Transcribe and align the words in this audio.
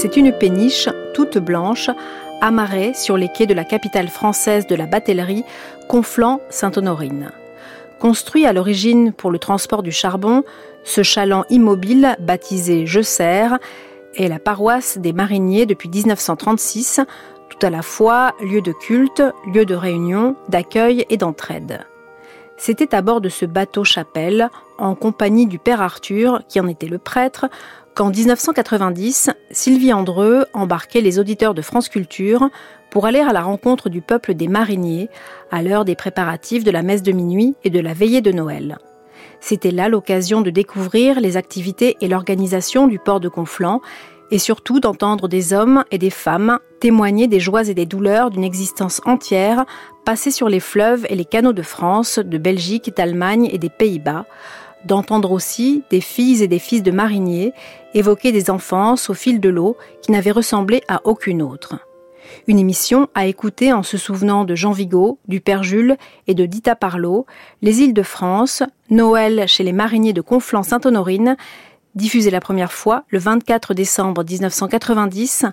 C'est 0.00 0.16
une 0.16 0.30
péniche 0.30 0.88
toute 1.12 1.38
blanche, 1.38 1.90
amarrée 2.40 2.94
sur 2.94 3.16
les 3.16 3.28
quais 3.28 3.46
de 3.46 3.52
la 3.52 3.64
capitale 3.64 4.06
française 4.06 4.68
de 4.68 4.76
la 4.76 4.86
batellerie, 4.86 5.42
Conflans-Sainte-Honorine. 5.88 7.32
Construit 7.98 8.46
à 8.46 8.52
l'origine 8.52 9.12
pour 9.12 9.32
le 9.32 9.40
transport 9.40 9.82
du 9.82 9.90
charbon, 9.90 10.44
ce 10.84 11.02
chaland 11.02 11.44
immobile, 11.50 12.14
baptisé 12.20 12.86
Je 12.86 13.00
Sers, 13.00 13.58
est 14.14 14.28
la 14.28 14.38
paroisse 14.38 14.98
des 14.98 15.12
mariniers 15.12 15.66
depuis 15.66 15.88
1936, 15.88 17.00
tout 17.48 17.66
à 17.66 17.70
la 17.70 17.82
fois 17.82 18.36
lieu 18.40 18.60
de 18.60 18.70
culte, 18.70 19.24
lieu 19.52 19.66
de 19.66 19.74
réunion, 19.74 20.36
d'accueil 20.48 21.06
et 21.10 21.16
d'entraide. 21.16 21.80
C'était 22.56 22.94
à 22.94 23.02
bord 23.02 23.20
de 23.20 23.28
ce 23.28 23.46
bateau 23.46 23.82
chapelle, 23.82 24.48
en 24.78 24.94
compagnie 24.94 25.46
du 25.46 25.58
père 25.58 25.82
Arthur, 25.82 26.42
qui 26.48 26.60
en 26.60 26.68
était 26.68 26.86
le 26.86 26.98
prêtre, 26.98 27.46
qu'en 27.98 28.10
1990, 28.10 29.30
Sylvie 29.50 29.92
Andreux 29.92 30.46
embarquait 30.52 31.00
les 31.00 31.18
auditeurs 31.18 31.52
de 31.52 31.62
France 31.62 31.88
Culture 31.88 32.48
pour 32.90 33.06
aller 33.06 33.18
à 33.18 33.32
la 33.32 33.42
rencontre 33.42 33.88
du 33.88 34.02
peuple 34.02 34.34
des 34.34 34.46
mariniers 34.46 35.08
à 35.50 35.64
l'heure 35.64 35.84
des 35.84 35.96
préparatifs 35.96 36.62
de 36.62 36.70
la 36.70 36.84
messe 36.84 37.02
de 37.02 37.10
minuit 37.10 37.56
et 37.64 37.70
de 37.70 37.80
la 37.80 37.94
veillée 37.94 38.20
de 38.20 38.30
Noël. 38.30 38.78
C'était 39.40 39.72
là 39.72 39.88
l'occasion 39.88 40.42
de 40.42 40.50
découvrir 40.50 41.18
les 41.18 41.36
activités 41.36 41.96
et 42.00 42.06
l'organisation 42.06 42.86
du 42.86 43.00
port 43.00 43.18
de 43.18 43.28
Conflans 43.28 43.80
et 44.30 44.38
surtout 44.38 44.78
d'entendre 44.78 45.26
des 45.26 45.52
hommes 45.52 45.82
et 45.90 45.98
des 45.98 46.10
femmes 46.10 46.60
témoigner 46.78 47.26
des 47.26 47.40
joies 47.40 47.68
et 47.68 47.74
des 47.74 47.86
douleurs 47.86 48.30
d'une 48.30 48.44
existence 48.44 49.00
entière 49.06 49.64
passée 50.04 50.30
sur 50.30 50.48
les 50.48 50.60
fleuves 50.60 51.04
et 51.10 51.16
les 51.16 51.24
canaux 51.24 51.52
de 51.52 51.62
France, 51.62 52.20
de 52.20 52.38
Belgique, 52.38 52.92
d'Allemagne 52.96 53.48
et 53.50 53.58
des 53.58 53.70
Pays-Bas, 53.70 54.24
d'entendre 54.84 55.32
aussi 55.32 55.82
des 55.90 56.00
filles 56.00 56.42
et 56.42 56.48
des 56.48 56.58
fils 56.58 56.82
de 56.82 56.90
mariniers 56.90 57.52
évoquer 57.94 58.32
des 58.32 58.50
enfances 58.50 59.10
au 59.10 59.14
fil 59.14 59.40
de 59.40 59.48
l'eau 59.48 59.76
qui 60.02 60.12
n'avaient 60.12 60.30
ressemblé 60.30 60.82
à 60.88 61.00
aucune 61.04 61.42
autre. 61.42 61.76
Une 62.46 62.58
émission 62.58 63.08
à 63.14 63.26
écouter 63.26 63.72
en 63.72 63.82
se 63.82 63.96
souvenant 63.96 64.44
de 64.44 64.54
Jean 64.54 64.72
Vigo, 64.72 65.18
du 65.28 65.40
Père 65.40 65.62
Jules 65.62 65.96
et 66.26 66.34
de 66.34 66.46
Dita 66.46 66.74
Parlot, 66.74 67.26
Les 67.62 67.80
îles 67.80 67.94
de 67.94 68.02
France, 68.02 68.62
Noël 68.90 69.44
chez 69.46 69.64
les 69.64 69.72
mariniers 69.72 70.12
de 70.12 70.20
Conflans-Sainte-Honorine, 70.20 71.36
diffusée 71.94 72.30
la 72.30 72.40
première 72.40 72.72
fois 72.72 73.04
le 73.08 73.18
24 73.18 73.74
décembre 73.74 74.24
1990 74.24 75.46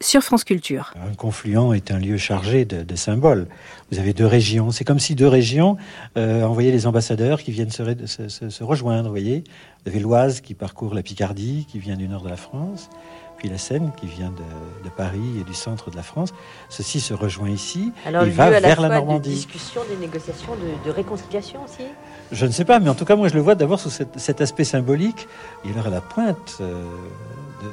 sur 0.00 0.22
France 0.22 0.44
Culture. 0.44 0.92
Un 0.96 1.14
confluent 1.14 1.72
est 1.72 1.90
un 1.90 1.98
lieu 1.98 2.16
chargé 2.16 2.64
de, 2.64 2.96
symboles. 2.96 3.46
Vous 3.90 3.98
avez 3.98 4.12
deux 4.12 4.26
régions. 4.26 4.70
C'est 4.70 4.84
comme 4.84 4.98
si 4.98 5.14
deux 5.14 5.28
régions 5.28 5.76
euh, 6.16 6.42
envoyaient 6.42 6.72
les 6.72 6.86
ambassadeurs 6.86 7.42
qui 7.42 7.50
viennent 7.50 7.70
se, 7.70 8.28
se 8.28 8.64
rejoindre. 8.64 9.04
Vous 9.04 9.10
voyez, 9.10 9.44
vous 9.84 9.90
avez 9.90 10.00
l'Oise 10.00 10.40
qui 10.40 10.54
parcourt 10.54 10.94
la 10.94 11.02
Picardie, 11.02 11.66
qui 11.70 11.78
vient 11.78 11.96
du 11.96 12.08
nord 12.08 12.22
de 12.22 12.28
la 12.28 12.36
France 12.36 12.90
puis 13.36 13.48
la 13.48 13.58
Seine 13.58 13.92
qui 13.96 14.06
vient 14.06 14.30
de, 14.30 14.88
Paris 14.96 15.40
et 15.40 15.44
du 15.44 15.52
centre 15.52 15.90
de 15.90 15.96
la 15.96 16.02
France. 16.02 16.32
Ceci 16.70 17.00
se 17.00 17.12
rejoint 17.12 17.50
ici. 17.50 17.92
Alors, 18.06 18.24
il 18.24 18.32
va 18.32 18.48
vers 18.48 18.80
la 18.80 18.88
Normandie. 18.88 19.28
De 19.28 19.34
discussion, 19.34 19.82
des 19.90 19.96
négociations, 19.96 20.52
de, 20.84 20.90
réconciliation 20.90 21.62
aussi? 21.64 21.84
Je 22.32 22.46
ne 22.46 22.50
sais 22.50 22.64
pas, 22.64 22.78
mais 22.78 22.88
en 22.88 22.94
tout 22.94 23.04
cas, 23.04 23.14
moi, 23.14 23.28
je 23.28 23.34
le 23.34 23.40
vois 23.40 23.54
d'abord 23.54 23.78
sous 23.78 23.90
cet, 23.90 24.40
aspect 24.40 24.64
symbolique. 24.64 25.28
Et 25.64 25.70
alors, 25.72 25.88
à 25.88 25.90
la 25.90 26.00
pointe, 26.00 26.58
euh, 26.60 26.82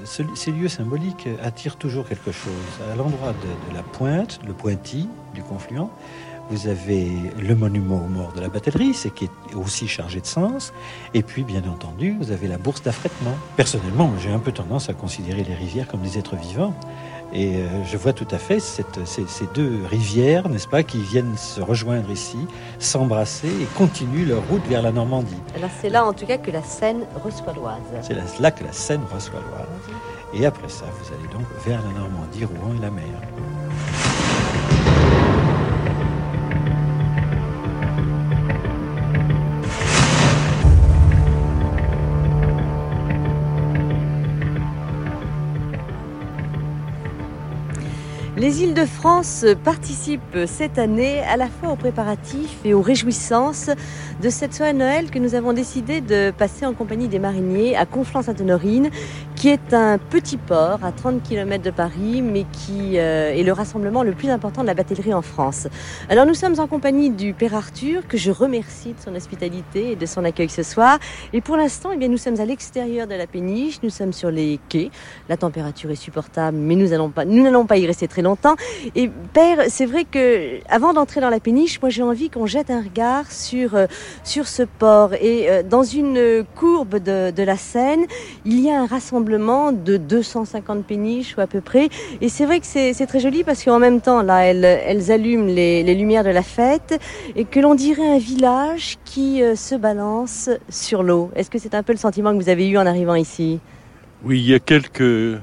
ces 0.05 0.51
lieux 0.51 0.67
symboliques 0.67 1.27
attirent 1.41 1.75
toujours 1.77 2.07
quelque 2.07 2.31
chose. 2.31 2.53
À 2.91 2.95
l'endroit 2.95 3.31
de, 3.31 3.75
la 3.75 3.83
pointe, 3.83 4.39
le 4.45 4.53
pointis 4.53 5.09
du 5.33 5.43
confluent, 5.43 5.89
vous 6.49 6.67
avez 6.67 7.07
le 7.39 7.55
monument 7.55 8.03
aux 8.03 8.09
morts 8.09 8.33
de 8.33 8.41
la 8.41 8.49
batellerie, 8.49 8.93
c'est 8.93 9.09
qui 9.09 9.25
est 9.25 9.55
aussi 9.55 9.87
chargé 9.87 10.19
de 10.19 10.25
sens. 10.25 10.73
Et 11.13 11.23
puis, 11.23 11.43
bien 11.43 11.63
entendu, 11.69 12.15
vous 12.19 12.31
avez 12.31 12.47
la 12.47 12.57
bourse 12.57 12.83
d'affrètement. 12.83 13.35
Personnellement, 13.55 14.11
j'ai 14.19 14.29
un 14.29 14.39
peu 14.39 14.51
tendance 14.51 14.89
à 14.89 14.93
considérer 14.93 15.43
les 15.43 15.55
rivières 15.55 15.87
comme 15.87 16.01
des 16.01 16.17
êtres 16.17 16.35
vivants. 16.35 16.73
Et 17.33 17.55
euh, 17.55 17.83
je 17.83 17.97
vois 17.97 18.13
tout 18.13 18.27
à 18.29 18.37
fait 18.37 18.59
ces, 18.59 18.85
deux 19.55 19.79
rivières, 19.89 20.49
n'est-ce 20.49 20.67
pas, 20.67 20.83
qui 20.83 21.01
viennent 21.01 21.35
se 21.35 21.61
rejoindre 21.61 22.11
ici, 22.11 22.37
s'embrasser 22.77 23.47
et 23.47 23.65
continuent 23.75 24.27
leur 24.27 24.47
route 24.49 24.65
vers 24.67 24.83
la 24.83 24.91
Normandie. 24.91 25.41
Alors 25.55 25.71
c'est 25.81 25.89
là 25.89 26.05
en 26.05 26.13
tout 26.13 26.27
cas 26.27 26.37
que 26.37 26.51
la 26.51 26.61
Seine 26.61 27.05
reçoit 27.23 27.53
l'Oise. 27.53 27.81
C'est 28.01 28.39
là 28.39 28.51
que 28.51 28.63
la 28.63 28.71
Seine 28.71 29.01
reçoit 29.11 29.39
l'Oise. 29.39 29.97
Et 30.35 30.45
après 30.45 30.69
ça, 30.69 30.85
vous 30.85 31.13
allez 31.13 31.33
donc 31.33 31.47
vers 31.65 31.81
la 31.81 31.99
Normandie, 31.99 32.45
Rouen 32.45 32.75
et 32.77 32.81
la 32.81 32.91
mer. 32.91 33.03
Les 48.35 48.63
îles 48.63 48.73
de 48.73 48.85
France 48.85 49.45
participent 49.63 50.37
cette 50.47 50.79
année 50.79 51.19
à 51.19 51.37
la 51.37 51.47
fois 51.47 51.69
aux 51.69 51.75
préparatifs 51.75 52.57
et 52.65 52.73
aux 52.73 52.81
réjouissances 52.81 53.69
de 54.23 54.29
cette 54.29 54.55
soirée 54.55 54.73
Noël 54.73 55.11
que 55.11 55.19
nous 55.19 55.35
avons 55.35 55.53
décidé 55.53 56.01
de 56.01 56.31
passer 56.31 56.65
en 56.65 56.73
compagnie 56.73 57.07
des 57.07 57.19
mariniers 57.19 57.77
à 57.77 57.85
Conflans-Sainte-Honorine, 57.85 58.89
qui 59.43 59.49
est 59.49 59.73
un 59.73 59.97
petit 59.97 60.37
port 60.37 60.79
à 60.85 60.93
30 60.93 61.21
km 61.21 61.61
de 61.61 61.69
Paris, 61.69 62.21
mais 62.21 62.45
qui 62.53 62.97
euh, 62.97 63.33
est 63.33 63.43
le 63.43 63.51
rassemblement 63.51 64.01
le 64.01 64.13
plus 64.13 64.29
important 64.29 64.61
de 64.61 64.67
la 64.67 64.73
batellerie 64.73 65.13
en 65.13 65.21
France. 65.21 65.67
Alors 66.07 66.25
nous 66.25 66.33
sommes 66.33 66.61
en 66.61 66.67
compagnie 66.67 67.09
du 67.09 67.33
Père 67.33 67.53
Arthur, 67.53 68.07
que 68.07 68.15
je 68.15 68.31
remercie 68.31 68.93
de 68.93 69.01
son 69.01 69.13
hospitalité 69.13 69.91
et 69.91 69.95
de 69.97 70.05
son 70.05 70.23
accueil 70.23 70.47
ce 70.47 70.63
soir. 70.63 70.97
Et 71.33 71.41
pour 71.41 71.57
l'instant, 71.57 71.89
eh 71.91 72.07
nous 72.07 72.15
sommes 72.15 72.39
à 72.39 72.45
l'extérieur 72.45 73.05
de 73.05 73.15
la 73.15 73.27
péniche, 73.27 73.81
nous 73.83 73.89
sommes 73.89 74.13
sur 74.13 74.31
les 74.31 74.61
quais. 74.69 74.91
La 75.27 75.35
température 75.35 75.91
est 75.91 75.95
supportable, 75.95 76.57
mais 76.57 76.77
nous 76.77 76.87
n'allons 76.87 77.09
pas, 77.09 77.25
pas 77.67 77.77
y 77.77 77.85
rester 77.85 78.07
très 78.07 78.21
longtemps 78.21 78.55
et 78.95 79.11
Père, 79.33 79.65
c'est 79.67 79.85
vrai 79.85 80.05
que 80.05 80.59
avant 80.69 80.93
d'entrer 80.93 81.19
dans 81.19 81.29
la 81.29 81.41
péniche, 81.41 81.81
moi 81.81 81.89
j'ai 81.89 82.03
envie 82.03 82.29
qu'on 82.29 82.45
jette 82.45 82.71
un 82.71 82.81
regard 82.81 83.29
sur, 83.29 83.75
euh, 83.75 83.87
sur 84.23 84.47
ce 84.47 84.63
port. 84.63 85.13
Et 85.15 85.49
euh, 85.49 85.63
dans 85.63 85.83
une 85.83 86.45
courbe 86.55 86.95
de, 86.99 87.31
de, 87.31 87.43
la 87.43 87.57
Seine, 87.57 88.05
il 88.45 88.61
y 88.61 88.69
a 88.69 88.79
un 88.79 88.85
rassemblement 88.85 89.32
de 89.71 89.97
250 89.97 90.85
péniches 90.85 91.35
ou 91.37 91.41
à 91.41 91.47
peu 91.47 91.61
près. 91.61 91.89
Et 92.21 92.29
c'est 92.29 92.45
vrai 92.45 92.59
que 92.59 92.65
c'est 92.65 93.05
très 93.05 93.19
joli 93.19 93.43
parce 93.43 93.63
qu'en 93.63 93.79
même 93.79 94.01
temps, 94.01 94.21
là, 94.21 94.45
elles, 94.45 95.11
allument 95.11 95.45
les, 95.45 95.95
lumières 95.95 96.23
de 96.23 96.29
la 96.29 96.43
fête 96.43 96.99
et 97.35 97.45
que 97.45 97.59
l'on 97.59 97.75
dirait 97.75 98.07
un 98.07 98.17
village 98.17 98.97
qui 99.05 99.43
euh, 99.43 99.55
se 99.55 99.75
balance 99.75 100.49
sur 100.69 101.03
l'eau. 101.03 101.29
Est-ce 101.35 101.49
que 101.49 101.59
c'est 101.59 101.75
un 101.75 101.83
peu 101.83 101.93
le 101.93 101.99
sentiment 101.99 102.31
que 102.31 102.41
vous 102.41 102.49
avez 102.49 102.67
eu 102.67 102.77
en 102.77 102.85
arrivant 102.85 103.15
ici? 103.15 103.59
Oui, 104.23 104.39
il 104.39 104.49
y 104.49 104.53
a 104.53 104.59
quelques... 104.59 105.39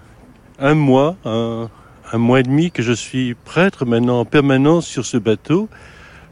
un 0.59 0.75
mois, 0.75 1.17
un 1.25 1.69
mois 2.19 2.41
et 2.41 2.43
demi 2.43 2.71
que 2.71 2.83
je 2.83 2.93
suis 2.93 3.35
prêtre 3.35 3.85
maintenant 3.85 4.21
en 4.21 4.25
permanence 4.25 4.87
sur 4.87 5.07
ce 5.07 5.17
bateau. 5.17 5.69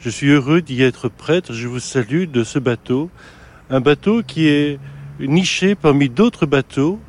Je 0.01 0.11
suis 0.11 0.29
heureux 0.29 0.63
d'y 0.63 0.83
être 0.83 1.09
prêtre. 1.09 1.53
Je 1.53 1.67
vous 1.67 1.81
salue 1.81 2.25
de 2.25 2.45
ce 2.45 2.59
bateau. 2.59 3.11
Un 3.69 3.81
bateau 3.81 4.23
qui 4.23 4.47
est 4.47 4.79
niché 5.21 5.75
parmi 5.75 6.09
d'autres 6.09 6.47
bateaux. 6.47 7.01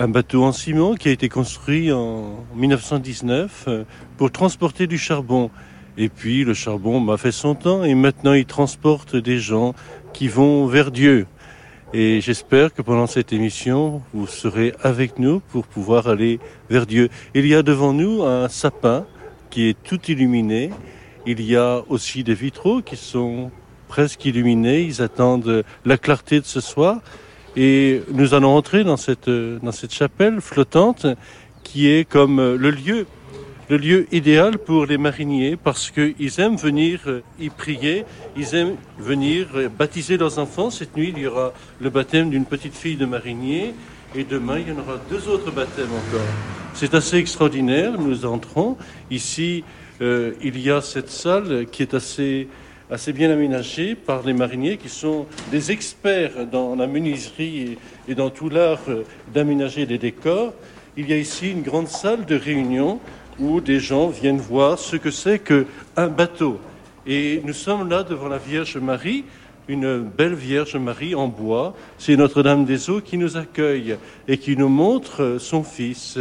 Un 0.00 0.06
bateau 0.06 0.44
en 0.44 0.52
ciment 0.52 0.94
qui 0.94 1.08
a 1.08 1.10
été 1.10 1.28
construit 1.28 1.90
en 1.90 2.46
1919 2.54 3.64
euh, 3.66 3.84
pour 4.16 4.30
transporter 4.30 4.86
du 4.86 4.96
charbon. 4.96 5.50
Et 5.96 6.08
puis 6.08 6.44
le 6.44 6.54
charbon 6.54 7.00
m'a 7.00 7.16
fait 7.16 7.32
son 7.32 7.56
temps 7.56 7.82
et 7.82 7.96
maintenant 7.96 8.32
il 8.32 8.46
transporte 8.46 9.16
des 9.16 9.38
gens 9.38 9.74
qui 10.12 10.28
vont 10.28 10.66
vers 10.66 10.92
Dieu. 10.92 11.26
Et 11.92 12.20
j'espère 12.20 12.72
que 12.72 12.80
pendant 12.80 13.08
cette 13.08 13.32
émission, 13.32 14.00
vous 14.14 14.28
serez 14.28 14.72
avec 14.84 15.18
nous 15.18 15.40
pour 15.40 15.66
pouvoir 15.66 16.06
aller 16.06 16.38
vers 16.70 16.86
Dieu. 16.86 17.08
Il 17.34 17.44
y 17.48 17.56
a 17.56 17.64
devant 17.64 17.92
nous 17.92 18.22
un 18.22 18.48
sapin 18.48 19.04
qui 19.50 19.68
est 19.68 19.82
tout 19.82 20.00
illuminé. 20.06 20.70
Il 21.26 21.40
y 21.40 21.56
a 21.56 21.82
aussi 21.88 22.22
des 22.22 22.34
vitraux 22.34 22.82
qui 22.82 22.96
sont 22.96 23.50
presque 23.88 24.24
illuminés. 24.24 24.82
Ils 24.82 25.02
attendent 25.02 25.64
la 25.84 25.98
clarté 25.98 26.38
de 26.38 26.46
ce 26.46 26.60
soir. 26.60 27.00
Et 27.56 28.02
nous 28.12 28.34
allons 28.34 28.54
entrer 28.54 28.84
dans 28.84 28.96
cette, 28.96 29.30
dans 29.30 29.72
cette 29.72 29.92
chapelle 29.92 30.40
flottante 30.40 31.06
qui 31.64 31.88
est 31.88 32.08
comme 32.08 32.38
le 32.54 32.70
lieu 32.70 33.06
le 33.68 33.76
lieu 33.76 34.06
idéal 34.12 34.56
pour 34.56 34.86
les 34.86 34.96
mariniers 34.96 35.56
parce 35.62 35.90
qu'ils 35.90 36.40
aiment 36.40 36.56
venir 36.56 37.00
y 37.38 37.50
prier, 37.50 38.06
ils 38.34 38.54
aiment 38.54 38.76
venir 38.98 39.46
baptiser 39.78 40.16
leurs 40.16 40.38
enfants. 40.38 40.70
Cette 40.70 40.96
nuit, 40.96 41.12
il 41.14 41.22
y 41.22 41.26
aura 41.26 41.52
le 41.78 41.90
baptême 41.90 42.30
d'une 42.30 42.46
petite 42.46 42.74
fille 42.74 42.96
de 42.96 43.04
marinier 43.04 43.74
et 44.14 44.24
demain, 44.24 44.58
il 44.58 44.68
y 44.68 44.72
en 44.72 44.78
aura 44.78 44.98
deux 45.10 45.28
autres 45.28 45.50
baptêmes 45.50 45.90
encore. 45.90 46.26
C'est 46.72 46.94
assez 46.94 47.18
extraordinaire. 47.18 48.00
Nous 48.00 48.24
entrons. 48.24 48.76
Ici, 49.10 49.64
euh, 50.00 50.32
il 50.42 50.58
y 50.60 50.70
a 50.70 50.80
cette 50.80 51.10
salle 51.10 51.66
qui 51.70 51.82
est 51.82 51.92
assez, 51.92 52.48
assez 52.90 53.12
bien 53.12 53.30
aménagée 53.30 53.94
par 53.94 54.22
les 54.22 54.32
mariniers 54.32 54.78
qui 54.78 54.88
sont 54.88 55.26
des 55.50 55.70
experts 55.70 56.46
dans 56.50 56.74
la 56.74 56.86
menuiserie 56.86 57.76
et, 58.08 58.14
dans 58.14 58.30
tout 58.30 58.48
l'art 58.48 58.80
d'aménager 59.34 59.84
les 59.84 59.98
décors. 59.98 60.54
Il 60.96 61.08
y 61.10 61.12
a 61.12 61.18
ici 61.18 61.50
une 61.50 61.62
grande 61.62 61.88
salle 61.88 62.24
de 62.24 62.34
réunion 62.34 62.98
où 63.38 63.60
des 63.60 63.78
gens 63.78 64.08
viennent 64.08 64.38
voir 64.38 64.78
ce 64.78 64.96
que 64.96 65.10
c'est 65.10 65.38
qu'un 65.38 66.08
bateau. 66.08 66.58
Et 67.06 67.42
nous 67.44 67.52
sommes 67.52 67.88
là 67.88 68.02
devant 68.02 68.28
la 68.28 68.38
Vierge 68.38 68.78
Marie, 68.78 69.24
une 69.68 70.00
belle 70.00 70.34
Vierge 70.34 70.76
Marie 70.76 71.14
en 71.14 71.28
bois. 71.28 71.74
C'est 71.98 72.16
Notre-Dame 72.16 72.64
des 72.64 72.88
Eaux 72.88 73.02
qui 73.02 73.18
nous 73.18 73.36
accueille 73.36 73.96
et 74.26 74.38
qui 74.38 74.56
nous 74.56 74.68
montre 74.68 75.36
son 75.38 75.62
Fils. 75.62 76.18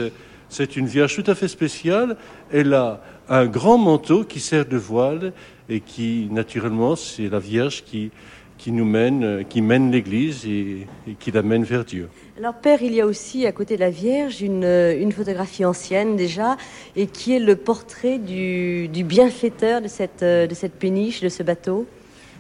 C'est 0.50 0.76
une 0.76 0.88
Vierge 0.88 1.16
tout 1.16 1.32
à 1.32 1.36
fait 1.36 1.48
spéciale. 1.48 2.18
Elle 2.52 2.74
a 2.74 3.02
un 3.30 3.46
grand 3.46 3.78
manteau 3.78 4.24
qui 4.24 4.40
sert 4.40 4.66
de 4.66 4.78
voile 4.78 5.34
et 5.70 5.80
qui, 5.82 6.28
naturellement, 6.32 6.96
c'est 6.96 7.30
la 7.30 7.40
Vierge 7.40 7.84
qui, 7.84 8.12
qui 8.58 8.72
nous 8.72 8.86
mène, 8.86 9.46
qui 9.50 9.62
mène 9.62 9.92
l'Église 9.92 10.46
et, 10.46 10.88
qui 11.20 11.32
la 11.32 11.42
mène 11.42 11.64
vers 11.64 11.86
Dieu. 11.86 12.10
Alors 12.38 12.56
Père, 12.56 12.82
il 12.82 12.94
y 12.94 13.02
a 13.02 13.06
aussi 13.06 13.46
à 13.46 13.52
côté 13.52 13.76
de 13.76 13.82
la 13.82 13.90
Vierge 13.90 14.42
une, 14.42 14.64
une 14.64 15.12
photographie 15.12 15.66
ancienne 15.66 16.16
déjà, 16.16 16.58
et 16.96 17.08
qui 17.08 17.34
est 17.34 17.40
le 17.40 17.56
portrait 17.56 18.18
du, 18.18 18.88
du 18.88 19.04
bienfaiteur 19.04 19.82
de 19.82 19.88
cette, 19.88 20.24
de 20.24 20.54
cette 20.54 20.74
péniche, 20.74 21.22
de 21.22 21.30
ce 21.30 21.44
bateau. 21.44 21.86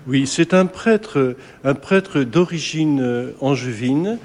Oui, 0.08 0.26
c'est 0.26 0.54
un 0.54 0.66
prêtre, 0.68 1.36
un 1.64 1.74
prêtre 1.74 2.22
d'origine 2.22 3.02
euh, 3.02 3.32
angevine 3.42 4.18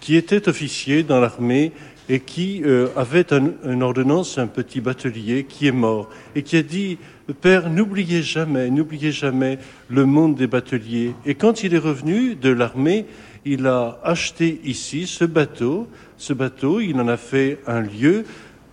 qui 0.00 0.16
était 0.16 0.48
officier 0.48 1.04
dans 1.04 1.20
l'armée 1.20 1.72
et 2.08 2.20
qui 2.20 2.62
euh, 2.64 2.88
avait 2.96 3.32
un, 3.32 3.52
une 3.64 3.82
ordonnance, 3.82 4.38
un 4.38 4.46
petit 4.48 4.80
batelier 4.80 5.44
qui 5.44 5.68
est 5.68 5.72
mort 5.72 6.08
et 6.34 6.42
qui 6.42 6.56
a 6.56 6.62
dit 6.62 6.98
Père, 7.34 7.68
n'oubliez 7.68 8.22
jamais, 8.22 8.70
n'oubliez 8.70 9.12
jamais 9.12 9.58
le 9.90 10.06
monde 10.06 10.34
des 10.34 10.46
bateliers. 10.46 11.14
Et 11.26 11.34
quand 11.34 11.62
il 11.62 11.74
est 11.74 11.78
revenu 11.78 12.34
de 12.34 12.48
l'armée, 12.48 13.04
il 13.44 13.66
a 13.66 14.00
acheté 14.02 14.60
ici 14.64 15.06
ce 15.06 15.24
bateau. 15.24 15.88
Ce 16.16 16.32
bateau, 16.32 16.80
il 16.80 16.98
en 17.00 17.08
a 17.08 17.18
fait 17.18 17.58
un 17.66 17.80
lieu 17.80 18.24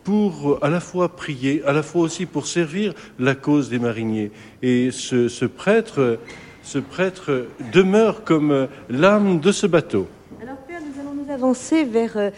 pour 0.05 0.59
à 0.63 0.69
la 0.69 0.79
fois 0.79 1.15
prier, 1.15 1.63
à 1.65 1.73
la 1.73 1.83
fois 1.83 2.03
aussi 2.03 2.25
pour 2.25 2.47
servir 2.47 2.93
la 3.19 3.35
cause 3.35 3.69
des 3.69 3.79
mariniers. 3.79 4.31
Et 4.61 4.89
ce, 4.91 5.45
prêtre 5.45 6.19
ce 6.63 6.79
prêtre 6.79 7.47
demeure 7.73 8.23
comme 8.23 8.67
l'âme 8.89 9.39
de 9.39 9.51
ce 9.51 9.67
bateau. 9.67 10.07
Alors 10.41 10.57
Père, 10.57 10.79
nous 10.81 11.01
allons 11.01 11.23
nous 11.23 11.31
avancer 11.31 11.83
vers 11.83 12.17
euh, 12.17 12.29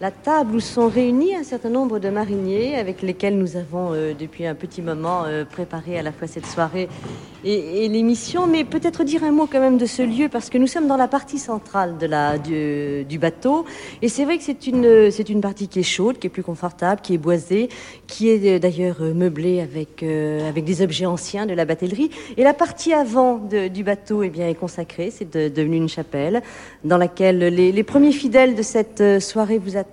la 0.00 0.10
table 0.10 0.56
où 0.56 0.60
sont 0.60 0.88
réunis 0.88 1.36
un 1.36 1.44
certain 1.44 1.70
nombre 1.70 2.00
de 2.00 2.08
mariniers 2.08 2.76
avec 2.76 3.00
lesquels 3.00 3.38
nous 3.38 3.56
avons 3.56 3.92
euh, 3.92 4.12
depuis 4.12 4.44
un 4.44 4.54
petit 4.56 4.82
moment 4.82 5.22
euh, 5.24 5.44
préparé 5.44 5.96
à 5.96 6.02
la 6.02 6.10
fois 6.10 6.26
cette 6.26 6.46
soirée 6.46 6.88
et, 7.44 7.88
l'émission, 7.88 8.46
mais 8.46 8.64
peut-être 8.64 9.04
dire 9.04 9.22
un 9.22 9.30
mot 9.30 9.46
quand 9.46 9.60
même 9.60 9.76
de 9.76 9.84
ce 9.84 10.00
lieu 10.02 10.30
parce 10.30 10.48
que 10.48 10.56
nous 10.56 10.66
sommes 10.66 10.86
dans 10.86 10.96
la 10.96 11.08
partie 11.08 11.38
centrale 11.38 11.96
du, 11.98 13.18
bateau. 13.18 13.66
Et 14.00 14.08
c'est 14.08 14.24
vrai 14.24 14.38
que 14.38 14.44
c'est 14.44 14.66
une, 14.66 15.40
partie 15.42 15.68
qui 15.68 15.80
est 15.80 15.82
chaude, 15.82 16.18
qui 16.18 16.26
est 16.26 16.30
plus 16.30 16.42
confortable, 16.42 17.02
qui 17.02 17.14
est 17.14 17.18
boisée, 17.18 17.68
qui 18.06 18.30
est 18.30 18.56
euh, 18.56 18.58
d'ailleurs 18.58 19.00
meublée 19.00 19.60
avec, 19.60 20.02
des 20.02 20.82
objets 20.82 21.06
anciens 21.06 21.44
de 21.44 21.52
la 21.52 21.66
batellerie. 21.66 22.10
Et 22.38 22.42
la 22.42 22.54
partie 22.54 22.94
avant 22.94 23.36
du 23.36 23.84
bateau 23.84 24.22
eh 24.22 24.32
est 24.40 24.54
consacrée, 24.54 25.10
c'est 25.10 25.30
de, 25.30 25.48
devenu 25.48 25.76
une 25.76 25.88
chapelle 25.88 26.42
dans 26.82 26.96
laquelle 26.96 27.38
les, 27.38 27.70
les 27.70 27.82
premiers 27.82 28.12
fidèles 28.12 28.54
de 28.54 28.62
cette 28.62 29.20
soirée 29.20 29.58
vous 29.58 29.76
attendent 29.76 29.83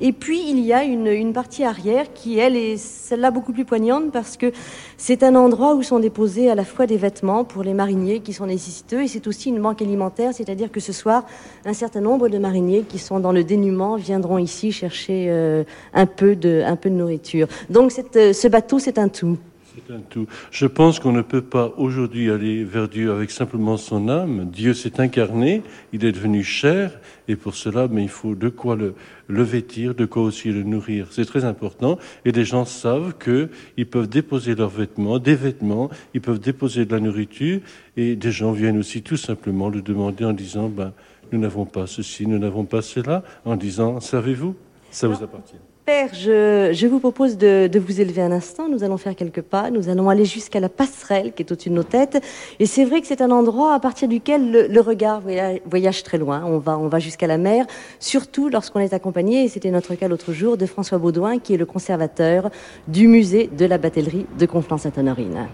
et 0.00 0.12
puis, 0.12 0.42
il 0.48 0.60
y 0.60 0.72
a 0.72 0.84
une, 0.84 1.32
partie 1.32 1.64
arrière 1.64 2.12
qui, 2.12 2.38
elle, 2.38 2.56
est 2.56 2.76
celle-là 2.76 3.30
beaucoup 3.30 3.52
plus 3.52 3.64
poignante 3.64 4.12
parce 4.12 4.36
que 4.36 4.52
c'est 4.96 5.22
un 5.22 5.34
endroit 5.34 5.74
où 5.74 5.82
sont 5.82 5.98
déposés 5.98 6.50
à 6.50 6.54
la 6.54 6.64
fois 6.64 6.86
des 6.86 6.96
vêtements 6.96 7.44
pour 7.44 7.62
les 7.62 7.74
mariniers 7.74 8.20
qui 8.20 8.32
sont 8.32 8.46
nécessiteux 8.46 9.02
et 9.02 9.08
c'est 9.08 9.26
aussi 9.26 9.50
une 9.50 9.60
banque 9.60 9.82
alimentaire, 9.82 10.32
c'est-à-dire 10.34 10.70
que 10.70 10.80
ce 10.80 10.92
soir, 10.92 11.24
un 11.64 11.72
certain 11.72 12.00
nombre 12.00 12.28
de 12.28 12.38
mariniers 12.38 12.84
qui 12.88 12.98
sont 12.98 13.20
dans 13.20 13.32
le 13.32 13.44
dénuement 13.44 13.96
viendront 13.96 14.38
ici 14.38 14.72
chercher 14.72 15.26
euh, 15.28 15.64
un, 15.92 16.06
peu 16.06 16.36
de, 16.36 16.62
un 16.64 16.76
peu 16.76 16.90
de 16.90 16.94
nourriture. 16.94 17.48
Donc, 17.70 17.92
euh, 18.16 18.32
ce 18.32 18.48
bateau, 18.48 18.78
c'est 18.78 18.98
un 18.98 19.08
tout. 19.08 19.38
C'est 19.86 19.92
un 19.92 20.00
tout. 20.00 20.26
Je 20.50 20.66
pense 20.66 20.98
qu'on 20.98 21.12
ne 21.12 21.20
peut 21.20 21.42
pas 21.42 21.74
aujourd'hui 21.76 22.30
aller 22.30 22.64
vers 22.64 22.88
Dieu 22.88 23.12
avec 23.12 23.30
simplement 23.30 23.76
son 23.76 24.08
âme. 24.08 24.48
Dieu 24.50 24.72
s'est 24.72 24.98
incarné, 24.98 25.62
il 25.92 26.04
est 26.04 26.12
devenu 26.12 26.42
chair, 26.42 26.98
et 27.28 27.36
pour 27.36 27.54
cela, 27.54 27.86
mais 27.90 28.02
il 28.02 28.08
faut 28.08 28.34
de 28.34 28.48
quoi 28.48 28.76
le, 28.76 28.94
le 29.28 29.42
vêtir, 29.42 29.94
de 29.94 30.06
quoi 30.06 30.22
aussi 30.22 30.50
le 30.50 30.62
nourrir. 30.62 31.08
C'est 31.10 31.26
très 31.26 31.44
important, 31.44 31.98
et 32.24 32.32
les 32.32 32.44
gens 32.44 32.64
savent 32.64 33.14
qu'ils 33.18 33.86
peuvent 33.86 34.08
déposer 34.08 34.54
leurs 34.54 34.70
vêtements, 34.70 35.18
des 35.18 35.34
vêtements, 35.34 35.90
ils 36.14 36.22
peuvent 36.22 36.40
déposer 36.40 36.86
de 36.86 36.92
la 36.92 37.00
nourriture, 37.00 37.60
et 37.96 38.16
des 38.16 38.32
gens 38.32 38.52
viennent 38.52 38.78
aussi 38.78 39.02
tout 39.02 39.18
simplement 39.18 39.68
le 39.68 39.82
demander 39.82 40.24
en 40.24 40.32
disant, 40.32 40.68
ben, 40.68 40.92
nous 41.30 41.38
n'avons 41.38 41.66
pas 41.66 41.86
ceci, 41.86 42.26
nous 42.26 42.38
n'avons 42.38 42.64
pas 42.64 42.80
cela, 42.80 43.22
en 43.44 43.56
disant, 43.56 44.00
savez-vous, 44.00 44.54
ça 44.90 45.08
vous 45.08 45.22
appartient. 45.22 45.56
Père, 45.86 46.14
je, 46.14 46.70
je 46.72 46.86
vous 46.86 46.98
propose 46.98 47.36
de, 47.36 47.68
de, 47.70 47.78
vous 47.78 48.00
élever 48.00 48.22
un 48.22 48.32
instant. 48.32 48.70
Nous 48.70 48.84
allons 48.84 48.96
faire 48.96 49.14
quelques 49.14 49.42
pas. 49.42 49.68
Nous 49.68 49.90
allons 49.90 50.08
aller 50.08 50.24
jusqu'à 50.24 50.58
la 50.58 50.70
passerelle 50.70 51.34
qui 51.34 51.42
est 51.42 51.52
au-dessus 51.52 51.68
de 51.68 51.74
nos 51.74 51.82
têtes. 51.82 52.24
Et 52.58 52.64
c'est 52.64 52.86
vrai 52.86 53.02
que 53.02 53.06
c'est 53.06 53.20
un 53.20 53.30
endroit 53.30 53.74
à 53.74 53.80
partir 53.80 54.08
duquel 54.08 54.50
le, 54.50 54.66
le 54.66 54.80
regard 54.80 55.20
voyage, 55.20 56.02
très 56.02 56.16
loin. 56.16 56.42
On 56.46 56.56
va, 56.56 56.78
on 56.78 56.88
va 56.88 57.00
jusqu'à 57.00 57.26
la 57.26 57.36
mer, 57.36 57.66
surtout 58.00 58.48
lorsqu'on 58.48 58.80
est 58.80 58.94
accompagné, 58.94 59.44
et 59.44 59.48
c'était 59.48 59.70
notre 59.70 59.94
cas 59.94 60.08
l'autre 60.08 60.32
jour, 60.32 60.56
de 60.56 60.64
François 60.64 60.96
Baudouin, 60.96 61.38
qui 61.38 61.52
est 61.52 61.58
le 61.58 61.66
conservateur 61.66 62.48
du 62.88 63.06
musée 63.06 63.50
de 63.54 63.66
la 63.66 63.76
batellerie 63.76 64.24
de 64.38 64.46
Conflans-Sainte-Honorine. 64.46 65.48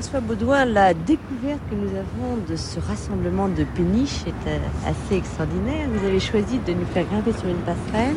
François 0.00 0.20
Baudouin, 0.20 0.64
la 0.64 0.94
découverte 0.94 1.58
que 1.68 1.74
nous 1.74 1.88
avons 1.88 2.36
de 2.48 2.54
ce 2.54 2.78
rassemblement 2.78 3.48
de 3.48 3.64
péniches 3.64 4.22
est 4.28 4.48
euh, 4.48 4.58
assez 4.88 5.16
extraordinaire. 5.16 5.88
Vous 5.92 6.06
avez 6.06 6.20
choisi 6.20 6.60
de 6.64 6.72
nous 6.72 6.86
faire 6.94 7.04
grimper 7.06 7.32
sur 7.32 7.48
une 7.48 7.56
passerelle 7.56 8.14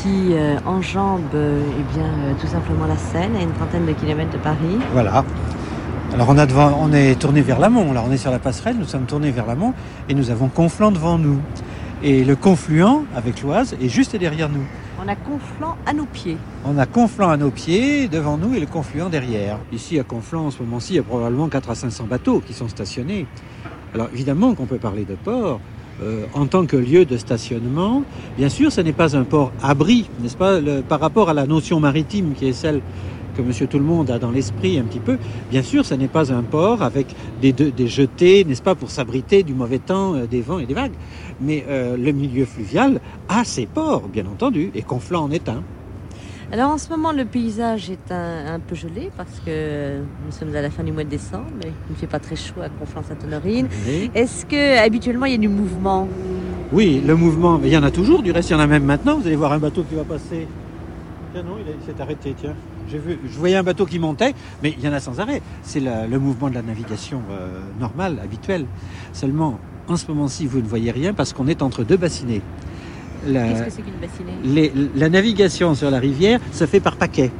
qui 0.00 0.34
euh, 0.34 0.56
enjambe 0.64 1.22
euh, 1.34 1.64
eh 1.80 2.40
tout 2.40 2.46
simplement 2.46 2.86
la 2.86 2.96
Seine 2.96 3.34
à 3.34 3.42
une 3.42 3.50
trentaine 3.54 3.86
de 3.86 3.92
kilomètres 3.92 4.30
de 4.30 4.38
Paris. 4.38 4.78
Voilà. 4.92 5.24
Alors 6.12 6.28
on, 6.28 6.38
a 6.38 6.46
devant, 6.46 6.78
on 6.80 6.92
est 6.92 7.18
tourné 7.18 7.42
vers 7.42 7.58
l'amont, 7.58 7.92
là 7.92 8.04
on 8.08 8.12
est 8.12 8.16
sur 8.16 8.30
la 8.30 8.38
passerelle, 8.38 8.76
nous 8.78 8.86
sommes 8.86 9.06
tournés 9.06 9.32
vers 9.32 9.46
l'amont 9.46 9.74
et 10.08 10.14
nous 10.14 10.30
avons 10.30 10.46
Conflans 10.46 10.92
devant 10.92 11.18
nous. 11.18 11.40
Et 12.04 12.22
le 12.22 12.36
confluent 12.36 13.04
avec 13.16 13.42
l'Oise 13.42 13.74
est 13.82 13.88
juste 13.88 14.14
derrière 14.14 14.48
nous. 14.48 14.64
On 15.04 15.08
a 15.08 15.16
Conflans 15.16 15.76
à 15.84 15.92
nos 15.92 16.06
pieds. 16.06 16.38
On 16.64 16.78
a 16.78 16.86
Conflans 16.86 17.28
à 17.28 17.36
nos 17.36 17.50
pieds 17.50 18.08
devant 18.08 18.38
nous 18.38 18.54
et 18.54 18.60
le 18.60 18.64
confluent 18.64 19.10
derrière. 19.10 19.58
Ici 19.70 19.98
à 19.98 20.02
Conflans 20.02 20.46
en 20.46 20.50
ce 20.50 20.62
moment-ci, 20.62 20.94
il 20.94 20.96
y 20.96 20.98
a 20.98 21.02
probablement 21.02 21.48
4 21.48 21.70
à 21.70 21.74
500 21.74 22.04
bateaux 22.04 22.40
qui 22.40 22.54
sont 22.54 22.68
stationnés. 22.68 23.26
Alors 23.92 24.08
évidemment 24.14 24.54
qu'on 24.54 24.64
peut 24.64 24.78
parler 24.78 25.04
de 25.04 25.14
port, 25.14 25.60
euh, 26.02 26.24
en 26.32 26.46
tant 26.46 26.64
que 26.64 26.78
lieu 26.78 27.04
de 27.04 27.18
stationnement. 27.18 28.02
Bien 28.38 28.48
sûr, 28.48 28.72
ce 28.72 28.80
n'est 28.80 28.94
pas 28.94 29.14
un 29.14 29.24
port 29.24 29.52
abri, 29.62 30.08
n'est-ce 30.20 30.38
pas, 30.38 30.58
le, 30.58 30.80
par 30.80 31.00
rapport 31.00 31.28
à 31.28 31.34
la 31.34 31.46
notion 31.46 31.80
maritime 31.80 32.32
qui 32.32 32.48
est 32.48 32.54
celle 32.54 32.80
que 33.36 33.42
Monsieur 33.42 33.66
Tout 33.66 33.78
le 33.78 33.84
Monde 33.84 34.10
a 34.10 34.18
dans 34.18 34.30
l'esprit 34.30 34.78
un 34.78 34.84
petit 34.84 35.00
peu. 35.00 35.18
Bien 35.50 35.62
sûr, 35.62 35.84
ce 35.84 35.94
n'est 35.94 36.08
pas 36.08 36.32
un 36.32 36.42
port 36.42 36.82
avec 36.82 37.06
des, 37.40 37.52
des 37.52 37.88
jetés, 37.88 38.44
n'est-ce 38.44 38.62
pas, 38.62 38.74
pour 38.74 38.90
s'abriter 38.90 39.42
du 39.42 39.54
mauvais 39.54 39.78
temps, 39.78 40.14
euh, 40.14 40.26
des 40.26 40.40
vents 40.40 40.58
et 40.58 40.66
des 40.66 40.74
vagues. 40.74 40.92
Mais 41.40 41.64
euh, 41.68 41.96
le 41.96 42.12
milieu 42.12 42.44
fluvial 42.44 43.00
a 43.28 43.44
ses 43.44 43.66
ports, 43.66 44.08
bien 44.08 44.26
entendu, 44.26 44.70
et 44.74 44.82
Conflans 44.82 45.24
en 45.24 45.30
est 45.30 45.48
un. 45.48 45.62
Alors 46.52 46.70
en 46.70 46.78
ce 46.78 46.88
moment, 46.90 47.12
le 47.12 47.24
paysage 47.24 47.90
est 47.90 48.12
un, 48.12 48.54
un, 48.54 48.60
peu 48.60 48.76
gelé 48.76 49.10
parce 49.16 49.40
que 49.44 49.98
nous 50.24 50.30
sommes 50.30 50.54
à 50.54 50.60
la 50.60 50.70
fin 50.70 50.84
du 50.84 50.92
mois 50.92 51.02
de 51.02 51.08
décembre 51.08 51.50
et 51.64 51.72
il 51.88 51.92
ne 51.92 51.96
fait 51.96 52.06
pas 52.06 52.20
très 52.20 52.36
chaud 52.36 52.60
à 52.62 52.68
Conflans-Sainte-Honorine. 52.68 53.66
Oui. 53.86 54.10
Est-ce 54.14 54.46
que 54.46 54.78
habituellement 54.78 55.26
il 55.26 55.32
y 55.32 55.36
a 55.36 55.38
du 55.38 55.48
mouvement? 55.48 56.06
Oui, 56.72 57.02
le 57.04 57.16
mouvement, 57.16 57.60
il 57.62 57.70
y 57.70 57.76
en 57.76 57.82
a 57.82 57.90
toujours. 57.90 58.22
Du 58.22 58.30
reste, 58.30 58.50
il 58.50 58.52
y 58.52 58.56
en 58.56 58.60
a 58.60 58.66
même 58.66 58.84
maintenant. 58.84 59.18
Vous 59.18 59.26
allez 59.26 59.36
voir 59.36 59.52
un 59.52 59.58
bateau 59.58 59.84
qui 59.84 59.94
va 59.94 60.04
passer. 60.04 60.46
Tiens, 61.32 61.42
non, 61.42 61.56
il 61.58 61.84
s'est 61.84 62.00
arrêté. 62.00 62.34
Tiens, 62.38 62.54
Je 62.90 63.38
voyais 63.38 63.56
un 63.56 63.62
bateau 63.62 63.86
qui 63.86 63.98
montait, 63.98 64.34
mais 64.62 64.74
il 64.76 64.84
y 64.84 64.88
en 64.88 64.92
a 64.92 65.00
sans 65.00 65.20
arrêt. 65.20 65.42
C'est 65.62 65.80
le 65.80 66.18
mouvement 66.18 66.48
de 66.48 66.54
la 66.54 66.62
navigation 66.62 67.22
euh, 67.30 67.60
normale, 67.80 68.20
habituelle. 68.22 68.66
Seulement, 69.12 69.58
en 69.88 69.96
ce 69.96 70.06
moment-ci, 70.08 70.46
vous 70.46 70.60
ne 70.60 70.66
voyez 70.66 70.90
rien 70.90 71.12
parce 71.12 71.32
qu'on 71.32 71.46
est 71.46 71.62
entre 71.62 71.84
deux 71.84 71.96
bassinets. 71.96 72.42
Qu'est-ce 73.26 73.62
que 73.62 73.70
c'est 73.70 73.82
qu'une 73.82 74.00
bassinée? 74.00 74.32
les, 74.44 74.72
La 74.94 75.08
navigation 75.08 75.74
sur 75.74 75.90
la 75.90 75.98
rivière 75.98 76.40
se 76.52 76.66
fait 76.66 76.80
par 76.80 76.96
paquet. 76.96 77.30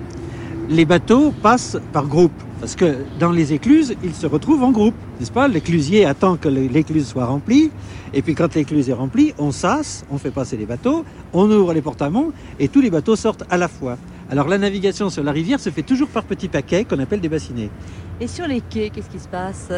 Les 0.71 0.87
bateaux 0.87 1.33
passent 1.43 1.79
par 1.93 2.07
groupe. 2.07 2.33
Parce 2.61 2.77
que 2.77 2.97
dans 3.21 3.31
les 3.31 3.53
écluses, 3.53 3.95
ils 4.03 4.15
se 4.15 4.27
retrouvent 4.27 4.63
en 4.63 4.71
groupe, 4.71 4.95
n'est-ce 5.21 5.33
pas? 5.33 5.49
L'éclusier 5.49 6.07
attend 6.07 6.37
que 6.37 6.49
l'écluse 6.49 7.07
soit 7.07 7.27
remplie, 7.27 7.71
et 8.15 8.23
puis 8.23 8.35
quand 8.35 8.55
l'écluse 8.55 8.89
est 8.89 8.95
remplie, 8.95 9.35
on 9.39 9.53
sasse, 9.53 10.07
on 10.11 10.17
fait 10.17 10.31
passer 10.31 10.57
les 10.57 10.65
bateaux, 10.65 11.05
on 11.35 11.51
ouvre 11.51 11.75
les 11.75 11.83
porte-à-mont, 11.83 12.33
et 12.59 12.69
tous 12.69 12.81
les 12.81 12.89
bateaux 12.89 13.17
sortent 13.17 13.45
à 13.51 13.59
la 13.59 13.69
fois. 13.69 13.99
Alors 14.31 14.49
la 14.49 14.59
navigation 14.59 15.11
sur 15.11 15.23
la 15.23 15.33
rivière 15.33 15.61
se 15.61 15.71
fait 15.71 15.83
toujours 15.83 16.09
par 16.09 16.25
petits 16.25 16.49
paquets 16.49 16.85
qu'on 16.85 16.99
appelle 16.99 17.21
des 17.21 17.28
bassinets. 17.28 17.71
Et 18.21 18.26
sur 18.26 18.47
les 18.47 18.61
quais, 18.62 18.90
qu'est-ce 18.90 19.11
qui 19.11 19.19
se 19.19 19.28
passe? 19.28 19.71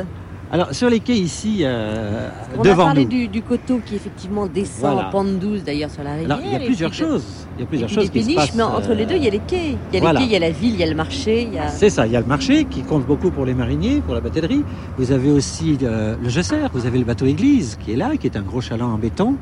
Alors 0.52 0.72
sur 0.72 0.88
les 0.88 1.00
quais 1.00 1.16
ici, 1.16 1.62
euh, 1.62 2.28
On 2.56 2.62
devant 2.62 2.82
a 2.82 2.86
parlé 2.86 3.02
nous. 3.02 3.10
Du, 3.10 3.26
du, 3.28 3.42
coteau 3.42 3.80
qui 3.84 3.96
effectivement 3.96 4.46
descend 4.46 4.92
Voilà. 4.92 5.08
en 5.08 5.10
pente 5.10 5.38
douce 5.40 5.64
d'ailleurs 5.64 5.90
sur 5.90 6.04
la 6.04 6.12
rivière. 6.14 6.36
Alors, 6.36 6.46
il 6.46 6.52
y 6.52 6.54
a 6.54 6.64
plusieurs 6.64 6.90
puis 6.90 7.00
choses. 7.00 7.24
Il 7.56 7.62
y 7.62 7.64
a 7.64 7.66
plusieurs 7.66 7.90
et 7.90 7.92
puis 7.92 8.02
choses 8.02 8.10
des 8.12 8.18
qui 8.18 8.24
se 8.24 8.28
péniches, 8.28 8.46
passent, 8.46 8.54
mais 8.54 8.62
entre 8.62 8.94
les 8.94 9.06
deux, 9.06 9.16
il 9.16 9.24
y 9.24 9.26
a 9.26 9.30
les 9.30 9.40
quais. 9.40 9.76
Il 9.90 9.94
y 9.94 9.96
a 9.96 10.00
voilà. 10.00 10.20
les 10.20 10.26
quais, 10.26 10.30
il 10.30 10.32
y 10.32 10.36
a 10.36 10.46
la 10.46 10.50
ville, 10.50 10.74
il 10.74 10.80
y 10.80 10.82
a 10.84 10.86
le 10.86 10.94
marché, 10.94 11.48
a... 11.58 11.68
C'est 11.68 11.90
ça, 11.90 12.06
il 12.06 12.12
y 12.12 12.16
a 12.16 12.20
le 12.20 12.26
marché 12.26 12.64
qui 12.66 12.82
compte 12.82 13.04
beaucoup 13.04 13.32
pour 13.32 13.44
les 13.44 13.54
mariniers, 13.54 14.00
pour 14.00 14.14
la 14.14 14.20
batellerie. 14.20 14.62
Vous 14.96 15.10
avez 15.10 15.32
aussi 15.32 15.78
euh, 15.82 16.14
le 16.22 16.28
Gesser, 16.28 16.68
vous 16.72 16.86
avez 16.86 16.98
le 17.00 17.04
bateau 17.04 17.26
église 17.26 17.76
qui 17.84 17.92
est 17.92 17.96
là, 17.96 18.16
qui 18.16 18.28
est 18.28 18.36
un 18.36 18.42
gros 18.42 18.60
chaland 18.60 18.92
en 18.92 18.98
béton, 18.98 19.34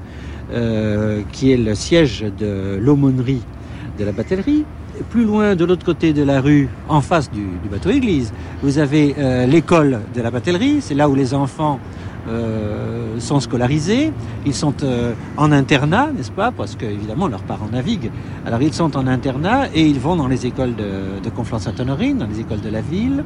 euh, 0.52 1.20
qui 1.32 1.52
est 1.52 1.58
le 1.58 1.75
siège 1.75 2.25
de 2.38 2.78
l'aumônerie 2.80 3.42
de 3.99 4.04
la 4.04 4.12
batellerie. 4.12 4.64
Plus 5.10 5.24
loin, 5.24 5.56
de 5.56 5.64
l'autre 5.64 5.84
côté 5.84 6.12
de 6.12 6.22
la 6.22 6.40
rue, 6.40 6.68
en 6.88 7.00
face 7.00 7.30
du, 7.30 7.46
bateau-église, 7.70 8.32
vous 8.62 8.78
avez 8.78 9.14
euh, 9.18 9.46
l'école 9.46 10.00
de 10.14 10.22
la 10.22 10.30
batellerie. 10.30 10.78
C'est 10.80 10.94
là 10.94 11.08
où 11.08 11.14
les 11.14 11.34
enfants 11.34 11.80
euh, 12.28 13.19
sont 13.21 13.40
scolarisés. 13.40 14.12
Ils 14.47 14.54
sont 14.54 14.75
euh, 14.83 15.12
en 15.37 15.52
internat, 15.52 16.11
n'est-ce 16.16 16.31
pas 16.31 16.50
Parce 16.50 16.76
qu'évidemment, 16.76 17.28
leurs 17.28 17.43
parents 17.43 17.69
naviguent. 17.73 18.11
Alors, 18.47 18.62
ils 18.62 18.73
sont 18.73 18.97
en 18.97 19.07
internat 19.07 19.69
et 19.75 19.87
ils 19.87 20.00
vont 20.00 20.16
dans 20.16 20.28
les 20.28 20.47
écoles 20.47 20.75
de, 20.75 21.21
de 21.23 21.31
Conflans-Sainte-Honorine, 21.31 22.19
dans 22.19 22.26
les 22.26 22.40
écoles 22.40 22.61
de 22.61 22.71
la 22.71 22.81
ville. 22.81 23.25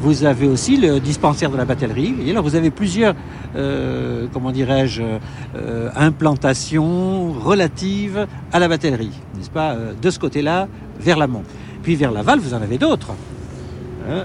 Vous 0.00 0.24
avez 0.24 0.48
aussi 0.48 0.78
le 0.78 0.98
dispensaire 0.98 1.50
de 1.50 1.58
la 1.58 1.66
batellerie. 1.66 2.14
Et 2.24 2.30
alors, 2.30 2.42
vous 2.42 2.56
avez 2.56 2.70
plusieurs, 2.70 3.14
euh, 3.54 4.26
comment 4.32 4.50
dirais-je, 4.50 5.02
euh, 5.54 5.90
implantations 5.94 7.32
relatives 7.32 8.26
à 8.50 8.58
la 8.58 8.68
batellerie, 8.68 9.12
n'est-ce 9.36 9.50
pas 9.50 9.72
euh, 9.72 9.92
De 10.00 10.08
ce 10.08 10.18
côté-là, 10.18 10.68
vers 10.98 11.18
l'amont. 11.18 11.42
Puis 11.82 11.96
vers 11.96 12.12
l'aval, 12.12 12.38
vous 12.38 12.54
en 12.54 12.62
avez 12.62 12.78
d'autres. 12.78 13.10
Hein 14.10 14.24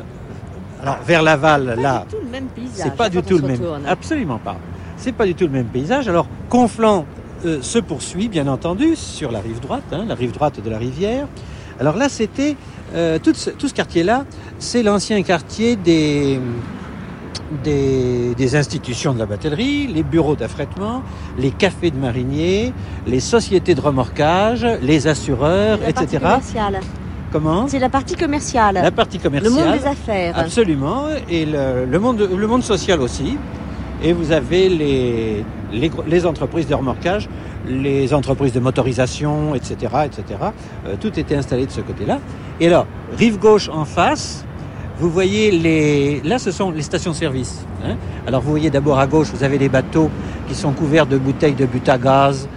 alors, 0.86 1.00
vers 1.04 1.24
l'aval, 1.24 1.80
là, 1.82 2.06
c'est 2.74 2.96
pas 2.96 3.10
du 3.10 3.22
tout 3.24 3.38
le 3.40 3.48
même. 3.48 3.62
Absolument 3.88 4.38
pas. 4.38 4.58
C'est 4.98 5.14
pas 5.14 5.26
du 5.26 5.34
tout 5.34 5.46
le 5.46 5.52
même 5.52 5.66
paysage. 5.66 6.08
Alors, 6.08 6.28
Conflans 6.50 7.06
se 7.62 7.80
poursuit, 7.80 8.28
bien 8.28 8.48
entendu, 8.48 8.96
sur 8.96 9.32
la 9.32 9.40
rive 9.40 9.60
droite, 9.60 9.84
hein, 9.92 10.06
la 10.08 10.16
rive 10.16 10.32
droite 10.32 10.64
de 10.64 10.70
la 10.70 10.78
rivière. 10.78 11.28
Alors 11.80 11.98
là, 11.98 12.08
c'était 12.08 12.56
euh, 12.94 13.20
tout 13.20 13.34
ce, 13.34 13.50
tout 13.50 13.68
ce 13.68 13.74
quartier-là, 13.74 14.26
c'est 14.60 14.84
l'ancien 14.84 15.22
quartier 15.24 15.76
des, 15.76 16.40
des, 17.64 18.56
institutions 18.56 19.14
de 19.14 19.20
la 19.20 19.26
batellerie, 19.26 19.88
les 19.88 20.04
bureaux 20.04 20.36
d'affrètement, 20.36 21.02
les 21.38 21.52
cafés 21.52 21.92
de 21.92 21.98
mariniers, 21.98 22.74
les 23.08 23.20
sociétés 23.20 23.76
de 23.76 23.82
remorquage, 23.82 24.66
les 24.82 25.08
assureurs, 25.08 25.80
la 25.80 25.90
etc. 25.90 26.26
Comment 27.36 27.68
C'est 27.68 27.80
la 27.80 27.90
partie 27.90 28.16
commerciale. 28.16 28.76
La 28.76 28.92
partie 28.92 29.20
commerciale. 29.20 29.54
Le 29.54 29.60
monde 29.60 29.78
des 29.78 29.86
affaires. 29.86 30.40
Absolument. 30.40 31.08
Et 31.30 31.46
le, 31.46 31.84
le, 31.84 32.00
monde, 32.00 32.30
le 32.34 32.48
monde 32.48 32.64
social 32.64 33.02
aussi. 33.02 33.38
Et 34.02 34.14
vous 34.14 34.32
avez 34.32 34.70
les, 34.70 35.44
les, 35.74 35.92
les 36.08 36.26
entreprises 36.26 36.66
de 36.66 36.76
remorquage 36.76 37.28
les 37.68 38.14
entreprises 38.14 38.54
de 38.54 38.60
motorisation, 38.60 39.56
etc., 39.56 39.76
etc. 40.06 40.40
Euh, 40.86 40.96
tout 41.02 41.20
était 41.20 41.36
installé 41.36 41.66
de 41.66 41.72
ce 41.72 41.82
côté-là. 41.82 42.20
Et 42.60 42.68
alors, 42.68 42.86
rive 43.18 43.40
gauche 43.40 43.70
en 43.70 43.86
face, 43.86 44.46
vous 45.00 45.10
voyez 45.10 45.52
les... 45.52 46.22
Là, 46.22 46.38
ce 46.38 46.52
sont 46.52 46.72
les 46.72 46.84
stations-service. 46.84 47.66
Hein 47.84 47.96
alors, 48.28 48.42
vous 48.42 48.52
voyez 48.52 48.70
d'abord 48.70 49.00
à 49.00 49.08
gauche, 49.08 49.32
vous 49.34 49.44
avez 49.44 49.58
des 49.58 49.68
bateaux 49.70 50.10
qui 50.48 50.56
sont 50.56 50.72
couverts 50.74 51.08
de 51.08 51.18
bouteilles 51.18 51.56
de 51.56 51.66
but 51.66 51.90
à 51.90 51.98
gaz, 51.98 52.48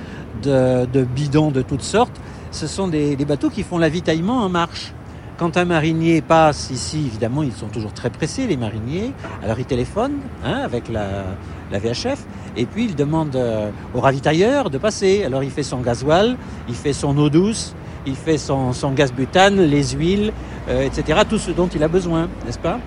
de, 0.43 0.85
de 0.87 1.05
bidons 1.05 1.51
de 1.51 1.63
toutes 1.63 1.83
sortes. 1.83 2.21
Ce 2.51 2.67
sont 2.67 2.89
des, 2.89 3.17
bateaux 3.17 3.51
qui 3.51 3.63
font 3.63 3.79
l'avitaillement 3.79 4.39
en 4.39 4.49
marche. 4.49 4.93
Quand 5.37 5.57
un 5.57 5.65
marinier 5.65 6.21
passe 6.21 6.71
ici, 6.71 7.05
évidemment, 7.07 7.45
ils 7.45 7.53
sont 7.53 7.69
toujours 7.69 7.93
très 7.93 8.11
pressés, 8.11 8.47
les 8.47 8.57
mariniers. 8.57 9.13
Alors, 9.45 9.59
ils 9.61 9.67
téléphonent 9.67 10.19
hein, 10.45 10.61
avec 10.65 10.89
la, 10.89 11.37
VHF, 11.71 12.25
et 12.57 12.65
puis 12.65 12.87
il 12.87 12.97
demande 12.97 13.37
euh, 13.37 13.71
au 13.95 14.01
ravitailleur 14.01 14.71
de 14.71 14.79
passer. 14.79 15.23
Alors 15.25 15.45
il 15.45 15.51
fait 15.51 15.63
son 15.63 15.81
gasoil, 15.81 16.39
il 16.67 16.75
fait 16.75 16.95
son 16.95 17.17
eau 17.19 17.29
douce, 17.29 17.75
il 18.07 18.17
fait 18.17 18.39
son, 18.39 18.73
gaz 18.95 19.13
butane, 19.13 19.61
les 19.61 19.91
huiles, 19.91 20.33
euh, 20.71 20.87
etc. 20.87 21.21
Tout 21.29 21.39
ce 21.39 21.51
dont 21.51 21.69
il 21.69 21.85
a 21.85 21.89
besoin, 21.89 22.29
n'est-ce 22.47 22.59
pas? 22.59 22.81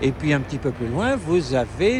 Et 0.00 0.12
puis 0.12 0.32
un 0.32 0.40
petit 0.40 0.58
peu 0.58 0.70
plus 0.70 0.86
loin, 0.86 1.16
vous 1.16 1.52
avez 1.52 1.98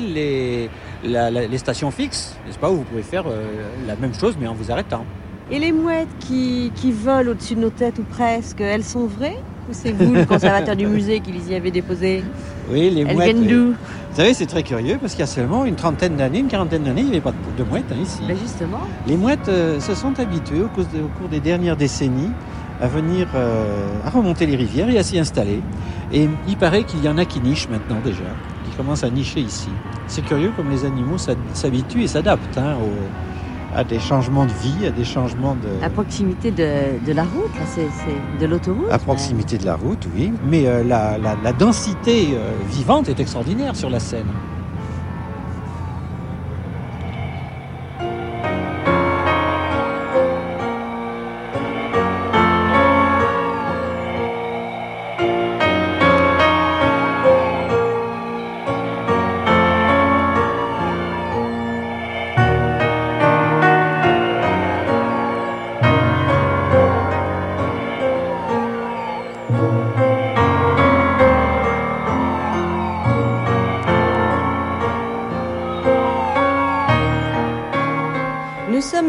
les 1.03 1.59
stations 1.59 1.91
fixes, 1.91 2.37
n'est-ce 2.47 2.59
pas? 2.59 2.71
Où 2.71 2.77
vous 2.77 2.85
pouvez 2.85 3.03
faire 3.03 3.25
euh, 3.27 3.49
la 3.87 3.97
même 3.97 4.15
chose 4.15 4.37
mais 4.41 4.47
en 4.47 4.55
vous 4.55 4.71
arrêtant. 4.71 5.05
Et 5.51 5.59
les 5.59 5.73
mouettes 5.73 6.09
qui, 6.21 6.71
qui 6.75 6.93
volent 6.93 7.31
au-dessus 7.31 7.55
de 7.55 7.61
nos 7.61 7.71
têtes 7.71 7.99
ou 7.99 8.03
presque, 8.03 8.61
elles 8.61 8.85
sont 8.85 9.07
vraies 9.07 9.39
Ou 9.71 9.73
c'est 9.73 9.93
vous, 9.93 10.13
le 10.13 10.25
conservateur 10.27 10.77
du 10.77 10.87
musée, 10.87 11.21
qui 11.21 11.33
les 11.33 11.51
y 11.51 11.55
avez 11.55 11.71
déposées 11.71 12.23
Oui, 12.71 12.91
les 12.91 13.01
elles 13.03 13.15
mouettes. 13.17 13.35
viennent 13.37 13.47
d'où 13.47 13.71
Vous 13.71 14.17
savez, 14.17 14.35
c'est 14.35 14.47
très 14.47 14.63
curieux 14.63 14.99
parce 15.01 15.13
qu'il 15.13 15.21
y 15.21 15.25
a 15.25 15.27
seulement 15.27 15.65
une 15.65 15.75
trentaine 15.77 16.17
d'années, 16.17 16.41
une 16.41 16.49
quarantaine 16.49 16.83
d'années, 16.83 17.01
il 17.01 17.07
n'y 17.07 17.13
avait 17.13 17.21
pas 17.23 17.33
de, 17.33 17.63
de 17.65 17.69
mouettes 17.69 17.91
hein, 17.91 18.03
ici. 18.03 18.21
ben 18.29 18.37
Justement. 18.37 18.81
Les 19.07 19.17
mouettes 19.17 19.49
euh, 19.49 19.81
se 19.81 19.95
sont 19.95 20.19
habituées 20.21 20.61
au, 20.61 20.69
de, 20.83 21.03
au, 21.05 21.09
cours 21.19 21.29
des 21.31 21.41
dernières 21.41 21.77
décennies 21.77 22.31
à 22.81 22.87
venir, 22.87 23.27
euh, 23.35 23.87
à 24.05 24.11
remonter 24.11 24.45
les 24.47 24.55
rivières 24.55 24.91
et 24.91 24.99
à 24.99 25.03
s'y 25.03 25.19
installer. 25.19 25.61
Et 26.13 26.29
il 26.47 26.57
paraît 26.57 26.85
qu'il 26.85 27.03
y 27.03 27.09
en 27.09 27.17
a 27.19 27.25
qui 27.25 27.41
nichent 27.41 27.69
maintenant 27.69 27.99
déjà, 28.05 28.23
qui 28.65 28.77
commencent 28.77 29.03
à 29.03 29.11
nicher 29.11 29.41
ici. 29.41 29.69
C'est 30.09 30.25
curieux 30.25 30.53
comme 30.57 30.71
les 30.71 30.85
animaux 30.85 31.17
s'habituent 31.55 32.03
et 32.03 32.07
s'adaptent 32.07 32.59
hein, 32.59 32.77
au, 32.81 32.91
à 33.79 33.85
des 33.85 34.01
changements 34.01 34.45
de 34.45 34.51
vie, 34.51 34.87
à 34.89 34.91
des 34.91 35.05
changements 35.05 35.55
de... 35.55 35.85
À 35.85 35.89
proximité 35.89 36.51
de, 36.51 36.99
de 37.07 37.13
la 37.13 37.23
route, 37.23 37.53
c'est 37.65 38.41
de 38.41 38.47
l'autoroute 38.47 38.89
À 38.91 38.99
proximité 38.99 39.55
ouais. 39.55 39.61
de 39.61 39.67
la 39.67 39.77
route, 39.77 40.05
oui. 40.17 40.33
Mais 40.45 40.67
euh, 40.67 40.83
la, 40.83 41.17
la, 41.17 41.37
la, 41.45 41.53
densité 41.53 42.31
euh, 42.33 42.51
vivante 42.69 43.09
est 43.09 43.21
extraordinaire 43.21 43.77
sur 43.77 43.89
la 43.89 44.01
Seine. 44.01 44.27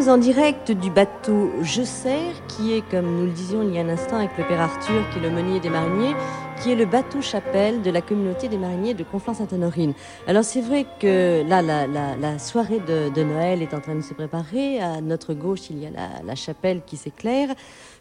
En 0.10 0.18
direct 0.18 0.72
du 0.72 0.90
bateau 0.90 1.52
Je 1.62 1.84
Sers, 1.84 2.34
qui 2.48 2.74
est, 2.74 2.82
comme 2.90 3.06
nous 3.16 3.26
le 3.26 3.32
disions 3.32 3.62
il 3.62 3.76
y 3.76 3.78
a 3.78 3.82
un 3.82 3.90
instant 3.90 4.16
avec 4.16 4.32
le 4.40 4.44
père 4.44 4.60
Arthur, 4.60 5.08
qui 5.12 5.20
est 5.20 5.22
le 5.22 5.30
meunier 5.30 5.60
des 5.60 5.70
mariniers, 5.70 6.16
qui 6.62 6.72
est 6.72 6.76
le 6.76 6.86
bateau 6.86 7.22
chapelle 7.22 7.84
de 7.84 7.92
la 7.92 8.02
communauté 8.02 8.48
des 8.48 8.58
mariniers 8.58 8.96
de 8.96 9.04
Conflans-Sainte-Honorine. 9.04 9.94
Alors 10.26 10.44
c'est 10.44 10.62
vrai 10.62 10.88
que 11.00 11.48
là, 11.48 11.62
la, 11.62 11.86
la, 11.88 12.40
soirée 12.40 12.80
de, 12.80 13.10
de, 13.14 13.24
Noël 13.24 13.62
est 13.62 13.74
en 13.76 13.82
train 13.82 13.96
de 13.96 14.02
se 14.02 14.16
préparer. 14.16 14.80
À 14.80 15.00
notre 15.00 15.36
gauche, 15.36 15.70
il 15.70 15.78
y 15.78 15.86
a 15.86 15.90
la 16.26 16.36
chapelle 16.36 16.82
qui 16.86 16.98
s'éclaire. 16.98 17.50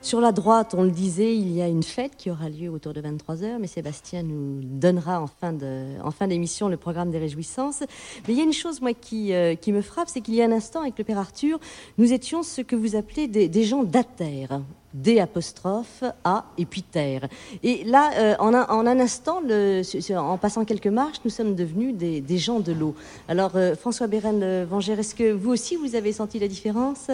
Sur 0.00 0.20
la 0.20 0.30
droite, 0.30 0.74
on 0.78 0.84
le 0.84 0.92
disait, 0.92 1.34
il 1.34 1.50
y 1.52 1.60
a 1.60 1.66
une 1.66 1.82
fête 1.82 2.12
qui 2.16 2.30
aura 2.30 2.48
lieu 2.48 2.68
autour 2.68 2.92
de 2.92 3.00
23h, 3.00 3.58
mais 3.58 3.66
Sébastien 3.66 4.22
nous 4.22 4.60
donnera 4.62 5.20
en 5.20 5.26
fin, 5.26 5.52
de, 5.52 6.00
en 6.04 6.12
fin 6.12 6.28
d'émission 6.28 6.68
le 6.68 6.76
programme 6.76 7.10
des 7.10 7.18
réjouissances. 7.18 7.80
Mais 8.26 8.34
il 8.34 8.38
y 8.38 8.40
a 8.40 8.44
une 8.44 8.52
chose, 8.52 8.80
moi, 8.80 8.94
qui, 8.94 9.34
euh, 9.34 9.56
qui 9.56 9.72
me 9.72 9.82
frappe, 9.82 10.08
c'est 10.08 10.20
qu'il 10.20 10.34
y 10.34 10.42
a 10.42 10.44
un 10.44 10.52
instant, 10.52 10.82
avec 10.82 10.96
le 10.98 11.04
père 11.04 11.18
Arthur, 11.18 11.58
nous 11.98 12.12
étions 12.12 12.44
ce 12.44 12.62
que 12.62 12.76
vous 12.76 12.94
appelez 12.94 13.26
des, 13.26 13.48
des 13.48 13.64
gens 13.64 13.82
d'atterre. 13.82 14.60
D 14.94 15.20
apostrophe 15.20 16.02
A 16.24 16.46
et 16.56 16.64
puis 16.64 16.82
terre. 16.82 17.28
Et 17.62 17.84
là, 17.84 18.10
euh, 18.16 18.34
en, 18.38 18.54
un, 18.54 18.66
en, 18.68 18.86
un, 18.86 18.98
instant, 18.98 19.42
le, 19.46 19.82
en 20.16 20.38
passant 20.38 20.64
quelques 20.64 20.86
marches, 20.86 21.18
nous 21.24 21.30
sommes 21.30 21.54
devenus 21.54 21.94
des, 21.94 22.22
des 22.22 22.38
gens 22.38 22.60
de 22.60 22.72
l'eau. 22.72 22.94
Alors, 23.28 23.52
euh, 23.56 23.74
François 23.74 24.06
Bérène 24.06 24.64
Vangère, 24.64 24.98
est-ce 24.98 25.14
que 25.14 25.30
vous 25.30 25.50
aussi, 25.50 25.76
vous 25.76 25.94
avez 25.94 26.12
senti 26.12 26.38
la 26.38 26.48
différence? 26.48 27.10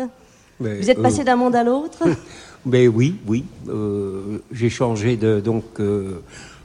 Mais, 0.61 0.81
Vous 0.81 0.91
êtes 0.91 1.03
passé 1.03 1.21
euh, 1.21 1.25
d'un 1.25 1.37
monde 1.37 1.57
à 1.57 1.65
l'autre? 1.65 2.05
Mais 2.67 2.89
oui, 2.89 3.17
oui. 3.27 3.45
Euh, 3.69 4.39
J'ai 4.53 4.71
changé 4.71 5.17
de, 5.17 5.41
donc, 5.41 5.65
euh, 5.81 6.23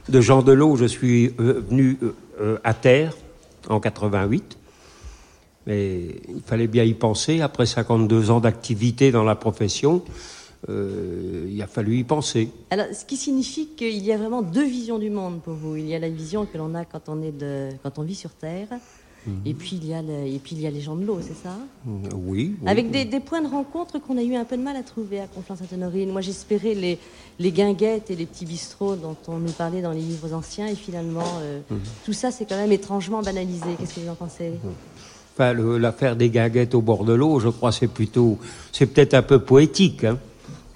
de 0.08 0.20
gens 0.20 0.42
de 0.42 0.52
l'eau. 0.52 0.76
Je 0.76 0.86
suis 0.86 1.34
euh, 1.38 1.62
venu 1.68 1.98
à 2.64 2.72
terre 2.72 3.16
en 3.68 3.80
88. 3.80 4.56
Mais 5.66 6.00
il 6.28 6.40
fallait 6.44 6.66
bien 6.66 6.84
y 6.84 6.94
penser. 6.94 7.42
Après 7.42 7.66
52 7.66 8.30
ans 8.30 8.40
d'activité 8.40 9.10
dans 9.10 9.24
la 9.24 9.34
profession, 9.34 10.02
il 10.68 11.60
a 11.62 11.66
fallu 11.66 11.98
y 11.98 12.04
penser. 12.04 12.48
Alors, 12.70 12.86
ce 12.92 13.04
qui 13.04 13.16
signifie 13.16 13.68
qu'il 13.76 14.02
y 14.02 14.10
a 14.12 14.16
vraiment 14.16 14.40
deux 14.40 14.64
visions 14.64 14.98
du 14.98 15.10
monde 15.10 15.42
pour 15.42 15.54
vous. 15.54 15.76
Il 15.76 15.86
y 15.86 15.94
a 15.94 15.98
la 15.98 16.08
vision 16.08 16.46
que 16.46 16.56
l'on 16.56 16.74
a 16.74 16.86
quand 16.86 17.08
on, 17.08 17.22
est 17.22 17.36
de, 17.36 17.68
quand 17.82 17.98
on 17.98 18.02
vit 18.02 18.14
sur 18.14 18.30
Terre, 18.30 18.68
mmh. 19.26 19.30
et, 19.46 19.54
puis 19.54 19.78
il 19.80 19.88
y 19.88 19.94
a 19.94 20.02
le, 20.02 20.26
et 20.26 20.40
puis 20.42 20.56
il 20.56 20.60
y 20.60 20.66
a 20.66 20.70
les 20.70 20.80
gens 20.80 20.96
de 20.96 21.04
l'eau, 21.04 21.18
c'est 21.20 21.36
ça? 21.36 21.56
Oui, 21.86 22.54
oui, 22.60 22.68
Avec. 22.68 22.90
Des, 22.90 23.04
des, 23.04 23.20
points 23.20 23.42
de 23.42 23.48
rencontre 23.48 23.98
qu'on 23.98 24.16
a 24.16 24.22
eu 24.22 24.34
un 24.34 24.44
peu 24.44 24.56
de 24.56 24.62
mal 24.62 24.76
à 24.76 24.82
trouver 24.82 25.20
à 25.20 25.26
Conflans-Sainte-Honorine. 25.26 26.10
Moi, 26.10 26.20
j'espérais 26.20 26.74
les, 26.74 26.98
les 27.38 27.52
guinguettes 27.52 28.10
et 28.10 28.16
les 28.16 28.26
petits 28.26 28.46
bistrots 28.46 28.96
dont 28.96 29.16
on 29.28 29.38
nous 29.38 29.52
parlait 29.52 29.82
dans 29.82 29.92
les 29.92 30.00
livres 30.00 30.32
anciens, 30.32 30.66
et 30.66 30.74
finalement, 30.74 31.38
euh, 31.40 31.60
mmh. 31.70 31.76
tout 32.04 32.12
ça, 32.12 32.30
c'est 32.30 32.46
quand 32.46 32.56
même 32.56 32.72
étrangement 32.72 33.22
banalisé. 33.22 33.76
Qu'est-ce 33.78 33.94
que 33.94 34.00
vous 34.00 34.10
en 34.10 34.14
pensez? 34.14 34.50
Mmh. 34.50 34.68
Enfin, 35.34 35.52
l'affaire 35.54 36.16
des 36.16 36.28
guinguettes 36.28 36.74
au 36.74 36.82
bord 36.82 37.04
de 37.04 37.12
l'eau, 37.12 37.40
je 37.40 37.48
crois, 37.48 37.72
c'est 37.72 37.86
plutôt, 37.86 38.38
c'est 38.72 38.86
peut-être 38.86 39.14
un 39.14 39.22
peu 39.22 39.38
poétique. 39.38 40.04
Hein 40.04 40.18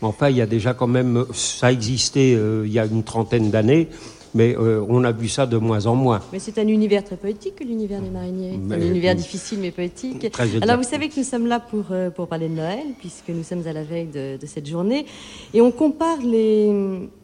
Enfin, 0.04 0.28
il 0.28 0.36
y 0.36 0.42
a 0.42 0.46
déjà 0.46 0.74
quand 0.74 0.86
même, 0.86 1.24
ça 1.32 1.72
existait 1.72 2.34
euh, 2.36 2.64
il 2.66 2.72
y 2.72 2.78
a 2.78 2.84
une 2.84 3.04
trentaine 3.04 3.50
d'années, 3.50 3.88
mais 4.34 4.56
euh, 4.56 4.84
on 4.88 5.04
a 5.04 5.12
vu 5.12 5.28
ça 5.28 5.46
de 5.46 5.56
moins 5.56 5.86
en 5.86 5.94
moins. 5.94 6.20
Mais 6.32 6.38
c'est 6.40 6.58
un 6.58 6.66
univers 6.66 7.04
très 7.04 7.16
poétique, 7.16 7.60
l'univers 7.60 8.00
des 8.02 8.10
mariniers. 8.10 8.58
C'est 8.68 8.74
un 8.74 8.78
Mais- 8.78 8.88
univers 8.88 9.14
difficile 9.14 9.58
mais 9.60 9.70
poétique. 9.70 10.30
Très. 10.30 10.62
Alors 10.62 10.76
vous 10.76 10.82
savez 10.82 11.08
que 11.08 11.14
nous 11.18 11.24
sommes 11.24 11.46
là 11.46 11.60
pour, 11.60 11.84
euh, 11.92 12.10
pour 12.10 12.26
parler 12.26 12.48
de 12.48 12.54
Noël, 12.54 12.84
puisque 12.98 13.28
nous 13.28 13.44
sommes 13.44 13.66
à 13.66 13.72
la 13.72 13.84
veille 13.84 14.06
de, 14.06 14.36
de 14.36 14.46
cette 14.46 14.66
journée, 14.66 15.06
et 15.52 15.60
on 15.60 15.70
compare 15.70 16.18
les, 16.22 16.72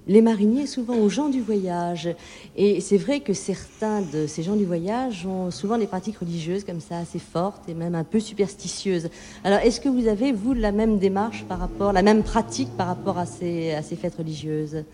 les 0.06 0.22
mariniers 0.22 0.66
souvent 0.66 0.96
aux 0.96 1.08
gens 1.08 1.28
du 1.28 1.40
voyage. 1.40 2.08
Et 2.56 2.80
c'est 2.80 2.96
vrai 2.96 3.20
que 3.20 3.32
certains 3.32 4.02
de 4.02 4.26
ces 4.26 4.42
gens 4.42 4.56
du 4.56 4.64
voyage 4.64 5.26
ont 5.26 5.50
souvent 5.50 5.78
des 5.78 5.86
pratiques 5.86 6.18
religieuses 6.18 6.64
comme 6.64 6.80
ça, 6.80 6.98
assez 6.98 7.18
fortes 7.18 7.68
et 7.68 7.74
même 7.74 7.94
un 7.94 8.04
peu 8.04 8.20
superstitieuses. 8.20 9.08
Alors 9.44 9.58
est-ce 9.60 9.80
que 9.80 9.88
vous 9.88 10.06
avez, 10.06 10.32
vous, 10.32 10.52
la 10.54 10.72
même 10.72 10.98
démarche 10.98 11.44
par 11.48 11.58
rapport, 11.58 11.92
la 11.92 12.02
même 12.02 12.22
pratique 12.22 12.68
par 12.76 12.86
rapport 12.86 13.18
à 13.18 13.26
ces, 13.26 13.72
à 13.72 13.82
ces 13.82 13.96
fêtes 13.96 14.14
religieuses? 14.16 14.84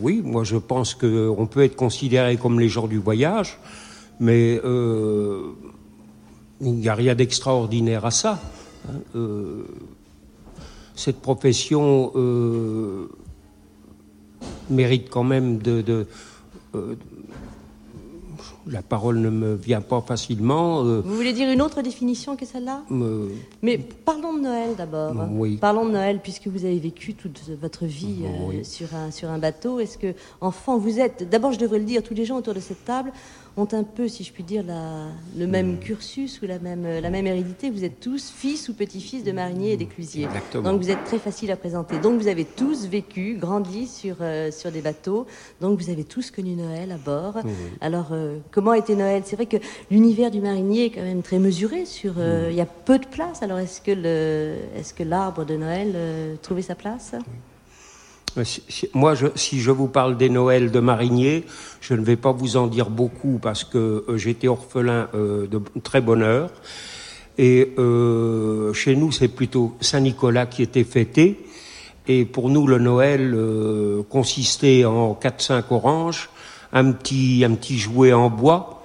Oui, 0.00 0.20
moi 0.22 0.44
je 0.44 0.56
pense 0.56 0.94
qu'on 0.94 1.46
peut 1.50 1.62
être 1.62 1.76
considéré 1.76 2.36
comme 2.36 2.60
les 2.60 2.68
gens 2.68 2.86
du 2.86 2.98
voyage, 2.98 3.58
mais 4.20 4.60
euh, 4.64 5.52
il 6.60 6.74
n'y 6.74 6.88
a 6.88 6.94
rien 6.94 7.14
d'extraordinaire 7.14 8.04
à 8.04 8.10
ça. 8.10 8.40
hein. 8.88 8.98
Euh, 9.16 9.64
cette 10.94 11.20
profession 11.20 12.12
euh, 12.14 13.08
mérite 14.70 15.10
quand 15.10 15.24
même 15.24 15.58
de... 15.58 16.06
la 18.66 18.82
parole 18.82 19.18
ne 19.18 19.30
me 19.30 19.54
vient 19.54 19.80
pas 19.80 20.00
facilement. 20.00 20.84
euh, 20.84 21.02
Vous 21.04 21.14
voulez 21.16 21.32
dire 21.32 21.50
une 21.50 21.60
autre 21.62 21.82
définition 21.82 22.34
que 22.36 22.46
celle-là 22.46 22.82
Mais 23.62 23.78
parlons 23.78 24.34
de 24.34 24.40
Noël 24.40 24.70
d'abord. 24.76 25.12
Oui. 25.32 25.56
Parlons 25.58 25.84
de 25.86 25.90
Noël 25.92 26.20
puisque 26.22 26.46
vous 26.48 26.64
avez 26.64 26.78
vécu 26.78 27.14
toute 27.14 27.40
votre 27.60 27.84
vie 27.84 28.22
euh, 28.24 28.62
sur, 28.64 28.94
un, 28.94 29.10
sur 29.10 29.28
un 29.30 29.38
bateau. 29.38 29.80
Est-ce 29.80 29.98
que, 29.98 30.14
enfant, 30.40 30.78
vous 30.78 30.98
êtes. 31.00 31.28
D'abord, 31.28 31.52
je 31.52 31.58
devrais 31.58 31.78
le 31.78 31.84
dire, 31.84 32.02
tous 32.02 32.14
les 32.14 32.24
gens 32.24 32.36
autour 32.38 32.54
de 32.54 32.60
cette 32.60 32.84
table 32.84 33.12
ont 33.56 33.68
un 33.72 33.84
peu, 33.84 34.08
si 34.08 34.24
je 34.24 34.32
puis 34.32 34.42
dire, 34.42 34.64
la- 34.66 35.06
le 35.38 35.46
même 35.46 35.78
cursus 35.78 36.42
ou 36.42 36.46
la 36.46 36.58
même, 36.58 36.86
la 37.00 37.08
même 37.10 37.26
hérédité. 37.26 37.70
Vous 37.70 37.84
êtes 37.84 38.00
tous 38.00 38.30
fils 38.34 38.68
ou 38.68 38.74
petits-fils 38.74 39.22
de 39.22 39.30
mariniers 39.30 39.72
et 39.72 39.76
d'éclusiers. 39.76 40.26
Donc 40.62 40.80
vous 40.82 40.90
êtes 40.90 41.04
très 41.04 41.18
facile 41.20 41.50
à 41.52 41.56
présenter. 41.56 41.98
Donc 42.00 42.20
vous 42.20 42.26
avez 42.26 42.44
tous 42.44 42.86
vécu, 42.86 43.36
grandi 43.38 43.86
sur, 43.86 44.16
euh, 44.20 44.50
sur 44.50 44.72
des 44.72 44.80
bateaux. 44.80 45.26
Donc 45.60 45.78
vous 45.80 45.88
avez 45.88 46.02
tous 46.02 46.32
connu 46.32 46.56
Noël 46.56 46.90
à 46.90 46.96
bord. 46.96 47.36
Alors 47.80 48.08
euh, 48.12 48.38
comment 48.50 48.74
était 48.74 48.96
Noël? 48.96 49.22
C'est 49.24 49.36
vrai 49.36 49.46
que 49.46 49.58
l'univers 49.90 50.30
du 50.32 50.40
marinier 50.40 50.86
est 50.86 50.90
quand 50.90 51.02
même 51.02 51.22
très 51.22 51.38
mesuré. 51.38 51.84
Sur, 51.84 52.14
euh, 52.18 52.48
il 52.50 52.56
y 52.56 52.60
a 52.60 52.66
peu 52.66 52.98
de 52.98 53.06
place. 53.06 53.42
Alors 53.42 53.58
est-ce 53.58 53.80
que 53.80 55.02
l'arbre 55.04 55.44
de 55.44 55.54
Noël 55.56 55.94
trouvait 56.42 56.62
sa 56.62 56.74
place? 56.74 57.14
Moi, 58.94 59.14
je- 59.14 59.26
si 59.36 59.60
je 59.60 59.70
vous 59.70 59.86
parle 59.88 60.16
des 60.16 60.28
Noëls 60.28 60.70
de 60.72 60.80
mariniers, 60.80 61.44
je 61.80 61.94
ne 61.94 62.02
vais 62.04 62.16
pas 62.16 62.32
vous 62.32 62.56
en 62.56 62.66
dire 62.66 62.90
beaucoup 62.90 63.38
parce 63.40 63.62
que 63.64 64.04
euh, 64.08 64.16
j'étais 64.16 64.48
orphelin 64.48 65.08
euh, 65.14 65.46
de 65.46 65.60
très 65.82 66.00
bonne 66.00 66.22
heure. 66.22 66.50
Et 67.38 67.72
euh, 67.78 68.72
chez 68.72 68.96
nous, 68.96 69.12
c'est 69.12 69.28
plutôt 69.28 69.74
Saint-Nicolas 69.80 70.46
qui 70.46 70.62
était 70.62 70.84
fêté. 70.84 71.44
Et 72.08 72.24
pour 72.24 72.50
nous, 72.50 72.66
le 72.66 72.78
Noël 72.78 73.32
euh, 73.34 74.02
consistait 74.08 74.84
en 74.84 75.14
4-5 75.14 75.64
oranges, 75.70 76.28
un 76.72 76.92
petit, 76.92 77.44
un 77.44 77.54
petit 77.54 77.78
jouet 77.78 78.12
en 78.12 78.30
bois. 78.30 78.84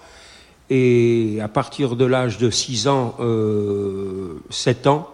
Et 0.70 1.39
à 1.41 1.48
partir 1.48 1.96
de 1.96 2.06
l'âge 2.06 2.38
de 2.38 2.50
6 2.51 2.88
ans, 2.88 3.15
euh, 3.20 4.34
7 4.51 4.86
ans, 4.88 5.10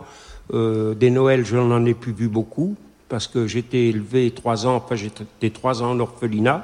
euh, 0.53 0.93
des 0.93 1.09
Noëls, 1.09 1.45
je 1.45 1.55
n'en 1.55 1.85
ai 1.85 1.93
plus 1.93 2.11
vu 2.11 2.27
beaucoup 2.27 2.75
parce 3.09 3.27
que 3.27 3.47
j'étais 3.47 3.87
élevé 3.87 4.31
trois 4.31 4.65
ans, 4.65 4.75
enfin 4.75 4.95
j'étais 4.95 5.49
trois 5.49 5.83
ans 5.83 5.91
en 5.91 5.99
orphelinat. 5.99 6.63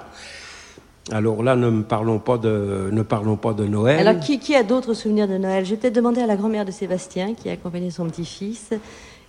Alors 1.12 1.42
là, 1.44 1.56
ne 1.56 1.70
me 1.70 1.84
parlons 1.84 2.20
pas 2.20 2.38
de, 2.38 2.90
ne 2.92 3.02
parlons 3.02 3.36
pas 3.36 3.54
de 3.54 3.66
Noël. 3.66 4.08
Alors 4.08 4.22
qui, 4.22 4.40
qui 4.40 4.56
a 4.56 4.64
d'autres 4.64 4.94
souvenirs 4.94 5.28
de 5.28 5.38
Noël? 5.38 5.66
Je 5.66 5.72
vais 5.72 5.78
peut-être 5.78 5.96
demander 5.96 6.22
à 6.22 6.28
la 6.28 6.36
grand-mère 6.36 6.64
de 6.64 6.72
Sébastien 6.72 7.34
qui 7.34 7.50
a 7.50 7.54
accompagné 7.54 7.90
son 7.90 8.06
petit-fils 8.06 8.70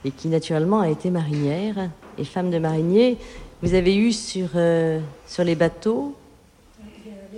et 0.05 0.11
qui 0.11 0.29
naturellement 0.29 0.81
a 0.81 0.88
été 0.88 1.11
marinière 1.11 1.88
et 2.18 2.25
femme 2.25 2.51
de 2.51 2.59
marinier. 2.59 3.16
Vous 3.62 3.75
avez 3.75 3.96
eu 3.96 4.12
sur, 4.12 4.48
euh, 4.55 5.01
sur 5.27 5.44
les 5.44 5.55
bateaux 5.55 6.14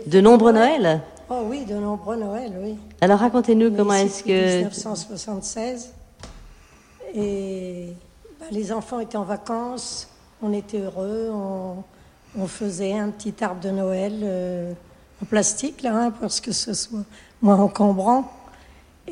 de 0.06 0.20
nombreux 0.20 0.52
Noëls? 0.52 1.00
Oh 1.30 1.42
oui, 1.48 1.64
de 1.64 1.74
nombreux 1.74 2.16
Noëls, 2.16 2.52
oui. 2.62 2.74
Alors 3.00 3.20
racontez-nous 3.20 3.70
Mais 3.70 3.76
comment 3.76 3.94
est-ce 3.94 4.24
que... 4.24 4.58
1976. 4.58 5.94
Et 7.14 7.90
les 8.50 8.72
enfants 8.72 9.00
étaient 9.00 9.16
en 9.16 9.24
vacances, 9.24 10.08
on 10.42 10.52
était 10.52 10.80
heureux, 10.80 11.30
on, 11.32 11.82
on 12.38 12.46
faisait 12.46 12.92
un 12.94 13.10
petit 13.10 13.34
arbre 13.42 13.60
de 13.60 13.70
Noël 13.70 14.20
euh, 14.22 14.72
en 15.22 15.26
plastique, 15.26 15.82
là, 15.82 15.96
hein, 15.96 16.10
parce 16.20 16.40
que 16.40 16.52
ce 16.52 16.74
soit 16.74 17.04
moins 17.40 17.58
encombrant. 17.58 18.30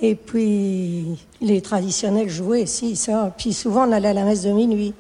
Et 0.01 0.15
puis 0.15 1.19
les 1.41 1.61
traditionnels 1.61 2.29
jouaient, 2.29 2.67
si, 2.67 2.97
ça. 2.97 3.33
Puis 3.37 3.53
souvent 3.53 3.89
on 3.89 3.93
allait 3.93 4.09
à 4.09 4.15
la 4.15 4.25
messe 4.25 4.43
de 4.43 4.53
minuit. 4.53 4.95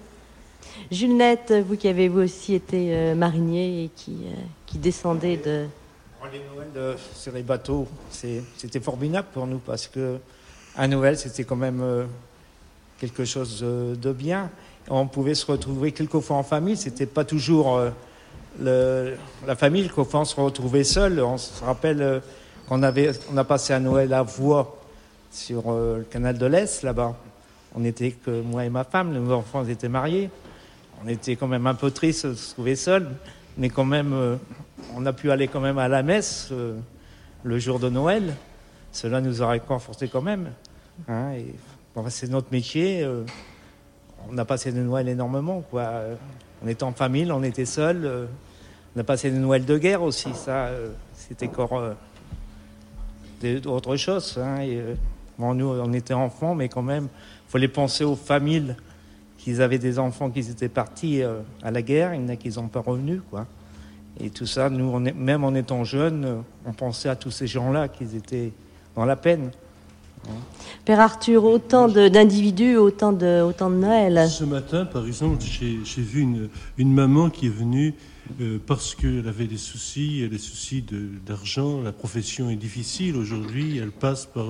Jules 0.90 1.38
vous 1.66 1.76
qui 1.76 1.88
avez 1.88 2.08
vous 2.08 2.20
aussi 2.20 2.54
été 2.54 2.94
euh, 2.94 3.14
marinier 3.14 3.84
et 3.84 3.90
qui, 3.94 4.12
euh, 4.26 4.34
qui 4.66 4.78
descendait 4.78 5.38
de... 5.38 5.66
Oh, 6.22 6.26
Les 6.30 6.38
Noëls 6.38 6.68
euh, 6.76 6.94
sur 7.14 7.32
les 7.32 7.42
bateaux, 7.42 7.88
c'était 8.10 8.80
formidable 8.80 9.28
pour 9.32 9.46
nous 9.46 9.58
parce 9.58 9.86
que 9.86 10.18
un 10.76 10.88
Noël, 10.88 11.18
c'était 11.18 11.44
quand 11.44 11.56
même 11.56 11.80
euh, 11.82 12.04
quelque 13.02 13.24
chose 13.24 13.62
euh, 13.64 13.96
de 13.96 14.12
bien. 14.12 14.48
On 14.88 15.08
pouvait 15.08 15.34
se 15.34 15.44
retrouver 15.44 15.90
quelquefois 15.90 16.36
en 16.36 16.44
famille. 16.44 16.76
C'était 16.76 17.06
pas 17.06 17.24
toujours 17.24 17.82
euh, 18.60 19.16
la 19.44 19.56
famille. 19.56 19.82
Quelquefois, 19.82 20.20
on 20.20 20.24
se 20.24 20.40
retrouvait 20.40 20.84
seul. 20.84 21.20
On 21.20 21.36
se 21.36 21.64
rappelle 21.64 22.00
euh, 22.00 22.20
qu'on 22.68 22.84
avait, 22.84 23.10
on 23.32 23.36
a 23.36 23.42
passé 23.42 23.72
un 23.72 23.80
Noël 23.80 24.14
à 24.14 24.22
Voix 24.22 24.78
sur 25.32 25.72
le 25.72 26.06
canal 26.08 26.38
de 26.38 26.46
l'Est 26.46 26.84
là-bas. 26.84 27.16
On 27.74 27.80
n'était 27.80 28.12
que 28.12 28.42
moi 28.42 28.64
et 28.64 28.70
ma 28.70 28.84
femme. 28.84 29.12
Nos 29.12 29.32
enfants 29.34 29.64
étaient 29.66 29.88
mariés. 29.88 30.30
On 31.04 31.08
était 31.08 31.34
quand 31.34 31.48
même 31.48 31.66
un 31.66 31.74
peu 31.74 31.90
triste 31.90 32.26
de 32.26 32.34
se 32.34 32.52
trouver 32.52 32.76
seul, 32.76 33.08
mais 33.56 33.70
quand 33.70 33.86
même, 33.86 34.38
on 34.94 35.06
a 35.06 35.12
pu 35.14 35.30
aller 35.32 35.48
quand 35.48 35.60
même 35.60 35.78
à 35.78 35.88
la 35.88 36.02
messe 36.02 36.52
le 37.42 37.58
jour 37.58 37.80
de 37.80 37.88
Noël. 37.88 38.36
Cela 38.92 39.22
nous 39.22 39.42
a 39.42 39.48
réconforté 39.48 40.06
quand 40.08 40.20
même. 40.20 40.50
hein, 41.08 41.32
c'est 42.08 42.30
notre 42.30 42.50
métier. 42.50 43.02
euh, 43.02 43.24
on 44.30 44.38
a 44.38 44.44
passé 44.44 44.72
des 44.72 44.80
Noëls 44.80 45.08
énormément. 45.08 45.62
Quoi. 45.70 45.90
On 46.64 46.68
était 46.68 46.84
en 46.84 46.92
famille, 46.92 47.30
on 47.32 47.42
était 47.42 47.64
seuls. 47.64 48.04
euh, 48.04 48.26
on 48.96 49.00
a 49.00 49.04
passé 49.04 49.30
des 49.30 49.38
Noëls 49.38 49.64
de 49.64 49.78
guerre 49.78 50.02
aussi. 50.02 50.32
Ça, 50.34 50.66
euh, 50.66 50.92
c'était 51.14 51.48
encore 51.48 51.82
autre 53.66 53.96
chose. 53.96 54.38
hein, 54.38 54.64
nous, 55.38 55.66
on 55.66 55.92
était 55.92 56.14
enfants, 56.14 56.54
mais 56.54 56.68
quand 56.68 56.82
même, 56.82 57.08
il 57.48 57.50
fallait 57.50 57.68
penser 57.68 58.04
aux 58.04 58.16
familles 58.16 58.76
qu'ils 59.38 59.60
avaient 59.60 59.78
des 59.78 59.98
enfants 59.98 60.30
qui 60.30 60.40
étaient 60.40 60.68
partis 60.68 61.22
à 61.62 61.70
la 61.72 61.82
guerre, 61.82 62.14
il 62.14 62.22
y 62.22 62.24
en 62.24 62.28
a 62.28 62.36
qui 62.36 62.52
sont 62.52 62.68
pas 62.68 62.80
revenus, 62.80 63.20
quoi. 63.28 63.46
Et 64.20 64.30
tout 64.30 64.46
ça, 64.46 64.70
nous, 64.70 65.00
même 65.00 65.42
en 65.42 65.54
étant 65.54 65.82
jeunes, 65.82 66.44
on 66.64 66.72
pensait 66.72 67.08
à 67.08 67.16
tous 67.16 67.32
ces 67.32 67.48
gens-là 67.48 67.88
qui 67.88 68.04
étaient 68.04 68.52
dans 68.94 69.04
la 69.04 69.16
peine. 69.16 69.50
Père 70.84 71.00
Arthur, 71.00 71.44
autant 71.44 71.86
d'individus, 71.88 72.76
autant 72.76 73.12
de, 73.12 73.44
Noël. 73.70 74.28
Ce 74.28 74.44
matin, 74.44 74.84
par 74.84 75.06
exemple, 75.06 75.38
j'ai 75.40 76.02
vu 76.02 76.20
une, 76.76 76.92
maman 76.92 77.30
qui 77.30 77.46
est 77.46 77.50
venue 77.50 77.94
euh, 78.40 78.58
parce 78.66 78.96
qu'elle 78.96 79.28
avait 79.28 79.46
des 79.46 79.58
soucis, 79.58 80.28
des 80.28 80.38
soucis 80.38 80.84
d'argent. 81.24 81.82
La 81.82 81.92
profession 81.92 82.50
est 82.50 82.56
difficile 82.56 83.16
aujourd'hui. 83.16 83.78
Elle 83.78 83.92
passe 83.92 84.26
par 84.26 84.46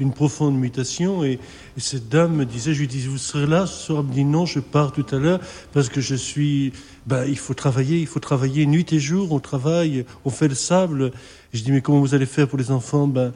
une 0.00 0.12
profonde 0.12 0.58
mutation. 0.58 1.22
Et, 1.22 1.32
et 1.32 1.80
cette 1.80 2.08
dame 2.08 2.34
me 2.34 2.46
disait, 2.46 2.72
je 2.72 2.80
lui 2.80 2.88
dis, 2.88 3.06
vous 3.06 3.18
serez 3.18 3.46
là 3.46 3.66
ce 3.66 3.86
soir? 3.86 4.00
Elle 4.00 4.06
me 4.06 4.14
dit, 4.14 4.24
non, 4.24 4.46
je 4.46 4.60
pars 4.60 4.92
tout 4.92 5.06
à 5.12 5.18
l'heure 5.18 5.40
parce 5.72 5.90
que 5.90 6.00
je 6.00 6.14
suis... 6.14 6.72
Ben, 7.06 7.26
il 7.26 7.36
faut 7.36 7.52
travailler, 7.52 7.98
il 7.98 8.06
faut 8.06 8.20
travailler 8.20 8.64
nuit 8.64 8.90
et 8.92 8.98
jour. 8.98 9.32
On 9.32 9.40
travaille, 9.40 10.06
on 10.24 10.30
fait 10.30 10.48
le 10.48 10.54
sable. 10.54 11.12
Je 11.52 11.62
dis, 11.62 11.72
mais 11.72 11.82
comment 11.82 12.00
vous 12.00 12.14
allez 12.14 12.26
faire 12.26 12.48
pour 12.48 12.58
les 12.58 12.70
enfants? 12.70 13.06
Ben, 13.06 13.32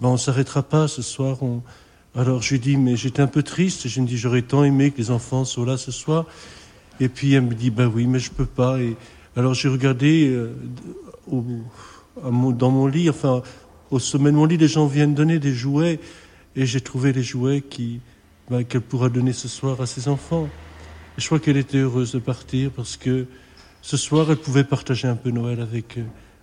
ben, 0.00 0.08
on 0.08 0.16
s'arrêtera 0.16 0.62
pas 0.62 0.88
ce 0.88 1.02
soir. 1.02 1.38
Alors 2.14 2.42
je 2.42 2.52
lui 2.54 2.60
dis, 2.60 2.76
mais 2.76 2.96
j'étais 2.96 3.22
un 3.22 3.26
peu 3.26 3.42
triste. 3.42 3.86
Je 3.88 4.00
me 4.00 4.06
dis, 4.06 4.16
j'aurais 4.16 4.42
tant 4.42 4.64
aimé 4.64 4.90
que 4.90 4.98
les 4.98 5.10
enfants 5.10 5.44
soient 5.44 5.66
là 5.66 5.76
ce 5.76 5.92
soir. 5.92 6.26
Et 6.98 7.08
puis 7.08 7.32
elle 7.34 7.42
me 7.42 7.54
dit, 7.54 7.70
ben 7.70 7.86
oui, 7.86 8.06
mais 8.06 8.18
je 8.18 8.30
peux 8.30 8.46
pas. 8.46 8.80
Et 8.80 8.96
alors 9.36 9.54
j'ai 9.54 9.68
regardé 9.68 10.28
euh, 10.28 10.54
au- 11.30 11.44
dans 12.52 12.70
mon 12.70 12.86
lit, 12.86 13.08
enfin 13.08 13.42
au 13.90 13.98
sommet 13.98 14.30
de 14.30 14.36
mon 14.36 14.44
lit, 14.44 14.56
les 14.56 14.68
gens 14.68 14.86
viennent 14.86 15.14
donner 15.14 15.38
des 15.38 15.54
jouets, 15.54 15.98
et 16.56 16.66
j'ai 16.66 16.80
trouvé 16.80 17.12
les 17.12 17.22
jouets 17.22 17.60
qui 17.60 18.00
ben, 18.50 18.64
qu'elle 18.64 18.80
pourra 18.82 19.08
donner 19.08 19.32
ce 19.32 19.48
soir 19.48 19.80
à 19.80 19.86
ses 19.86 20.08
enfants. 20.08 20.48
Et 21.16 21.20
je 21.20 21.26
crois 21.26 21.38
qu'elle 21.38 21.56
était 21.56 21.78
heureuse 21.78 22.12
de 22.12 22.18
partir 22.18 22.70
parce 22.70 22.96
que 22.96 23.26
ce 23.82 23.96
soir, 23.96 24.30
elle 24.30 24.36
pouvait 24.36 24.64
partager 24.64 25.08
un 25.08 25.16
peu 25.16 25.30
Noël 25.30 25.60
avec 25.60 25.96
euh, 25.98 26.02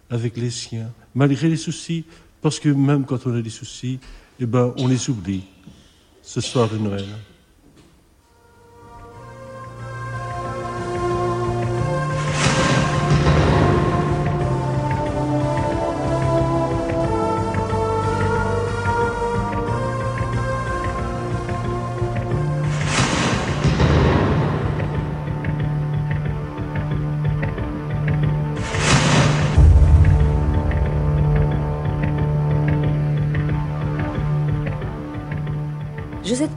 avec 0.10 0.38
les 0.38 0.50
siens, 0.50 0.90
malgré 1.14 1.50
les 1.50 1.58
soucis, 1.58 2.06
parce 2.42 2.60
que 2.60 2.70
même 2.70 3.06
quand 3.06 3.26
on 3.28 3.36
a 3.36 3.42
des 3.42 3.50
soucis, 3.50 4.00
eh 4.40 4.46
ben 4.46 4.74
on 4.78 4.88
les 4.88 5.10
oublie. 5.10 5.44
Ce 6.22 6.42
soir 6.42 6.70
de 6.70 6.78
Noël. 6.78 7.06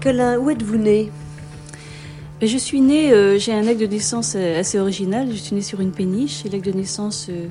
Collin, 0.01 0.39
où 0.39 0.49
êtes-vous 0.51 0.77
née 0.77 1.11
je 2.43 2.57
suis 2.57 2.81
née, 2.81 3.13
euh, 3.13 3.39
j'ai 3.39 3.53
un 3.53 3.67
acte 3.67 3.79
de 3.79 3.87
naissance 3.87 4.33
euh, 4.35 4.61
assez 4.61 4.79
original. 4.79 5.29
Je 5.31 5.37
suis 5.37 5.55
née 5.55 5.61
sur 5.61 5.83
une 5.83 5.93
péniche 5.93 6.47
et 6.47 6.49
l'acte 6.49 6.65
de 6.65 6.73
naissance 6.73 7.27
euh, 7.29 7.49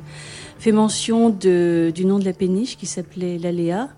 fait 0.57 0.71
mention 0.71 1.29
de, 1.29 1.91
du 1.93 2.05
nom 2.05 2.17
de 2.17 2.25
la 2.25 2.33
péniche 2.33 2.75
qui 2.75 2.87
s'appelait 2.87 3.37
l'Aléa 3.37 3.89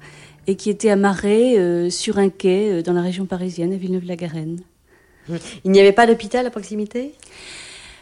et 0.47 0.55
qui 0.55 0.69
était 0.69 0.89
amarrée 0.89 1.55
sur 1.89 2.17
un 2.17 2.29
quai 2.29 2.81
dans 2.83 2.91
la 2.93 3.01
région 3.01 3.25
parisienne, 3.25 3.71
à 3.71 3.77
Villeneuve-la-Garenne. 3.77 4.59
Il 5.63 5.71
n'y 5.71 5.79
avait 5.79 5.91
pas 5.93 6.07
d'hôpital 6.07 6.45
à 6.45 6.49
proximité? 6.49 7.13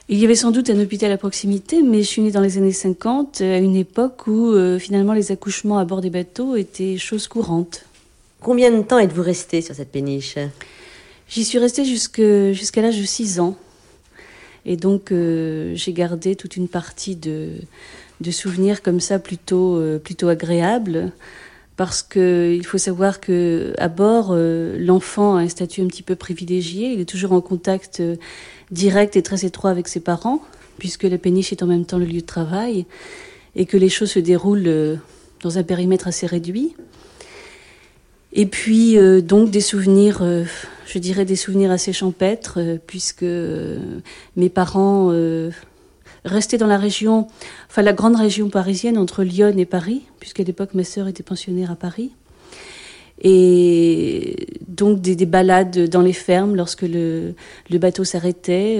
Il 0.07 0.17
y 0.17 0.25
avait 0.25 0.35
sans 0.35 0.49
doute 0.49 0.69
un 0.69 0.79
hôpital 0.79 1.11
à 1.11 1.17
proximité, 1.17 1.83
mais 1.83 1.99
je 1.99 2.07
suis 2.07 2.21
née 2.21 2.31
dans 2.31 2.41
les 2.41 2.57
années 2.57 2.71
50, 2.71 3.41
à 3.41 3.57
une 3.57 3.75
époque 3.75 4.25
où 4.27 4.55
finalement 4.79 5.13
les 5.13 5.33
accouchements 5.33 5.77
à 5.79 5.85
bord 5.85 5.99
des 5.99 6.09
bateaux 6.09 6.55
étaient 6.55 6.97
chose 6.97 7.27
courante. 7.27 7.85
Combien 8.41 8.71
de 8.71 8.81
temps 8.83 8.99
êtes-vous 8.99 9.21
restée 9.21 9.61
sur 9.61 9.75
cette 9.75 9.91
péniche? 9.91 10.35
J'y 11.27 11.43
suis 11.43 11.59
restée 11.59 11.83
jusqu'à 11.83 12.81
l'âge 12.81 12.97
de 12.97 13.05
6 13.05 13.41
ans. 13.41 13.57
Et 14.65 14.77
donc, 14.77 15.11
euh, 15.11 15.73
j'ai 15.75 15.91
gardé 15.91 16.35
toute 16.37 16.55
une 16.55 16.69
partie 16.69 17.17
de, 17.17 17.51
souvenirs 18.31 18.81
comme 18.81 19.01
ça 19.01 19.19
plutôt, 19.19 19.75
euh, 19.75 19.99
agréables. 20.23 21.11
Parce 21.75 22.01
qu'il 22.01 22.65
faut 22.65 22.77
savoir 22.77 23.19
que 23.19 23.73
à 23.77 23.89
bord, 23.89 24.29
euh, 24.31 24.77
l'enfant 24.79 25.35
a 25.35 25.41
un 25.41 25.49
statut 25.49 25.81
un 25.81 25.87
petit 25.87 26.03
peu 26.03 26.15
privilégié. 26.15 26.93
Il 26.93 27.01
est 27.01 27.09
toujours 27.09 27.33
en 27.33 27.41
contact 27.41 28.01
direct 28.71 29.17
et 29.17 29.21
très 29.21 29.45
étroit 29.45 29.69
avec 29.69 29.89
ses 29.89 29.99
parents, 29.99 30.41
puisque 30.77 31.03
la 31.03 31.17
péniche 31.17 31.51
est 31.51 31.61
en 31.61 31.67
même 31.67 31.85
temps 31.85 31.97
le 31.97 32.05
lieu 32.05 32.21
de 32.21 32.25
travail 32.25 32.85
et 33.55 33.65
que 33.65 33.75
les 33.75 33.89
choses 33.89 34.11
se 34.11 34.19
déroulent 34.19 34.99
dans 35.41 35.57
un 35.57 35.63
périmètre 35.63 36.07
assez 36.07 36.25
réduit. 36.25 36.73
Et 38.33 38.45
puis 38.45 38.97
donc 39.23 39.49
des 39.49 39.61
souvenirs 39.61 40.23
je 40.89 40.99
dirais 40.99 41.25
des 41.25 41.35
souvenirs 41.35 41.71
assez 41.71 41.93
champêtres, 41.93 42.59
euh, 42.59 42.77
puisque 42.85 43.23
euh, 43.23 43.99
mes 44.35 44.49
parents 44.49 45.09
euh, 45.11 45.51
restaient 46.25 46.57
dans 46.57 46.67
la 46.67 46.77
région, 46.77 47.27
enfin 47.69 47.83
la 47.83 47.93
grande 47.93 48.15
région 48.15 48.49
parisienne 48.49 48.97
entre 48.97 49.23
Lyon 49.23 49.53
et 49.57 49.65
Paris, 49.65 50.01
puisqu'à 50.19 50.43
l'époque 50.43 50.73
ma 50.73 50.83
sœur 50.83 51.07
était 51.07 51.23
pensionnaire 51.23 51.71
à 51.71 51.75
Paris. 51.75 52.11
Et 53.21 54.47
donc 54.67 55.01
des, 55.01 55.25
balades 55.25 55.89
dans 55.89 56.01
les 56.01 56.13
fermes 56.13 56.55
lorsque 56.55 56.83
le, 56.83 57.35
bateau 57.69 58.05
s'arrêtait, 58.05 58.79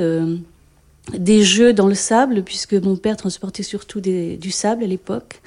des 1.14 1.44
jeux 1.44 1.74
dans 1.74 1.88
le 1.88 1.94
sable, 1.94 2.44
puisque 2.44 2.74
mon 2.74 2.96
père 2.96 3.18
transportait 3.18 3.64
surtout 3.64 4.00
du 4.00 4.52
sable 4.52 4.86
à 4.86 4.88
l'époque. 4.88 5.42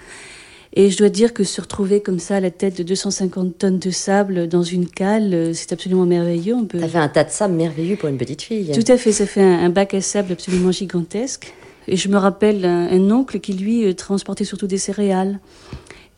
Et 0.75 0.91
je 0.91 0.97
dois 0.97 1.11
dire 1.11 1.35
que 1.35 1.45
se 1.45 1.61
retrouver 1.61 2.01
comme 2.01 2.19
ça 2.19 2.37
à 2.37 2.41
la 2.41 2.51
tête 2.51 2.79
de 2.79 2.83
250 2.83 3.59
tonnes 3.59 3.79
de 3.79 3.91
sable 3.91 4.49
dans 4.49 4.63
une 4.63 4.89
cale, 4.89 5.35
euh, 5.35 5.53
c'est 5.53 5.73
absolument 5.73 6.07
merveilleux. 6.07 6.55
On 6.55 6.65
peut... 6.65 6.81
Ça 6.81 6.89
fait 6.89 6.99
un 6.99 7.09
tas 7.09 7.25
de 7.25 7.31
sable 7.31 7.55
merveilleux 7.55 7.97
pour 7.97 8.09
une 8.09 8.17
petite 8.17 8.43
fille. 8.43 8.73
Tout 8.73 8.91
à 8.91 8.97
fait, 8.97 9.13
ça 9.13 9.27
fait 9.27 9.43
un, 9.43 9.69
bac 9.69 9.93
à 9.93 10.01
sable 10.01 10.33
absolument 10.33 10.73
gigantesque. 10.73 11.53
Et 11.89 11.97
je 11.97 12.09
me 12.09 12.17
rappelle 12.17 12.65
un, 12.65 13.11
oncle 13.11 13.39
qui, 13.41 13.53
lui, 13.53 13.85
euh, 13.85 13.93
transportait 13.93 14.45
surtout 14.45 14.67
des 14.67 14.79
céréales. 14.79 15.41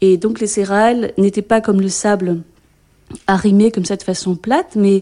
Et 0.01 0.19
donc 0.19 0.41
les 0.41 0.47
céréales 0.47 1.13
n'étaient 1.19 1.43
pas 1.43 1.61
comme 1.61 1.81
le 1.81 1.89
sable 1.89 2.41
arrimé 3.27 3.71
comme 3.71 3.85
ça 3.85 3.97
de 3.97 4.03
façon 4.03 4.37
plate, 4.37 4.77
mais 4.77 5.01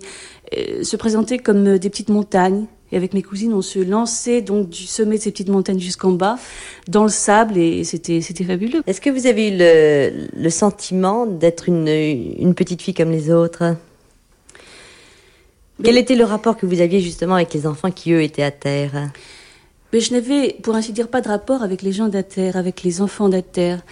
euh, 0.56 0.82
se 0.82 0.96
présentaient 0.96 1.38
comme 1.38 1.78
des 1.78 1.90
petites 1.90 2.08
montagnes. 2.08 2.66
Et 2.92 2.96
avec 2.96 3.14
mes 3.14 3.22
cousines, 3.22 3.54
on 3.54 3.62
se 3.62 3.78
lançait 3.78 4.42
donc 4.42 4.68
du 4.68 4.84
sommet 4.84 5.16
de 5.16 5.22
ces 5.22 5.30
petites 5.30 5.48
montagnes 5.48 5.80
jusqu'en 5.80 6.12
bas, 6.12 6.38
dans 6.88 7.04
le 7.04 7.08
sable, 7.08 7.56
et 7.56 7.84
c'était, 7.84 8.20
c'était 8.20 8.44
fabuleux. 8.44 8.82
Est-ce 8.86 9.00
que 9.00 9.08
vous 9.08 9.26
avez 9.26 9.48
eu 9.48 9.56
le, 9.56 10.28
le 10.36 10.50
sentiment 10.50 11.24
d'être 11.24 11.68
une, 11.68 11.88
une, 11.88 12.54
petite 12.54 12.82
fille 12.82 12.92
comme 12.92 13.10
les 13.10 13.32
autres? 13.32 13.76
Quel 15.82 15.96
était 15.96 16.14
le 16.14 16.24
rapport 16.24 16.58
que 16.58 16.66
vous 16.66 16.82
aviez 16.82 17.00
justement 17.00 17.36
avec 17.36 17.54
les 17.54 17.66
enfants 17.66 17.90
qui, 17.90 18.12
eux, 18.12 18.22
étaient 18.22 18.42
à 18.42 18.50
terre? 18.50 19.10
Mais 19.94 20.00
Je 20.00 20.12
n'avais, 20.12 20.56
pour 20.62 20.74
ainsi 20.74 20.92
dire, 20.92 21.08
pas 21.08 21.22
de 21.22 21.28
rapport 21.28 21.62
avec 21.62 21.80
les 21.80 21.92
gens 21.92 22.08
d'Ater, 22.08 22.56
avec 22.56 22.82
les 22.82 23.00
enfants 23.00 23.30
d'Ater. 23.30 23.82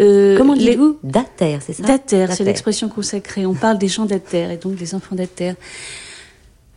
Euh, 0.00 0.38
Comment 0.38 0.54
dites-vous? 0.54 0.98
D'Ater, 1.02 1.60
c'est 1.60 1.72
ça? 1.72 1.82
D'Ater, 1.82 2.32
c'est 2.32 2.44
l'expression 2.44 2.88
consacrée. 2.88 3.46
On 3.46 3.54
parle 3.54 3.78
des 3.78 3.88
gens 3.88 4.04
d'Ater 4.04 4.52
et 4.52 4.56
donc 4.58 4.76
des 4.76 4.94
enfants 4.94 5.16
d'Ater. 5.16 5.56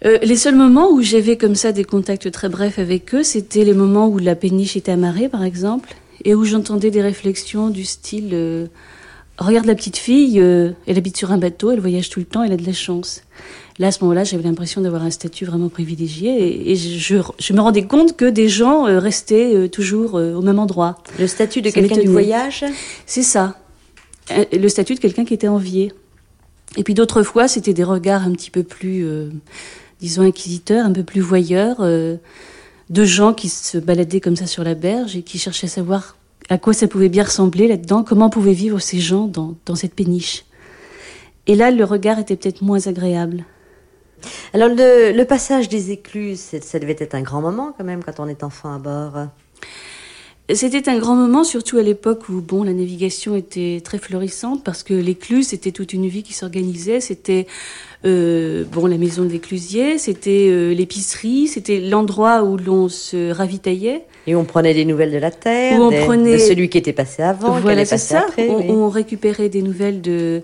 Euh, 0.03 0.17
les 0.23 0.35
seuls 0.35 0.55
moments 0.55 0.91
où 0.91 1.01
j'avais 1.01 1.37
comme 1.37 1.55
ça 1.55 1.71
des 1.71 1.83
contacts 1.83 2.31
très 2.31 2.49
brefs 2.49 2.79
avec 2.79 3.13
eux, 3.13 3.23
c'était 3.23 3.63
les 3.63 3.73
moments 3.73 4.07
où 4.07 4.17
la 4.17 4.35
péniche 4.35 4.75
était 4.75 4.91
amarrée, 4.91 5.29
par 5.29 5.43
exemple, 5.43 5.93
et 6.25 6.33
où 6.33 6.43
j'entendais 6.43 6.89
des 6.89 7.01
réflexions 7.01 7.69
du 7.69 7.85
style 7.85 8.29
euh, 8.33 8.67
Regarde 9.37 9.65
la 9.65 9.75
petite 9.75 9.97
fille, 9.97 10.39
euh, 10.39 10.71
elle 10.85 10.97
habite 10.97 11.17
sur 11.17 11.31
un 11.31 11.37
bateau, 11.37 11.71
elle 11.71 11.79
voyage 11.79 12.09
tout 12.09 12.19
le 12.19 12.25
temps, 12.25 12.43
elle 12.43 12.51
a 12.51 12.57
de 12.57 12.65
la 12.65 12.73
chance. 12.73 13.23
Là, 13.79 13.87
à 13.87 13.91
ce 13.91 14.03
moment-là, 14.03 14.23
j'avais 14.23 14.43
l'impression 14.43 14.81
d'avoir 14.81 15.03
un 15.03 15.09
statut 15.09 15.45
vraiment 15.45 15.69
privilégié, 15.69 16.71
et, 16.71 16.75
je, 16.75 17.17
je, 17.39 17.53
me 17.53 17.61
rendais 17.61 17.85
compte 17.85 18.15
que 18.15 18.25
des 18.25 18.49
gens 18.49 18.83
restaient 18.99 19.67
toujours 19.69 20.15
au 20.15 20.41
même 20.41 20.59
endroit. 20.59 20.97
Le 21.17 21.25
statut 21.25 21.63
de 21.63 21.71
quelqu'un 21.71 21.97
du 21.97 22.07
voyage? 22.07 22.65
C'est 23.07 23.23
ça. 23.23 23.57
Le 24.29 24.67
statut 24.67 24.93
de 24.93 24.99
quelqu'un 24.99 25.25
qui 25.25 25.33
était 25.33 25.47
envié. 25.47 25.91
Et 26.77 26.83
puis 26.83 26.93
d'autres 26.93 27.23
fois, 27.23 27.47
c'était 27.47 27.73
des 27.73 27.83
regards 27.83 28.23
un 28.23 28.33
petit 28.33 28.51
peu 28.51 28.61
plus 28.61 29.31
disons, 30.01 30.23
inquisiteurs, 30.23 30.85
un 30.85 30.91
peu 30.91 31.03
plus 31.03 31.21
voyeurs, 31.21 31.77
euh, 31.79 32.17
de 32.89 33.05
gens 33.05 33.33
qui 33.33 33.47
se 33.47 33.77
baladaient 33.77 34.19
comme 34.19 34.35
ça 34.35 34.47
sur 34.47 34.63
la 34.63 34.75
berge 34.75 35.15
et 35.15 35.21
qui 35.21 35.39
cherchaient 35.39 35.67
à 35.67 35.69
savoir 35.69 36.17
à 36.49 36.57
quoi 36.57 36.73
ça 36.73 36.87
pouvait 36.87 37.07
bien 37.07 37.23
ressembler 37.23 37.67
là-dedans, 37.67 38.03
comment 38.03 38.29
pouvaient 38.29 38.51
vivre 38.51 38.79
ces 38.79 38.99
gens 38.99 39.27
dans, 39.27 39.55
dans 39.65 39.75
cette 39.75 39.93
péniche. 39.93 40.43
Et 41.47 41.55
là, 41.55 41.71
le 41.71 41.83
regard 41.85 42.19
était 42.19 42.35
peut-être 42.35 42.61
moins 42.61 42.87
agréable. 42.87 43.45
Alors, 44.53 44.69
le, 44.69 45.13
le 45.13 45.25
passage 45.25 45.69
des 45.69 45.91
écluses, 45.91 46.39
ça 46.61 46.79
devait 46.79 46.97
être 46.99 47.15
un 47.15 47.21
grand 47.21 47.41
moment 47.41 47.73
quand 47.77 47.83
même 47.83 48.03
quand 48.03 48.19
on 48.19 48.27
est 48.27 48.43
enfant 48.43 48.75
à 48.75 48.79
bord. 48.79 49.27
C'était 50.53 50.89
un 50.89 50.99
grand 50.99 51.15
moment, 51.15 51.43
surtout 51.43 51.77
à 51.77 51.83
l'époque 51.83 52.27
où 52.27 52.41
bon, 52.41 52.63
la 52.63 52.73
navigation 52.73 53.35
était 53.35 53.81
très 53.83 53.97
florissante, 53.97 54.63
parce 54.63 54.83
que 54.83 54.93
l'écluse, 54.93 55.47
c'était 55.47 55.71
toute 55.71 55.93
une 55.93 56.07
vie 56.07 56.23
qui 56.23 56.33
s'organisait. 56.33 56.99
C'était 56.99 57.47
euh, 58.05 58.63
bon, 58.71 58.87
la 58.87 58.97
maison 58.97 59.23
de 59.23 59.29
l'éclusier, 59.29 59.97
c'était 59.97 60.47
euh, 60.49 60.73
l'épicerie, 60.73 61.47
c'était 61.47 61.79
l'endroit 61.79 62.43
où 62.43 62.57
l'on 62.57 62.89
se 62.89 63.31
ravitaillait. 63.31 64.05
Et 64.27 64.35
on 64.35 64.43
prenait 64.43 64.73
des 64.73 64.85
nouvelles 64.85 65.11
de 65.11 65.17
la 65.17 65.31
terre, 65.31 65.79
on 65.79 65.91
prenait... 65.91 66.33
de 66.33 66.37
celui 66.37 66.69
qui 66.69 66.77
était 66.77 66.93
passé 66.93 67.23
avant, 67.23 67.59
voilà, 67.59 67.85
c'est 67.85 67.97
ça. 67.97 68.25
on, 68.37 68.89
récupérait 68.89 69.49
des 69.49 69.61
nouvelles 69.61 70.01
de 70.01 70.43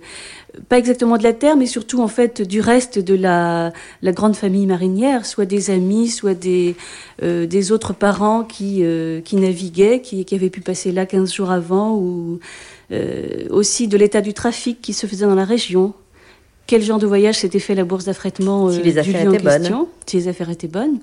pas 0.69 0.77
exactement 0.77 1.17
de 1.17 1.23
la 1.23 1.33
terre, 1.33 1.55
mais 1.55 1.65
surtout 1.65 2.01
en 2.01 2.07
fait 2.07 2.41
du 2.41 2.61
reste 2.61 2.99
de 2.99 3.15
la, 3.15 3.73
la 4.01 4.11
grande 4.11 4.35
famille 4.35 4.65
marinière, 4.65 5.25
soit 5.25 5.45
des 5.45 5.69
amis, 5.69 6.09
soit 6.09 6.33
des, 6.33 6.75
euh, 7.23 7.45
des 7.45 7.71
autres 7.71 7.93
parents 7.93 8.43
qui, 8.43 8.79
euh, 8.81 9.21
qui 9.21 9.35
naviguaient, 9.35 10.01
qui, 10.01 10.25
qui 10.25 10.35
avaient 10.35 10.49
pu 10.49 10.61
passer 10.61 10.91
là 10.91 11.05
15 11.05 11.33
jours 11.33 11.51
avant, 11.51 11.95
ou 11.95 12.39
euh, 12.91 13.47
aussi 13.49 13.87
de 13.87 13.97
l'état 13.97 14.21
du 14.21 14.33
trafic 14.33 14.81
qui 14.81 14.93
se 14.93 15.07
faisait 15.07 15.25
dans 15.25 15.35
la 15.35 15.45
région. 15.45 15.93
Quel 16.67 16.83
genre 16.83 16.99
de 16.99 17.07
voyage 17.07 17.39
s'était 17.39 17.59
fait 17.59 17.75
la 17.75 17.85
bourse 17.85 18.05
d'affrètement 18.05 18.69
si 18.71 18.81
les 18.81 18.97
affaires 18.97 19.33
étaient 19.33 19.43
bonnes. 19.43 19.85
Si 20.05 20.17
les 20.17 20.27
affaires 20.27 20.49
étaient 20.49 20.67
bonnes. 20.67 20.99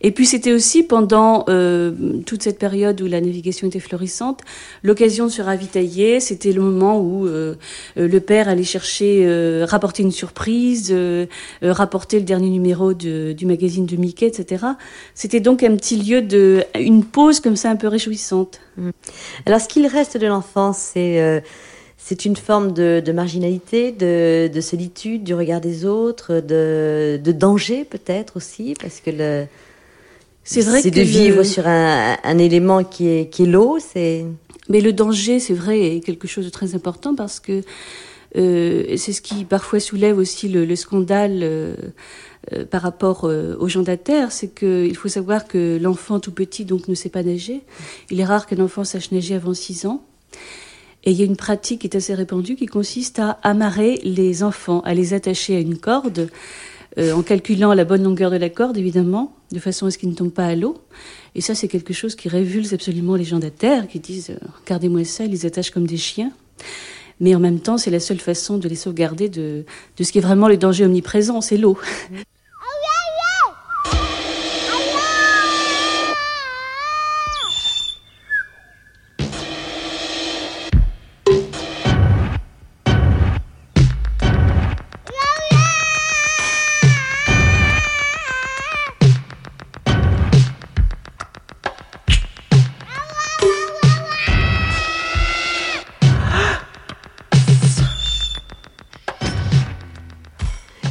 Et 0.00 0.12
puis 0.12 0.26
c'était 0.26 0.52
aussi 0.52 0.82
pendant 0.84 1.44
euh, 1.48 1.92
toute 2.24 2.42
cette 2.42 2.58
période 2.58 3.00
où 3.00 3.06
la 3.06 3.20
navigation 3.20 3.66
était 3.66 3.80
florissante, 3.80 4.42
l'occasion 4.82 5.26
de 5.26 5.30
se 5.30 5.42
ravitailler. 5.42 6.20
C'était 6.20 6.52
le 6.52 6.60
moment 6.60 7.00
où 7.00 7.26
euh, 7.26 7.56
euh, 7.96 8.06
le 8.06 8.20
père 8.20 8.48
allait 8.48 8.62
chercher, 8.62 9.26
rapporter 9.64 10.02
une 10.02 10.12
surprise, 10.12 10.94
rapporter 11.62 12.18
le 12.18 12.24
dernier 12.24 12.50
numéro 12.50 12.94
de, 12.94 13.32
du 13.32 13.46
magazine 13.46 13.86
de 13.86 13.96
Mickey, 13.96 14.26
etc. 14.26 14.64
C'était 15.14 15.40
donc 15.40 15.62
un 15.62 15.74
petit 15.76 15.96
lieu 15.96 16.22
de, 16.22 16.64
une 16.78 17.04
pause 17.04 17.40
comme 17.40 17.56
ça 17.56 17.70
un 17.70 17.76
peu 17.76 17.88
réjouissante. 17.88 18.60
Mmh. 18.76 18.90
Alors 19.46 19.60
ce 19.60 19.68
qu'il 19.68 19.86
reste 19.86 20.16
de 20.16 20.26
l'enfance, 20.26 20.78
c'est 20.92 21.42
c'est 22.08 22.24
une 22.24 22.36
forme 22.36 22.72
de, 22.72 23.02
de 23.04 23.12
marginalité, 23.12 23.92
de, 23.92 24.48
de, 24.48 24.60
solitude, 24.62 25.24
du 25.24 25.34
regard 25.34 25.60
des 25.60 25.84
autres, 25.84 26.40
de, 26.40 27.20
de 27.22 27.32
danger 27.32 27.84
peut-être 27.84 28.38
aussi, 28.38 28.72
parce 28.80 29.00
que 29.00 29.10
le, 29.10 29.46
c'est 30.42 30.62
vrai 30.62 30.80
c'est 30.80 30.90
de 30.90 31.02
vivre 31.02 31.42
sur 31.42 31.66
un, 31.66 32.16
un, 32.24 32.38
élément 32.38 32.82
qui 32.82 33.08
est, 33.08 33.30
qui 33.30 33.42
est 33.42 33.46
l'eau. 33.46 33.76
C'est. 33.78 34.24
Mais 34.70 34.80
le 34.80 34.94
danger, 34.94 35.38
c'est 35.38 35.52
vrai, 35.52 35.96
est 35.96 36.00
quelque 36.00 36.26
chose 36.26 36.46
de 36.46 36.50
très 36.50 36.74
important 36.74 37.14
parce 37.14 37.40
que 37.40 37.60
euh, 38.36 38.96
c'est 38.96 39.12
ce 39.12 39.20
qui 39.20 39.44
parfois 39.44 39.78
soulève 39.78 40.16
aussi 40.16 40.48
le, 40.48 40.64
le 40.64 40.76
scandale 40.76 41.40
euh, 41.42 41.74
euh, 42.54 42.64
par 42.64 42.80
rapport 42.80 43.24
aux 43.24 43.68
gens 43.68 43.82
de 43.82 43.86
la 43.86 43.98
terre, 43.98 44.32
c'est 44.32 44.54
qu'il 44.54 44.96
faut 44.96 45.08
savoir 45.08 45.46
que 45.46 45.78
l'enfant 45.78 46.20
tout 46.20 46.32
petit 46.32 46.64
donc 46.64 46.88
ne 46.88 46.94
sait 46.94 47.10
pas 47.10 47.22
nager. 47.22 47.60
Il 48.10 48.18
est 48.18 48.24
rare 48.24 48.46
qu'un 48.46 48.60
enfant 48.60 48.84
sache 48.84 49.12
nager 49.12 49.34
avant 49.34 49.52
6 49.52 49.84
ans. 49.84 50.02
Et 51.08 51.12
il 51.12 51.16
y 51.18 51.22
a 51.22 51.24
une 51.24 51.36
pratique 51.36 51.80
qui 51.80 51.86
est 51.86 51.96
assez 51.96 52.12
répandue 52.12 52.54
qui 52.54 52.66
consiste 52.66 53.18
à 53.18 53.38
amarrer 53.42 53.98
les 54.04 54.42
enfants, 54.42 54.82
à 54.82 54.92
les 54.92 55.14
attacher 55.14 55.56
à 55.56 55.58
une 55.58 55.78
corde 55.78 56.28
euh, 56.98 57.14
en 57.14 57.22
calculant 57.22 57.72
la 57.72 57.86
bonne 57.86 58.02
longueur 58.02 58.30
de 58.30 58.36
la 58.36 58.50
corde, 58.50 58.76
évidemment, 58.76 59.34
de 59.50 59.58
façon 59.58 59.86
à 59.86 59.90
ce 59.90 59.96
qu'ils 59.96 60.10
ne 60.10 60.14
tombent 60.14 60.34
pas 60.34 60.44
à 60.44 60.54
l'eau. 60.54 60.76
Et 61.34 61.40
ça, 61.40 61.54
c'est 61.54 61.66
quelque 61.66 61.94
chose 61.94 62.14
qui 62.14 62.28
révulse 62.28 62.74
absolument 62.74 63.16
les 63.16 63.24
gens 63.24 63.40
terre, 63.40 63.88
qui 63.88 64.00
disent 64.00 64.28
euh, 64.28 64.46
Regardez-moi 64.60 65.02
ça, 65.04 65.24
ils 65.24 65.30
les 65.30 65.46
attachent 65.46 65.70
comme 65.70 65.86
des 65.86 65.96
chiens. 65.96 66.30
Mais 67.20 67.34
en 67.34 67.40
même 67.40 67.60
temps, 67.60 67.78
c'est 67.78 67.90
la 67.90 68.00
seule 68.00 68.20
façon 68.20 68.58
de 68.58 68.68
les 68.68 68.76
sauvegarder 68.76 69.30
de, 69.30 69.64
de 69.96 70.04
ce 70.04 70.12
qui 70.12 70.18
est 70.18 70.20
vraiment 70.20 70.46
le 70.46 70.58
danger 70.58 70.84
omniprésent, 70.84 71.40
c'est 71.40 71.56
l'eau. 71.56 71.78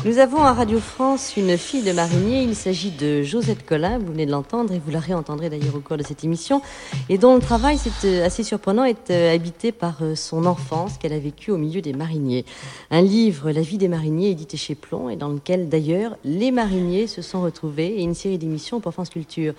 Nous 0.07 0.19
avons 0.19 0.41
à 0.41 0.53
Radio 0.53 0.79
France 0.79 1.35
une 1.35 1.57
fille 1.57 1.83
de 1.83 1.91
marinier. 1.91 2.41
Il 2.41 2.55
s'agit 2.55 2.91
de 2.91 3.23
Josette 3.23 3.65
Collin. 3.65 3.97
Vous 3.97 4.13
venez 4.13 4.25
de 4.25 4.31
l'entendre 4.31 4.71
et 4.71 4.79
vous 4.79 4.89
la 4.89 5.01
réentendrez 5.01 5.49
d'ailleurs 5.49 5.75
au 5.75 5.81
cours 5.81 5.97
de 5.97 6.03
cette 6.03 6.23
émission. 6.23 6.61
Et 7.09 7.17
dont 7.17 7.35
le 7.35 7.41
travail, 7.41 7.77
c'est 7.77 8.07
euh, 8.07 8.25
assez 8.25 8.43
surprenant, 8.43 8.85
est 8.85 9.11
euh, 9.11 9.35
habité 9.35 9.73
par 9.73 9.97
euh, 10.01 10.15
son 10.15 10.45
enfance 10.45 10.97
qu'elle 10.97 11.11
a 11.11 11.19
vécue 11.19 11.51
au 11.51 11.57
milieu 11.57 11.81
des 11.81 11.91
mariniers. 11.91 12.45
Un 12.89 13.01
livre, 13.01 13.51
La 13.51 13.59
vie 13.59 13.77
des 13.77 13.89
mariniers, 13.89 14.29
édité 14.29 14.55
chez 14.55 14.75
Plomb 14.75 15.09
et 15.09 15.17
dans 15.17 15.27
lequel 15.27 15.67
d'ailleurs 15.67 16.15
les 16.23 16.51
mariniers 16.51 17.07
se 17.07 17.21
sont 17.21 17.41
retrouvés 17.41 17.87
et 17.87 18.03
une 18.03 18.15
série 18.15 18.37
d'émissions 18.37 18.79
pour 18.79 18.93
France 18.93 19.09
Culture. 19.09 19.55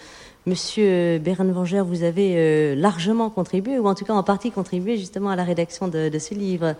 Monsieur 0.46 1.18
Berenvenger, 1.18 1.82
vous 1.82 2.04
avez 2.04 2.74
largement 2.74 3.28
contribué, 3.28 3.78
ou 3.78 3.86
en 3.86 3.94
tout 3.94 4.06
cas 4.06 4.14
en 4.14 4.22
partie 4.22 4.50
contribué 4.50 4.96
justement 4.96 5.28
à 5.28 5.36
la 5.36 5.44
rédaction 5.44 5.88
de 5.88 6.18
ce 6.18 6.32
livre. 6.32 6.74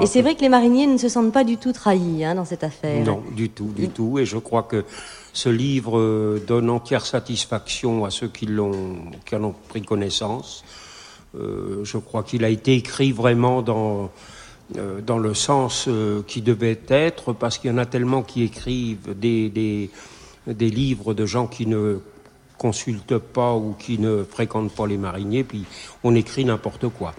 Et 0.00 0.06
c'est 0.06 0.22
vrai 0.22 0.34
que 0.34 0.40
les 0.40 0.48
mariniers 0.48 0.86
ne 0.86 0.98
se 0.98 1.08
sentent 1.08 1.32
pas 1.32 1.44
du 1.44 1.56
tout 1.56 1.72
trahis 1.72 2.24
hein, 2.24 2.34
dans 2.34 2.44
cette 2.44 2.64
affaire. 2.64 3.04
Non, 3.04 3.22
du 3.34 3.48
tout, 3.48 3.70
du 3.74 3.88
tout. 3.88 4.18
Et 4.18 4.24
je 4.24 4.38
crois 4.38 4.64
que 4.64 4.84
ce 5.32 5.48
livre 5.48 5.98
euh, 5.98 6.42
donne 6.46 6.68
entière 6.70 7.06
satisfaction 7.06 8.04
à 8.04 8.10
ceux 8.10 8.28
qui, 8.28 8.46
l'ont, 8.46 8.96
qui 9.24 9.36
en 9.36 9.44
ont 9.44 9.54
pris 9.68 9.82
connaissance. 9.82 10.64
Euh, 11.34 11.84
je 11.84 11.98
crois 11.98 12.22
qu'il 12.22 12.44
a 12.44 12.48
été 12.48 12.74
écrit 12.74 13.12
vraiment 13.12 13.62
dans, 13.62 14.10
euh, 14.76 15.00
dans 15.00 15.18
le 15.18 15.34
sens 15.34 15.88
qui 16.26 16.42
devait 16.42 16.80
être, 16.88 17.32
parce 17.32 17.58
qu'il 17.58 17.70
y 17.70 17.74
en 17.74 17.78
a 17.78 17.86
tellement 17.86 18.22
qui 18.22 18.42
écrivent 18.42 19.14
des, 19.18 19.48
des, 19.48 19.90
des 20.46 20.70
livres 20.70 21.14
de 21.14 21.24
gens 21.24 21.46
qui 21.46 21.66
ne 21.66 22.00
consultent 22.58 23.18
pas 23.18 23.54
ou 23.54 23.74
qui 23.76 23.98
ne 23.98 24.22
fréquentent 24.22 24.72
pas 24.72 24.86
les 24.86 24.96
mariniers, 24.96 25.42
puis 25.42 25.64
on 26.04 26.14
écrit 26.14 26.44
n'importe 26.44 26.88
quoi. 26.88 27.12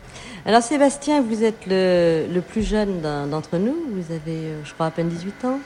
Alors 0.45 0.62
Sébastien, 0.62 1.21
vous 1.21 1.45
êtes 1.45 1.65
le, 1.67 2.41
plus 2.41 2.63
jeune 2.63 2.99
d'entre 3.01 3.58
nous. 3.58 3.75
Vous 3.93 4.12
avez, 4.12 4.47
euh, 4.49 4.65
je 4.65 4.73
crois, 4.73 4.88
à 4.88 4.91
peine 4.91 5.08
18 5.08 5.45
ans. 5.45 5.60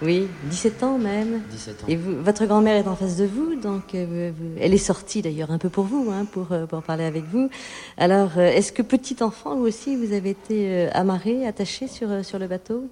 Oui, 0.00 0.28
17 0.44 0.82
ans 0.82 0.96
même. 0.96 1.42
17 1.50 1.82
ans. 1.82 1.86
Et 1.86 1.96
votre 1.96 2.46
grand-mère 2.46 2.76
est 2.76 2.88
en 2.88 2.96
face 2.96 3.16
de 3.16 3.26
vous, 3.26 3.54
donc 3.54 3.94
euh, 3.94 4.30
elle 4.58 4.72
est 4.72 4.78
sortie 4.78 5.20
d'ailleurs 5.20 5.50
un 5.50 5.58
peu 5.58 5.68
pour 5.68 5.84
vous, 5.84 6.10
hein, 6.10 6.24
pour, 6.24 6.52
euh, 6.52 6.64
pour 6.64 6.82
parler 6.82 7.04
avec 7.04 7.24
vous. 7.24 7.50
Alors, 7.98 8.38
est-ce 8.38 8.72
que 8.72 8.80
petit 8.80 9.22
enfant, 9.22 9.56
vous 9.56 9.66
aussi, 9.66 9.94
vous 9.94 10.14
avez 10.14 10.30
été 10.30 10.88
amarré, 10.92 11.46
attaché 11.46 11.86
sur, 11.86 12.24
sur 12.24 12.38
le 12.38 12.46
bateau? 12.46 12.88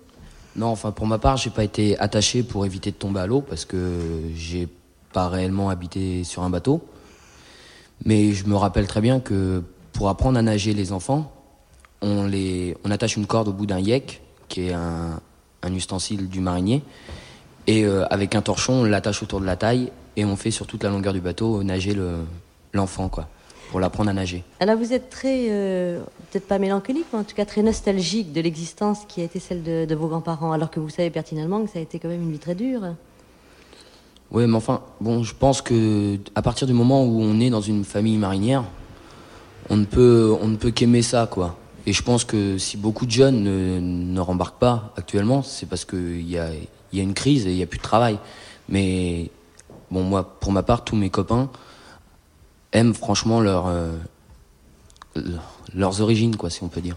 Non, 0.55 0.67
enfin 0.67 0.93
pour 0.93 1.07
ma 1.07 1.19
part, 1.19 1.39
j'ai 1.39 1.51
pas 1.51 1.65
été 1.65 1.99
attaché 1.99 2.43
pour 2.43 2.67
éviter 2.67 2.91
de 2.91 2.97
tomber 2.97 3.21
à 3.21 3.27
l'eau 3.27 3.41
parce 3.41 3.65
que 3.65 3.99
j'ai 4.37 4.69
pas 5.15 5.29
réellement 5.29 5.71
habité 5.71 6.25
sur 6.25 6.43
un 6.43 6.51
bateau. 6.51 6.83
Mais 8.05 8.33
je 8.33 8.47
me 8.47 8.55
rappelle 8.55 8.87
très 8.87 9.01
bien 9.01 9.21
que 9.21 9.63
pour 9.95 10.09
apprendre 10.09 10.39
à 10.39 10.43
nager 10.43 10.75
les 10.75 10.93
enfants, 10.93 11.33
on, 12.03 12.27
les, 12.27 12.77
on 12.85 12.91
attache 12.91 13.17
une 13.17 13.27
corde 13.27 13.49
au 13.49 13.53
bout 13.53 13.65
d'un 13.65 13.79
yek, 13.79 14.21
qui 14.49 14.69
est 14.69 14.73
un, 14.73 15.21
ustensile 15.73 16.29
du 16.29 16.41
marinier, 16.41 16.83
et 17.67 17.85
euh, 17.85 18.05
avec 18.11 18.35
un 18.35 18.43
torchon, 18.43 18.75
on 18.75 18.85
l'attache 18.85 19.23
autour 19.23 19.41
de 19.41 19.47
la 19.47 19.57
taille, 19.57 19.91
et 20.17 20.27
on 20.27 20.37
fait 20.37 20.51
sur 20.51 20.67
toute 20.67 20.85
la 20.85 20.91
longueur 20.91 21.15
du 21.15 21.21
bateau 21.21 21.63
nager 21.63 21.97
l'enfant, 22.75 23.09
quoi, 23.09 23.29
pour 23.71 23.81
l'apprendre 23.81 24.11
à 24.11 24.13
nager. 24.13 24.45
Alors 24.61 24.77
vous 24.77 24.93
êtes 24.93 25.09
très, 25.09 25.47
euh, 25.49 26.01
peut-être 26.31 26.47
pas 26.47 26.59
mélancolique, 26.59 27.07
mais 27.13 27.21
en 27.21 27.25
tout 27.25 27.35
cas 27.35 27.47
très 27.47 27.63
nostalgique 27.63 28.33
de 28.33 28.41
l'existence 28.43 28.99
qui 29.09 29.23
a 29.23 29.25
été 29.25 29.41
celle 29.41 29.63
de, 29.63 29.87
de 29.87 29.95
vos 29.95 30.09
grands-parents, 30.09 30.53
alors 30.53 30.71
que 30.71 30.81
vous 30.81 30.91
savez 30.91 31.09
pertinemment 31.09 31.65
que 31.65 31.71
ça 31.71 31.79
a 31.79 31.83
été 31.83 31.99
quand 31.99 32.09
même 32.09 32.23
une 32.23 32.33
vie 32.33 32.39
très 32.39 32.55
dure. 32.55 32.83
Oui, 34.31 34.47
mais 34.47 34.57
enfin, 34.57 34.83
bon, 35.01 35.23
je 35.23 35.35
pense 35.35 35.63
que 35.63 36.19
à 36.35 36.43
partir 36.43 36.67
du 36.67 36.73
moment 36.73 37.05
où 37.05 37.23
on 37.23 37.41
est 37.41 37.51
dans 37.51 37.61
une 37.61 37.85
famille 37.85 38.19
marinière, 38.19 38.65
on 39.71 39.77
ne 39.77 39.85
peut, 39.85 40.37
on 40.41 40.49
ne 40.49 40.57
peut 40.57 40.71
qu'aimer 40.71 41.03
ça, 41.03 41.27
quoi. 41.31 41.57
Et 41.87 41.93
je 41.93 42.03
pense 42.03 42.25
que 42.25 42.57
si 42.59 42.77
beaucoup 42.77 43.07
de 43.07 43.11
jeunes 43.11 43.43
ne, 43.43 44.21
rembarquent 44.21 44.59
pas 44.59 44.93
actuellement, 44.97 45.43
c'est 45.43 45.67
parce 45.67 45.85
qu'il 45.85 46.29
y 46.29 46.39
a, 46.39 46.49
y 46.93 47.01
a 47.01 47.03
une 47.03 47.15
crise 47.15 47.47
et 47.47 47.51
il 47.51 47.57
n'y 47.57 47.63
a 47.63 47.67
plus 47.67 47.79
de 47.79 47.83
travail. 47.83 48.19
Mais 48.69 49.31
bon, 49.91 50.03
moi, 50.03 50.39
pour 50.41 50.53
ma 50.53 50.63
part, 50.63 50.85
tous 50.85 50.97
mes 50.97 51.11
copains 51.11 51.51
aiment 52.73 52.95
franchement 52.95 53.41
leur, 53.41 53.67
euh, 53.67 53.93
leurs 55.75 56.01
origines, 56.01 56.37
quoi, 56.37 56.49
si 56.49 56.63
on 56.63 56.69
peut 56.69 56.81
dire. 56.81 56.97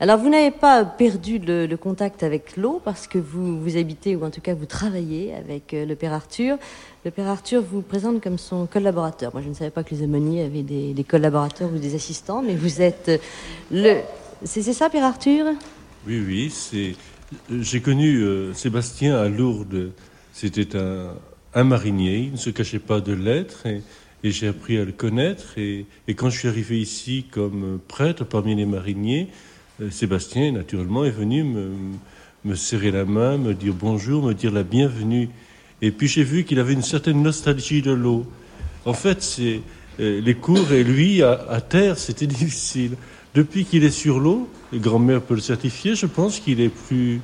Alors, 0.00 0.18
vous 0.18 0.28
n'avez 0.28 0.50
pas 0.50 0.84
perdu 0.84 1.38
le, 1.38 1.74
contact 1.76 2.22
avec 2.22 2.56
l'eau 2.56 2.80
parce 2.84 3.06
que 3.06 3.18
vous, 3.18 3.60
vous 3.60 3.76
habitez, 3.76 4.16
ou 4.16 4.24
en 4.24 4.30
tout 4.30 4.40
cas 4.40 4.54
vous 4.54 4.66
travaillez 4.66 5.34
avec 5.34 5.74
euh, 5.74 5.86
le 5.86 5.94
père 5.94 6.12
Arthur. 6.12 6.58
Le 7.04 7.10
père 7.10 7.28
Arthur 7.28 7.62
vous 7.62 7.82
présente 7.82 8.22
comme 8.22 8.38
son 8.38 8.66
collaborateur. 8.66 9.32
Moi, 9.32 9.42
je 9.42 9.48
ne 9.48 9.54
savais 9.54 9.70
pas 9.70 9.84
que 9.84 9.94
les 9.94 10.02
aumôniers 10.02 10.44
avaient 10.44 10.62
des, 10.62 11.04
collaborateurs 11.04 11.70
ou 11.72 11.78
des 11.78 11.94
assistants, 11.94 12.42
mais 12.42 12.54
vous 12.54 12.82
êtes 12.82 13.08
euh, 13.08 13.18
le... 13.70 14.00
C'est 14.44 14.62
ça, 14.62 14.90
père 14.90 15.04
Arthur? 15.04 15.46
Oui, 16.06 16.22
oui. 16.26 16.50
c'est. 16.50 16.94
J'ai 17.50 17.80
connu 17.80 18.18
euh, 18.18 18.52
Sébastien 18.54 19.16
à 19.16 19.28
Lourdes. 19.28 19.92
C'était 20.32 20.76
un, 20.76 21.64
marinier. 21.64 22.18
Il 22.18 22.32
ne 22.32 22.36
se 22.36 22.50
cachait 22.50 22.78
pas 22.78 23.00
de 23.00 23.12
l'être. 23.12 23.66
Et, 23.66 23.82
j'ai 24.22 24.48
appris 24.48 24.76
à 24.78 24.84
le 24.84 24.92
connaître. 24.92 25.56
Et, 25.56 25.86
quand 26.14 26.30
je 26.30 26.38
suis 26.38 26.48
arrivé 26.48 26.78
ici 26.78 27.26
comme 27.30 27.80
prêtre 27.88 28.24
parmi 28.24 28.54
les 28.54 28.66
mariniers, 28.66 29.28
Sébastien, 29.90 30.52
naturellement, 30.52 31.04
est 31.04 31.10
venu 31.10 31.44
me, 32.44 32.54
serrer 32.54 32.90
la 32.90 33.04
main, 33.04 33.38
me 33.38 33.54
dire 33.54 33.74
bonjour, 33.74 34.22
me 34.22 34.32
dire 34.32 34.52
la 34.52 34.62
bienvenue. 34.62 35.28
Et 35.82 35.90
puis 35.90 36.08
j'ai 36.08 36.24
vu 36.24 36.44
qu'il 36.44 36.58
avait 36.58 36.72
une 36.72 36.82
certaine 36.82 37.22
nostalgie 37.22 37.82
de 37.82 37.90
l'eau. 37.92 38.24
En 38.84 38.94
fait, 38.94 39.22
c'est 39.22 39.60
euh, 40.00 40.20
les 40.20 40.34
cours 40.34 40.72
et 40.72 40.84
lui 40.84 41.22
à 41.22 41.60
terre, 41.60 41.98
c'était 41.98 42.26
difficile. 42.26 42.96
Depuis 43.34 43.64
qu'il 43.66 43.84
est 43.84 43.90
sur 43.90 44.18
l'eau, 44.18 44.48
grand-mère 44.72 45.20
peut 45.20 45.34
le 45.34 45.40
certifier, 45.40 45.94
je 45.94 46.06
pense 46.06 46.40
qu'il 46.40 46.60
est 46.60 46.70
plus 46.70 47.20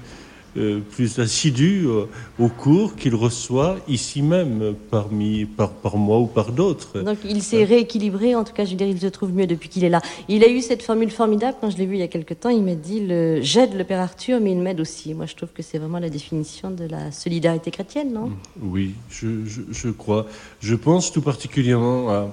euh, 0.56 0.80
plus 0.80 1.18
assidu 1.18 1.86
euh, 1.86 2.04
aux 2.38 2.48
cours 2.48 2.94
qu'il 2.94 3.14
reçoit 3.14 3.76
ici 3.88 4.20
même, 4.20 4.74
parmi, 4.90 5.46
par, 5.46 5.70
par 5.70 5.96
moi 5.96 6.18
ou 6.18 6.26
par 6.26 6.52
d'autres. 6.52 7.00
Donc 7.00 7.18
il 7.24 7.42
s'est 7.42 7.64
rééquilibré, 7.64 8.34
en 8.34 8.44
tout 8.44 8.52
cas 8.52 8.64
je 8.64 8.70
veux 8.70 8.76
dire, 8.76 8.86
il 8.86 9.00
se 9.00 9.06
trouve 9.06 9.32
mieux 9.32 9.46
depuis 9.46 9.68
qu'il 9.68 9.82
est 9.82 9.88
là. 9.88 10.02
Il 10.28 10.44
a 10.44 10.48
eu 10.48 10.60
cette 10.60 10.82
formule 10.82 11.10
formidable, 11.10 11.56
quand 11.60 11.70
je 11.70 11.78
l'ai 11.78 11.86
vu 11.86 11.94
il 11.94 12.00
y 12.00 12.04
a 12.04 12.08
quelque 12.08 12.34
temps, 12.34 12.50
il 12.50 12.62
m'a 12.62 12.74
dit 12.74 13.00
le, 13.00 13.40
j'aide 13.40 13.74
le 13.74 13.84
Père 13.84 14.00
Arthur, 14.00 14.40
mais 14.40 14.52
il 14.52 14.58
m'aide 14.58 14.80
aussi. 14.80 15.14
Moi 15.14 15.26
je 15.26 15.34
trouve 15.34 15.50
que 15.50 15.62
c'est 15.62 15.78
vraiment 15.78 15.98
la 15.98 16.10
définition 16.10 16.70
de 16.70 16.84
la 16.84 17.12
solidarité 17.12 17.70
chrétienne, 17.70 18.12
non? 18.12 18.30
Oui, 18.60 18.94
je, 19.10 19.28
je, 19.46 19.88
crois. 19.88 20.26
Je 20.60 20.74
pense 20.74 21.12
tout 21.12 21.22
particulièrement 21.22 22.10
à 22.10 22.28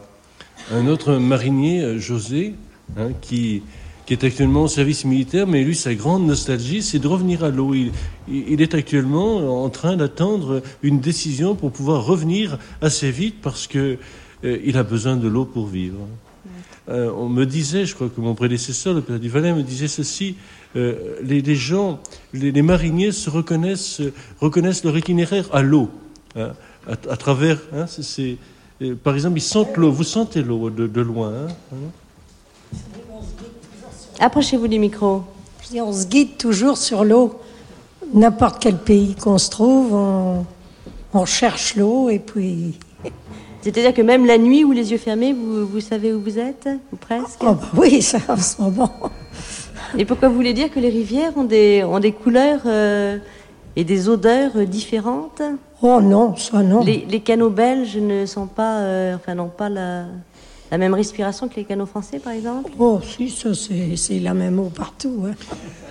un 0.71 0.87
autre 0.87 1.13
marinier, 1.15 1.81
euh, 1.81 1.99
José, 1.99 2.53
hein, 2.97 3.11
qui 3.21 3.63
qui 4.09 4.13
est 4.13 4.23
actuellement 4.23 4.63
au 4.63 4.67
service 4.67 5.05
militaire, 5.05 5.45
mais 5.45 5.63
lui, 5.63 5.75
sa 5.75 5.93
grande 5.93 6.25
nostalgie, 6.25 6.81
c'est 6.81 6.97
de 6.97 7.07
revenir 7.07 7.43
à 7.43 7.49
l'eau. 7.51 7.75
Il, 7.75 8.59
est 8.59 8.73
actuellement 8.73 9.63
en 9.63 9.69
train 9.69 9.97
d'attendre 9.97 10.63
une 10.81 10.99
décision 10.99 11.53
pour 11.53 11.71
pouvoir 11.71 12.03
revenir 12.05 12.57
assez 12.81 13.11
vite 13.11 13.35
parce 13.39 13.67
que 13.67 13.99
euh, 14.43 14.57
il 14.65 14.77
a 14.77 14.83
besoin 14.83 15.15
de 15.15 15.27
l'eau 15.27 15.45
pour 15.45 15.67
vivre. 15.67 15.99
Euh, 16.89 17.11
on 17.15 17.29
me 17.29 17.45
disait, 17.45 17.85
je 17.85 17.93
crois 17.93 18.09
que 18.09 18.19
mon 18.19 18.33
prédécesseur, 18.33 18.95
le 18.95 19.01
père 19.01 19.19
du 19.19 19.29
Valais, 19.29 19.53
me 19.53 19.61
disait 19.61 19.87
ceci 19.87 20.37
euh, 20.75 21.19
les, 21.21 21.53
gens, 21.53 21.99
les, 22.33 22.63
mariniers 22.63 23.11
se 23.11 23.29
reconnaissent, 23.29 24.01
reconnaissent 24.39 24.83
leur 24.83 24.97
itinéraire 24.97 25.45
à 25.53 25.61
l'eau, 25.61 25.91
hein, 26.35 26.53
à, 26.87 27.15
travers. 27.15 27.59
Hein, 27.73 27.85
par 29.03 29.13
exemple, 29.13 29.37
ils 29.37 29.41
sentent 29.41 29.77
l'eau. 29.77 29.91
Vous 29.91 30.03
sentez 30.03 30.41
l'eau 30.41 30.71
de, 30.71 31.01
loin. 31.01 31.45
Hein, 31.45 31.77
Approchez-vous 34.21 34.67
du 34.67 34.79
micro. 34.79 35.23
Je 35.63 35.69
dis, 35.69 35.81
on 35.81 35.93
se 35.93 36.05
guide 36.05 36.35
toujours 36.37 36.77
sur 36.77 37.05
l'eau. 37.05 37.39
N'importe 38.13 38.61
quel 38.61 38.77
pays 38.77 39.15
qu'on 39.15 39.37
se 39.37 39.49
trouve, 39.49 39.93
on, 41.13 41.25
cherche 41.25 41.75
l'eau 41.75 42.09
et 42.09 42.19
puis. 42.19 42.77
C'est-à-dire 43.61 43.93
que 43.93 44.01
même 44.01 44.25
la 44.25 44.37
nuit 44.37 44.65
ou 44.65 44.73
les 44.73 44.91
yeux 44.91 44.97
fermés, 44.97 45.31
vous, 45.31 45.65
vous 45.65 45.79
savez 45.79 46.11
où 46.13 46.21
vous 46.21 46.37
êtes 46.37 46.67
Ou 46.91 46.97
presque 46.97 47.39
oh, 47.41 47.53
bah 47.53 47.67
Oui, 47.77 48.01
ça 48.01 48.17
en 48.27 48.37
ce 48.37 48.61
moment. 48.61 48.91
Et 49.97 50.03
pourquoi 50.03 50.27
vous 50.27 50.35
voulez 50.35 50.53
dire 50.53 50.69
que 50.69 50.79
les 50.79 50.89
rivières 50.89 51.37
ont 51.37 51.45
des, 51.45 51.83
ont 51.83 51.99
des 51.99 52.11
couleurs 52.11 52.61
euh, 52.65 53.17
et 53.75 53.85
des 53.85 54.09
odeurs 54.09 54.57
différentes? 54.67 55.41
Oh 55.81 56.01
non, 56.01 56.35
ça 56.35 56.61
non. 56.61 56.83
Les, 56.83 57.05
les, 57.09 57.21
canaux 57.21 57.49
belges 57.49 57.97
ne 57.97 58.25
sont 58.25 58.47
pas, 58.47 58.79
euh, 58.79 59.15
enfin 59.15 59.33
n'ont 59.33 59.47
pas 59.47 59.69
la, 59.69 60.03
La 60.71 60.77
même 60.77 60.93
respiration 60.93 61.47
que 61.47 61.55
les 61.55 61.63
canaux 61.63 61.87
français, 61.87 62.19
par 62.19 62.33
exemple? 62.33 62.71
Oh, 62.77 62.99
si, 63.03 63.29
ça, 63.29 63.49
c'est 63.53 64.19
la 64.19 64.33
même 64.33 64.59
eau 64.59 64.69
partout. 64.69 65.25
Hein. 65.25 65.33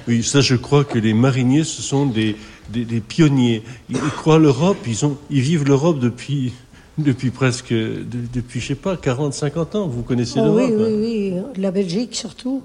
Oui, 0.06 0.22
ça, 0.22 0.40
je 0.40 0.54
crois 0.54 0.84
que 0.84 0.98
les 0.98 1.14
mariniers, 1.14 1.64
ce 1.64 1.82
sont 1.82 2.06
des, 2.06 2.36
des, 2.70 3.00
pionniers. 3.00 3.62
Ils, 3.90 3.98
croient 3.98 4.38
l'Europe, 4.38 4.78
ils, 4.86 5.04
ont, 5.04 5.18
ils 5.30 5.40
vivent 5.40 5.64
l'Europe 5.64 5.98
depuis, 5.98 6.52
depuis 6.96 7.30
presque, 7.30 7.72
depuis, 7.72 8.60
je 8.60 8.68
sais 8.68 8.74
pas, 8.76 8.96
40, 8.96 9.34
50 9.34 9.74
ans. 9.74 9.88
Vous 9.88 10.02
connaissez 10.02 10.38
oh, 10.38 10.44
l'Europe 10.44 10.70
Oui, 10.76 10.84
oui, 10.84 11.32
oui. 11.34 11.60
La 11.60 11.72
Belgique, 11.72 12.14
surtout. 12.14 12.62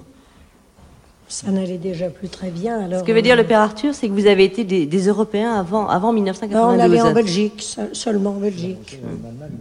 Ça 1.34 1.50
n'allait 1.50 1.78
déjà 1.78 2.10
plus 2.10 2.28
très 2.28 2.50
bien. 2.50 2.78
Alors, 2.78 3.00
Ce 3.00 3.04
que 3.04 3.10
veut 3.10 3.20
dire 3.20 3.34
le 3.34 3.42
père 3.42 3.58
Arthur, 3.58 3.92
c'est 3.92 4.06
que 4.06 4.12
vous 4.12 4.28
avez 4.28 4.44
été 4.44 4.62
des, 4.62 5.06
Européens 5.08 5.52
avant, 5.54 5.88
avant 5.88 6.12
1992. 6.12 6.76
on 6.76 6.80
allait 6.80 7.00
en 7.00 7.12
Belgique, 7.12 7.76
seulement 7.92 8.30
en 8.30 8.38
Belgique. 8.38 9.00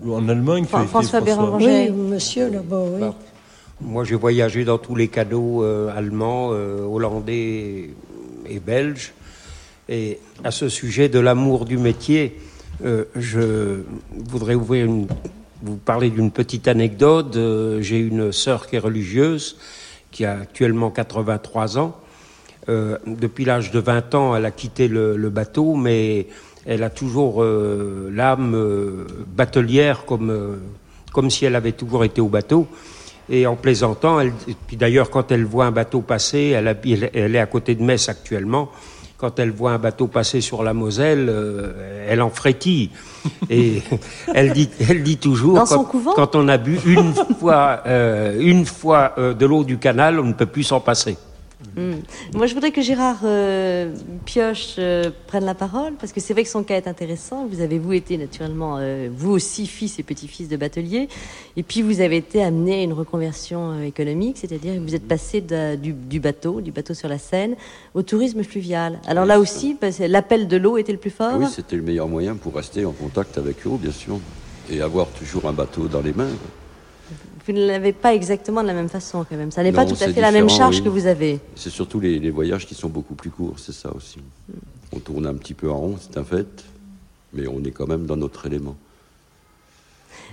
Ou 0.05 0.13
en 0.13 0.29
Allemagne, 0.29 0.65
François, 0.65 1.01
François 1.01 1.57
Oui, 1.57 1.89
monsieur 1.89 2.51
là-bas, 2.51 2.83
oui. 2.93 2.99
Bah, 2.99 3.15
moi, 3.81 4.03
j'ai 4.03 4.13
voyagé 4.13 4.65
dans 4.65 4.77
tous 4.77 4.95
les 4.95 5.07
canaux 5.07 5.63
euh, 5.63 5.89
allemands, 5.97 6.49
euh, 6.51 6.85
hollandais 6.85 7.89
et 8.47 8.59
belges. 8.59 9.13
Et 9.89 10.19
à 10.43 10.51
ce 10.51 10.69
sujet 10.69 11.09
de 11.09 11.17
l'amour 11.17 11.65
du 11.65 11.79
métier, 11.79 12.39
euh, 12.85 13.05
je 13.15 13.81
voudrais 14.29 14.53
ouvrir 14.53 14.85
une, 14.85 15.07
vous 15.63 15.77
parler 15.77 16.11
d'une 16.11 16.29
petite 16.29 16.67
anecdote. 16.67 17.35
j'ai 17.79 17.97
une 17.97 18.31
sœur 18.31 18.67
qui 18.67 18.75
est 18.75 18.79
religieuse 18.79 19.57
qui 20.13 20.23
a 20.23 20.39
actuellement 20.39 20.91
83 20.91 21.77
ans. 21.77 21.97
Euh, 22.69 22.97
depuis 23.05 23.43
l'âge 23.43 23.71
de 23.71 23.79
20 23.79 24.15
ans, 24.15 24.35
elle 24.37 24.45
a 24.45 24.51
quitté 24.51 24.87
le, 24.87 25.29
bateau, 25.29 25.75
mais 25.75 26.27
elle 26.65 26.83
a 26.83 26.89
toujours 26.89 27.43
euh, 27.43 28.09
l'âme 28.13 28.53
euh, 28.55 29.05
batelière 29.27 30.05
comme, 30.05 30.61
comme 31.11 31.29
si 31.29 31.43
elle 31.43 31.57
avait 31.57 31.73
toujours 31.73 32.05
été 32.05 32.21
au 32.21 32.29
bateau. 32.29 32.67
Et 33.29 33.47
en 33.47 33.55
plaisantant, 33.55 34.19
puis 34.67 34.75
d'ailleurs 34.77 35.09
quand 35.09 35.31
elle 35.31 35.45
voit 35.45 35.65
un 35.65 35.71
bateau 35.71 36.01
passer, 36.01 36.53
elle, 36.55 36.77
elle, 37.13 37.35
est 37.35 37.39
à 37.39 37.45
côté 37.45 37.73
de 37.73 37.81
Metz 37.81 38.09
actuellement, 38.09 38.69
quand 39.17 39.39
elle 39.39 39.51
voit 39.51 39.71
un 39.71 39.79
bateau 39.79 40.07
passer 40.07 40.41
sur 40.41 40.63
la 40.63 40.73
Moselle, 40.73 41.33
elle 42.07 42.21
en 42.21 42.29
frétille. 42.29 42.89
Et 43.49 43.81
elle 44.33 44.53
dit, 44.53 44.69
elle 44.87 45.03
dit 45.03 45.17
toujours, 45.17 45.63
quand, 46.15 46.35
on 46.35 46.47
a 46.47 46.57
bu 46.57 46.79
une 46.85 47.13
fois, 47.39 47.81
euh, 47.85 48.37
une 48.39 48.65
fois 48.65 49.13
euh, 49.17 49.33
de 49.33 49.45
l'eau 49.45 49.63
du 49.63 49.77
canal, 49.77 50.19
on 50.19 50.25
ne 50.25 50.33
peut 50.33 50.45
plus 50.45 50.63
s'en 50.63 50.79
passer. 50.79 51.17
Hmm. 51.75 51.95
Moi, 52.35 52.45
je 52.45 52.53
voudrais 52.53 52.71
que 52.71 52.81
Gérard 52.81 53.21
euh, 53.23 53.95
Pioche 54.25 54.75
euh, 54.77 55.09
prenne 55.27 55.45
la 55.45 55.55
parole, 55.55 55.93
parce 55.93 56.13
que 56.13 56.19
c'est 56.19 56.33
vrai 56.33 56.43
que 56.43 56.49
son 56.49 56.63
cas 56.63 56.77
est 56.77 56.87
intéressant. 56.87 57.47
Vous 57.47 57.61
avez, 57.61 57.79
vous, 57.79 57.93
été 57.93 58.17
naturellement, 58.17 58.77
euh, 58.77 59.09
vous 59.11 59.31
aussi, 59.31 59.65
fils 59.65 59.97
et 59.97 60.03
petit-fils 60.03 60.49
de 60.49 60.57
batelier. 60.57 61.07
Et 61.57 61.63
puis, 61.63 61.81
vous 61.81 62.01
avez 62.01 62.17
été 62.17 62.43
amené 62.43 62.81
à 62.81 62.83
une 62.83 62.93
reconversion 62.93 63.81
économique, 63.81 64.37
c'est-à-dire 64.37 64.75
que 64.75 64.79
vous 64.79 64.95
êtes 64.95 65.07
passé 65.07 65.41
du, 65.41 66.19
bateau, 66.19 66.61
du 66.61 66.71
bateau 66.71 66.93
sur 66.93 67.09
la 67.09 67.17
Seine, 67.17 67.55
au 67.95 68.03
tourisme 68.03 68.43
fluvial. 68.43 68.99
Alors 69.07 69.25
là 69.25 69.39
aussi, 69.39 69.75
l'appel 69.99 70.47
de 70.47 70.57
l'eau 70.57 70.77
était 70.77 70.91
le 70.91 70.97
plus 70.99 71.09
fort 71.09 71.37
Oui, 71.39 71.47
c'était 71.51 71.75
le 71.75 71.81
meilleur 71.81 72.07
moyen 72.07 72.35
pour 72.35 72.55
rester 72.55 72.85
en 72.85 72.91
contact 72.91 73.37
avec 73.37 73.63
l'eau, 73.63 73.77
bien 73.77 73.91
sûr, 73.91 74.19
et 74.69 74.81
avoir 74.81 75.07
toujours 75.07 75.47
un 75.47 75.53
bateau 75.53 75.87
dans 75.87 76.01
les 76.01 76.13
mains 76.13 76.29
vous 77.45 77.53
ne 77.53 77.65
l'avez 77.65 77.93
pas 77.93 78.13
exactement 78.13 78.61
de 78.61 78.67
la 78.67 78.73
même 78.73 78.89
façon 78.89 79.25
quand 79.29 79.35
même. 79.35 79.51
Ça 79.51 79.63
n'est 79.63 79.71
pas 79.71 79.85
tout 79.85 80.01
à 80.01 80.11
fait 80.11 80.21
la 80.21 80.31
même 80.31 80.49
charge 80.49 80.83
que 80.83 80.89
vous 80.89 81.07
avez. 81.07 81.39
C'est 81.55 81.69
surtout 81.69 81.99
les, 81.99 82.29
voyages 82.29 82.65
qui 82.65 82.75
sont 82.75 82.89
beaucoup 82.89 83.15
plus 83.15 83.29
courts, 83.29 83.59
c'est 83.59 83.73
ça 83.73 83.91
aussi. 83.93 84.19
On 84.91 84.99
tourne 84.99 85.25
un 85.25 85.33
petit 85.35 85.53
peu 85.53 85.69
en 85.69 85.77
rond, 85.77 85.97
c'est 85.99 86.17
un 86.17 86.23
fait, 86.23 86.63
mais 87.33 87.47
on 87.47 87.63
est 87.63 87.71
quand 87.71 87.87
même 87.87 88.05
dans 88.05 88.17
notre 88.17 88.45
élément. 88.45 88.75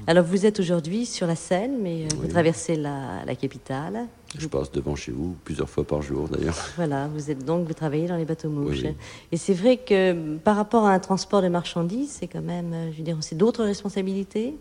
Alors 0.06 0.24
vous 0.24 0.46
êtes 0.46 0.60
aujourd'hui 0.60 1.04
sur 1.04 1.26
la 1.26 1.36
Seine, 1.36 1.78
mais 1.82 2.04
euh, 2.04 2.08
vous 2.16 2.28
traversez 2.28 2.76
la, 2.76 3.22
capitale. 3.38 4.06
Je 4.38 4.46
passe 4.46 4.70
devant 4.70 4.96
chez 4.96 5.12
vous 5.12 5.36
plusieurs 5.44 5.68
fois 5.68 5.84
par 5.84 6.02
jour 6.02 6.28
d'ailleurs. 6.28 6.56
Voilà, 6.76 7.08
vous 7.08 7.30
êtes 7.30 7.44
donc 7.44 7.66
vous 7.66 7.74
travaillez 7.74 8.06
dans 8.06 8.16
les 8.16 8.24
bateaux 8.24 8.48
mouches. 8.48 8.84
Et 9.32 9.36
c'est 9.36 9.54
vrai 9.54 9.76
que 9.76 10.36
par 10.38 10.56
rapport 10.56 10.86
à 10.86 10.92
un 10.92 10.98
transport 11.00 11.42
de 11.42 11.48
marchandises, 11.48 12.16
c'est 12.20 12.28
quand 12.28 12.42
même, 12.42 12.72
euh, 12.72 12.92
je 12.92 12.98
veux 12.98 13.02
dire, 13.02 13.16
c'est 13.20 13.36
d'autres 13.36 13.64
responsabilités. 13.64 14.54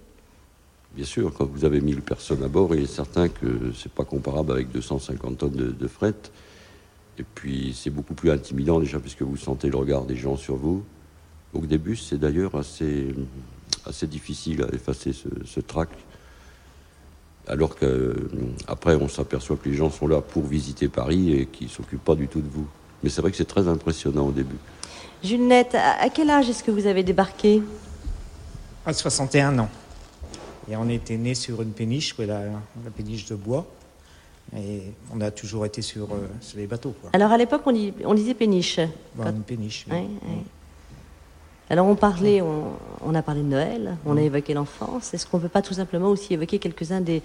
Bien 0.96 1.06
sûr, 1.06 1.32
quand 1.34 1.46
vous 1.46 1.66
avez 1.66 1.82
1000 1.82 2.02
personnes 2.02 2.44
à 2.44 2.48
bord, 2.48 2.74
il 2.74 2.84
est 2.84 2.88
certain 2.88 3.30
que 3.30 3.72
c'est 3.76 3.92
pas 3.92 4.06
comparable 4.06 4.52
avec 4.52 4.72
250 4.72 5.38
tonnes 5.38 5.76
de, 5.80 5.88
fret. 5.88 6.16
Et 7.18 7.24
puis, 7.24 7.78
c'est 7.80 7.92
beaucoup 7.92 8.16
plus 8.16 8.32
intimidant 8.32 8.80
déjà, 8.80 9.00
puisque 9.00 9.22
vous 9.22 9.38
sentez 9.38 9.70
le 9.70 9.78
regard 9.78 10.06
des 10.06 10.16
gens 10.16 10.36
sur 10.36 10.56
vous. 10.56 10.84
Au 11.54 11.60
début, 11.60 11.96
c'est 11.96 12.18
d'ailleurs 12.18 12.56
assez, 12.56 13.14
assez 13.86 14.08
difficile 14.08 14.64
à 14.64 14.74
effacer 14.74 15.14
ce, 15.14 15.30
ce 15.46 15.60
trac. 15.60 15.90
Alors 17.48 17.76
qu'après, 17.76 18.96
on 18.96 19.08
s'aperçoit 19.08 19.58
que 19.58 19.70
les 19.70 19.76
gens 19.76 19.90
sont 19.90 20.08
là 20.08 20.22
pour 20.22 20.44
visiter 20.44 20.88
Paris 20.88 21.34
et 21.34 21.46
qu'ils 21.46 21.68
ne 21.68 21.72
s'occupent 21.72 22.04
pas 22.04 22.16
du 22.16 22.28
tout 22.28 22.42
de 22.42 22.50
vous. 22.50 22.68
Mais 23.04 23.10
c'est 23.10 23.22
vrai 23.22 23.32
que 23.32 23.38
c'est 23.38 23.46
très 23.46 23.68
impressionnant 23.68 24.28
au 24.28 24.32
début. 24.32 24.58
Junette, 25.24 25.76
à 25.76 26.10
quel 26.10 26.30
âge 26.30 26.50
est-ce 26.50 26.64
que 26.64 26.72
vous 26.72 26.88
avez 26.88 27.04
débarqué? 27.04 27.62
À 28.86 28.94
61 28.94 29.60
ans. 29.60 29.70
Et 30.70 30.76
on 30.76 30.88
était 30.90 31.18
né 31.18 31.34
sur 31.34 31.62
une 31.62 31.72
péniche, 31.72 32.16
la, 32.18 32.26
la, 32.26 32.92
péniche 32.96 33.26
de 33.26 33.36
bois. 33.36 33.66
Et 34.56 34.82
on 35.14 35.22
a 35.22 35.32
toujours 35.32 35.66
été 35.66 35.82
sur, 35.82 36.06
euh, 36.12 36.28
les 36.56 36.68
bateaux. 36.68 36.96
Alors 37.14 37.32
à 37.32 37.38
l'époque, 37.38 37.62
on, 37.66 37.74
on, 38.06 38.14
disait 38.14 38.34
péniche. 38.34 38.80
Une 39.18 39.42
péniche. 39.42 39.86
Oui. 39.92 40.08
Alors 41.70 41.86
on 41.86 41.96
parlait, 41.96 42.42
on, 42.42 43.14
a 43.14 43.22
parlé 43.22 43.42
de 43.42 43.48
Noël, 43.48 43.98
on 44.06 44.18
a 44.18 44.22
évoqué 44.22 44.56
l'enfance. 44.56 45.14
Est-ce 45.14 45.28
qu'on 45.28 45.38
ne 45.38 45.44
peut 45.44 45.50
pas 45.50 45.62
tout 45.62 45.76
simplement 45.76 46.08
aussi 46.08 46.34
évoquer 46.34 46.58
quelques-uns 46.58 47.02
des, 47.02 47.22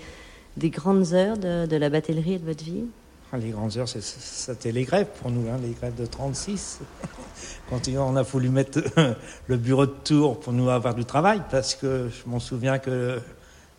des, 0.58 0.68
grandes 0.68 1.14
heures 1.14 1.38
de, 1.38 1.76
la 1.76 1.88
batellerie 1.88 2.34
et 2.34 2.38
de 2.38 2.44
votre 2.44 2.62
vie? 2.62 2.84
Ah, 3.32 3.38
Les 3.38 3.50
grandes 3.50 3.78
heures, 3.78 3.88
c'était 3.88 4.70
les 4.70 4.84
grèves 4.84 5.08
pour 5.20 5.30
nous, 5.30 5.48
hein, 5.48 5.56
les 5.62 5.70
grèves 5.70 5.94
de 5.94 6.04
36. 6.04 6.80
Quand 7.70 7.88
on 7.88 8.16
a 8.16 8.22
voulu 8.22 8.50
mettre 8.50 8.80
le 9.46 9.56
bureau 9.56 9.86
de 9.86 9.94
tour 10.04 10.38
pour 10.38 10.52
nous 10.52 10.68
avoir 10.68 10.94
du 10.94 11.06
travail, 11.06 11.40
parce 11.50 11.74
que 11.74 12.10
je 12.10 12.30
m'en 12.30 12.38
souviens 12.38 12.78
que 12.78 13.20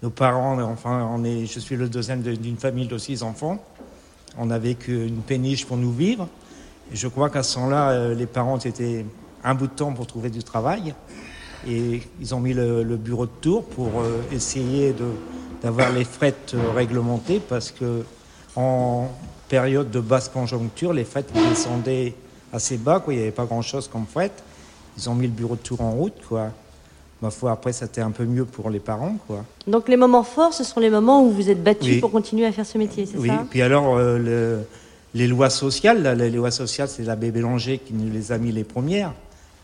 nos 0.06 0.12
parents, 0.12 0.62
enfin, 0.62 1.10
on 1.12 1.24
est, 1.24 1.48
je 1.48 1.60
suis 1.60 1.76
le 1.76 1.90
deuxième 1.90 2.22
d'une 2.22 2.58
famille 2.58 2.86
de 2.86 2.96
six 3.00 3.24
enfants. 3.24 3.58
On 4.38 4.46
n'avait 4.46 4.76
qu'une 4.76 5.22
péniche 5.22 5.66
pour 5.66 5.78
nous 5.78 5.92
vivre. 5.92 6.28
Et 6.94 6.96
je 6.96 7.08
crois 7.08 7.32
qu'à 7.32 7.42
ce 7.42 7.58
moment-là, 7.58 7.90
euh, 7.90 8.14
les 8.14 8.28
parents 8.28 8.60
étaient 8.60 9.04
un 9.44 9.56
bout 9.56 9.66
de 9.66 9.72
temps 9.72 9.94
pour 9.94 10.06
trouver 10.06 10.30
du 10.30 10.44
travail. 10.44 10.94
Et 11.68 12.04
ils 12.22 12.36
ont 12.36 12.40
mis 12.40 12.54
le, 12.54 12.84
bureau 12.98 13.26
de 13.26 13.32
tour 13.42 13.66
pour 13.66 14.00
euh, 14.00 14.22
essayer 14.32 14.94
d'avoir 15.64 15.92
les 15.92 16.04
frettes 16.04 16.54
euh, 16.54 16.72
réglementées 16.76 17.40
parce 17.40 17.72
que 17.72 18.04
en 18.56 19.10
période 19.50 19.90
de 19.90 20.00
basse 20.00 20.30
conjoncture, 20.30 20.94
les 20.94 21.04
frettes 21.04 21.34
descendaient 21.34 22.14
assez 22.54 22.78
bas. 22.78 23.00
Quoi. 23.00 23.16
Il 23.16 23.18
n'y 23.18 23.24
avait 23.24 23.32
pas 23.32 23.46
grand-chose 23.46 23.88
comme 23.88 24.06
fret. 24.06 24.32
Ils 25.00 25.10
ont 25.10 25.16
mis 25.16 25.26
le 25.26 25.34
bureau 25.34 25.56
de 25.56 25.62
tour 25.62 25.82
en 25.82 25.94
route. 25.94 26.22
Quoi 26.30 26.52
ma 27.22 27.30
foi, 27.30 27.52
après, 27.52 27.74
c'était 27.74 28.02
un 28.02 28.12
peu 28.12 28.26
mieux 28.26 28.46
pour 28.46 28.70
les 28.70 28.80
parents, 28.80 29.18
quoi. 29.28 29.46
Donc 29.68 29.88
les 29.88 29.98
moments 29.98 30.24
forts, 30.24 30.54
ce 30.54 30.64
sont 30.64 30.80
les 30.80 30.90
moments 30.90 31.24
où 31.24 31.32
vous 31.32 31.50
êtes 31.50 31.64
battu 31.64 32.00
pour 32.00 32.12
continuer 32.12 32.46
à 32.46 32.52
faire 32.52 32.66
ce 32.66 32.78
métier, 32.78 33.06
c'est 33.06 33.14
ça? 33.14 33.20
Oui, 33.20 33.30
puis 33.50 33.62
alors, 33.62 33.96
euh, 33.98 34.62
les 35.14 35.28
lois 35.28 35.50
sociales, 35.50 36.18
les 36.18 36.30
lois 36.30 36.52
sociales, 36.52 36.90
c'est 36.90 37.04
l'abbé 37.04 37.32
Bélanger 37.32 37.80
qui 37.80 37.94
nous 37.94 38.12
les 38.12 38.32
a 38.32 38.38
mis 38.38 38.52
les 38.52 38.64
premières. 38.64 39.14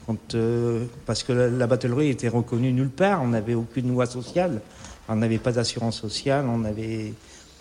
Quand, 0.08 0.34
euh, 0.34 0.86
parce 1.06 1.24
que 1.24 1.34
la, 1.34 1.68
batellerie 1.68 2.10
était 2.10 2.28
reconnue 2.28 2.72
nulle 2.72 2.90
part, 2.90 3.22
on 3.22 3.28
n'avait 3.28 3.54
aucune 3.54 3.90
loi 3.90 4.06
sociale, 4.06 4.62
on 5.08 5.16
n'avait 5.18 5.38
pas 5.38 5.52
d'assurance 5.52 6.00
sociale, 6.00 6.46
on 6.48 6.58
n'avait 6.58 7.14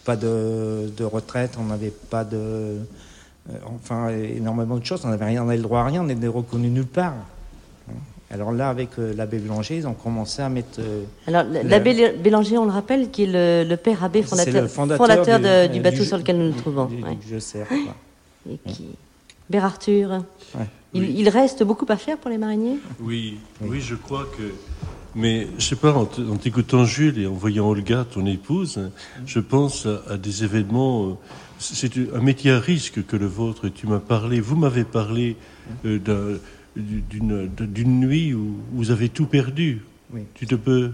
pas 0.04 0.16
de, 0.16 1.04
retraite, 1.04 1.56
on 1.58 1.64
n'avait 1.64 1.92
pas 2.10 2.24
de... 2.24 2.36
Euh, 2.36 2.78
enfin, 3.66 4.08
énormément 4.08 4.76
de 4.76 4.84
choses, 4.84 5.02
on 5.04 5.08
n'avait 5.08 5.26
rien, 5.26 5.42
on 5.42 5.48
avait 5.48 5.56
le 5.56 5.62
droit 5.62 5.80
à 5.80 5.84
rien, 5.84 6.00
on 6.00 6.04
n'était 6.04 6.28
reconnu 6.28 6.68
nulle 6.68 6.86
part. 6.86 7.14
Alors 8.32 8.52
là, 8.52 8.68
avec 8.68 8.90
euh, 8.98 9.12
l'abbé 9.16 9.38
Bélanger, 9.38 9.76
ils 9.78 9.88
ont 9.88 9.94
commencé 9.94 10.40
à 10.40 10.48
mettre. 10.48 10.78
Euh, 10.78 11.02
Alors 11.26 11.44
l'abbé 11.64 12.12
Bélanger, 12.12 12.58
on 12.58 12.64
le 12.64 12.70
rappelle, 12.70 13.10
qui 13.10 13.24
est 13.24 13.64
le, 13.64 13.76
père 13.76 14.04
abbé 14.04 14.22
fondateur, 14.22 14.68
fondateur, 14.68 15.68
du, 15.68 15.80
bateau 15.80 16.04
sur 16.04 16.16
lequel 16.16 16.38
nous 16.38 16.46
nous 16.46 16.60
trouvons. 16.60 16.88
je 17.28 17.38
sais. 17.38 17.66
Et 18.48 18.56
qui... 18.70 18.86
Arthur, 19.58 20.22
il, 20.94 21.28
reste 21.28 21.64
beaucoup 21.64 21.86
à 21.88 21.96
faire 21.96 22.18
pour 22.18 22.30
les 22.30 22.38
mariniers? 22.38 22.78
Oui, 23.00 23.38
oui, 23.62 23.80
je 23.80 23.96
crois 23.96 24.28
que. 24.38 24.44
Mais 25.16 25.48
je 25.58 25.64
sais 25.64 25.76
pas, 25.76 25.92
en 25.92 26.06
t'écoutant 26.06 26.84
Jules 26.84 27.18
et 27.18 27.26
en 27.26 27.32
voyant 27.32 27.66
Olga, 27.68 28.06
ton 28.08 28.26
épouse, 28.26 28.80
je 29.26 29.40
pense 29.40 29.86
à, 30.08 30.16
des 30.16 30.44
événements. 30.44 31.08
Euh, 31.08 31.12
c'est 31.58 31.92
un 32.14 32.20
métier 32.20 32.52
à 32.52 32.60
risque 32.60 33.04
que 33.04 33.16
le 33.16 33.26
vôtre. 33.26 33.68
Tu 33.68 33.88
m'as 33.88 33.98
parlé, 33.98 34.40
vous 34.40 34.54
m'avez 34.54 34.84
parlé 34.84 35.36
d'un 35.84 36.38
d'une 36.76 38.00
nuit 38.00 38.34
où 38.34 38.56
vous 38.72 38.90
avez 38.90 39.08
tout 39.08 39.26
perdu. 39.26 39.82
Tu, 40.34 40.46
te 40.46 40.54
peux, 40.54 40.92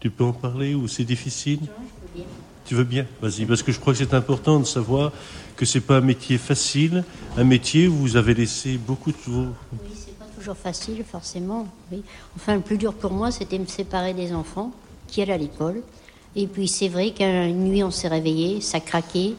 tu 0.00 0.10
peux 0.10 0.24
en 0.24 0.32
parler 0.32 0.74
ou 0.74 0.88
c'est 0.88 1.04
difficile? 1.04 1.60
Tu 2.64 2.74
veux 2.74 2.84
bien? 2.84 3.06
Vas-y, 3.20 3.44
parce 3.44 3.62
que 3.62 3.72
je 3.72 3.80
crois 3.80 3.92
que 3.92 3.98
c'est 3.98 4.14
important 4.14 4.60
de 4.60 4.64
savoir 4.64 5.12
que 5.56 5.64
c'est 5.64 5.80
pas 5.80 5.96
un 5.98 6.00
métier 6.00 6.38
facile, 6.38 7.04
un 7.36 7.44
métier 7.44 7.88
où 7.88 7.94
vous 7.94 8.16
avez 8.16 8.34
laissé 8.34 8.78
beaucoup 8.78 9.10
de 9.10 9.16
vos... 9.26 9.46
Oui, 9.72 9.90
c'est 9.94 10.16
pas 10.16 10.26
toujours 10.38 10.56
facile, 10.56 11.04
forcément. 11.04 11.66
Oui. 11.90 12.02
Enfin, 12.36 12.54
le 12.54 12.60
plus 12.60 12.78
dur 12.78 12.94
pour 12.94 13.12
moi, 13.12 13.30
c'était 13.30 13.58
me 13.58 13.66
séparer 13.66 14.14
des 14.14 14.32
enfants 14.32 14.72
qui 15.08 15.22
allaient 15.22 15.32
à 15.32 15.38
l'école. 15.38 15.82
Et 16.34 16.46
puis 16.46 16.66
c'est 16.66 16.88
vrai 16.88 17.10
qu'une 17.10 17.64
nuit 17.64 17.84
on 17.84 17.90
s'est 17.90 18.08
réveillé, 18.08 18.60
ça 18.60 18.80
craquait. 18.80 19.34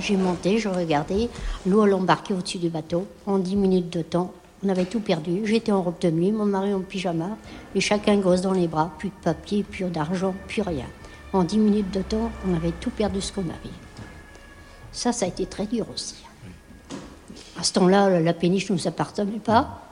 J'ai 0.00 0.16
monté, 0.16 0.58
je 0.58 0.68
regardais, 0.68 1.28
l'eau 1.66 1.84
elle 1.84 1.94
embarquait 1.94 2.32
au-dessus 2.32 2.58
du 2.58 2.68
bateau. 2.68 3.06
En 3.26 3.38
10 3.38 3.56
minutes 3.56 3.92
de 3.92 4.02
temps, 4.02 4.32
on 4.64 4.68
avait 4.68 4.84
tout 4.84 5.00
perdu. 5.00 5.42
J'étais 5.44 5.72
en 5.72 5.82
robe 5.82 5.98
de 6.00 6.10
nuit, 6.10 6.32
mon 6.32 6.46
mari 6.46 6.72
en 6.72 6.80
pyjama, 6.80 7.36
et 7.74 7.80
chacun 7.80 8.16
gosse 8.16 8.42
dans 8.42 8.52
les 8.52 8.68
bras. 8.68 8.92
Plus 8.98 9.08
de 9.08 9.14
papier, 9.22 9.62
plus 9.62 9.86
d'argent, 9.86 10.34
plus 10.48 10.62
rien. 10.62 10.86
En 11.32 11.44
10 11.44 11.58
minutes 11.58 11.90
de 11.90 12.02
temps, 12.02 12.30
on 12.48 12.54
avait 12.54 12.72
tout 12.72 12.90
perdu 12.90 13.20
ce 13.20 13.32
qu'on 13.32 13.42
avait. 13.42 13.74
Ça, 14.92 15.12
ça 15.12 15.24
a 15.24 15.28
été 15.28 15.46
très 15.46 15.66
dur 15.66 15.86
aussi. 15.92 16.16
À 17.58 17.62
ce 17.64 17.72
temps-là, 17.74 18.20
la 18.20 18.34
péniche 18.34 18.70
ne 18.70 18.76
nous 18.76 18.86
appartenait 18.86 19.38
pas. 19.38 19.82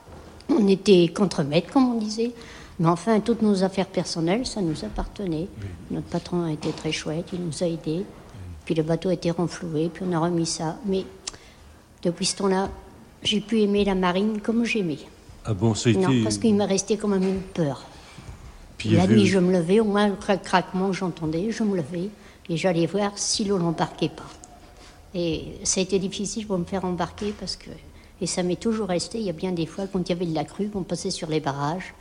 On 0.49 0.67
était 0.69 1.09
contre-maîtres, 1.15 1.73
comme 1.73 1.95
on 1.95 1.99
disait. 1.99 2.33
Mais 2.79 2.89
enfin, 2.89 3.21
toutes 3.21 3.43
nos 3.43 3.63
affaires 3.63 3.87
personnelles, 3.87 4.47
ça 4.47 4.61
nous 4.61 4.85
appartenait. 4.85 5.49
Notre 5.91 6.07
patron 6.07 6.45
a 6.45 6.53
été 6.53 6.71
très 6.71 6.93
chouette, 6.93 7.27
il 7.33 7.41
nous 7.45 7.63
a 7.63 7.67
aidés. 7.67 8.05
Puis 8.65 8.75
le 8.75 8.83
bateau 8.83 9.09
a 9.09 9.15
été 9.15 9.31
renfloué, 9.31 9.91
puis 9.93 10.05
on 10.09 10.13
a 10.13 10.19
remis 10.19 10.47
ça. 10.47 10.77
Mais 10.87 11.05
depuis 12.03 12.27
ce 12.27 12.37
temps-là, 12.37 12.69
j'ai 13.23 13.41
pu 13.41 13.61
aimer 13.61 13.85
la 13.85 13.95
marine 13.95 14.41
comme 14.41 14.65
j'aimais. 14.65 14.99
Ah 15.45 15.55
bon, 15.55 15.75
ça 15.75 15.89
a 15.89 15.93
été... 15.93 16.01
Non, 16.01 16.23
parce 16.23 16.39
qu'il 16.39 16.55
m'a 16.55 16.67
resté 16.67 16.97
quand 16.97 17.09
même 17.09 17.23
une 17.23 17.41
peur. 17.41 17.85
Puis 18.79 18.91
la 18.91 19.07
nuit, 19.07 19.27
je 19.27 19.39
me 19.39 19.53
levais, 19.53 19.81
au 19.81 19.85
moins 19.85 20.09
le 20.09 20.17
craquement 20.17 20.89
que 20.89 20.97
j'entendais, 20.97 21.51
je 21.51 21.63
me 21.63 21.77
levais 21.77 22.09
et 22.49 22.57
j'allais 22.57 22.87
voir 22.87 23.13
si 23.17 23.45
l'eau 23.45 23.59
n'embarquait 23.59 24.09
pas. 24.09 24.29
Et 25.15 25.53
ça 25.65 25.81
a 25.81 25.83
été 25.83 25.99
difficile 25.99 26.47
pour 26.47 26.59
me 26.59 26.65
faire 26.65 26.85
embarquer 26.85 27.35
parce 27.39 27.57
que. 27.57 27.71
Et 28.23 28.27
ça 28.27 28.43
m'est 28.43 28.61
toujours 28.61 28.89
resté. 28.89 29.19
Il 29.19 29.25
y 29.25 29.31
a 29.31 29.35
bien 29.35 29.53
des 29.53 29.67
fois, 29.67 29.87
quand 29.87 30.01
il 30.01 30.09
y 30.11 30.13
avait 30.13 30.27
de 30.27 30.35
la 30.35 30.45
crue, 30.45 30.71
on 30.75 30.83
passait 30.83 31.11
sur 31.11 31.29
les 31.29 31.41
barrages. 31.41 31.95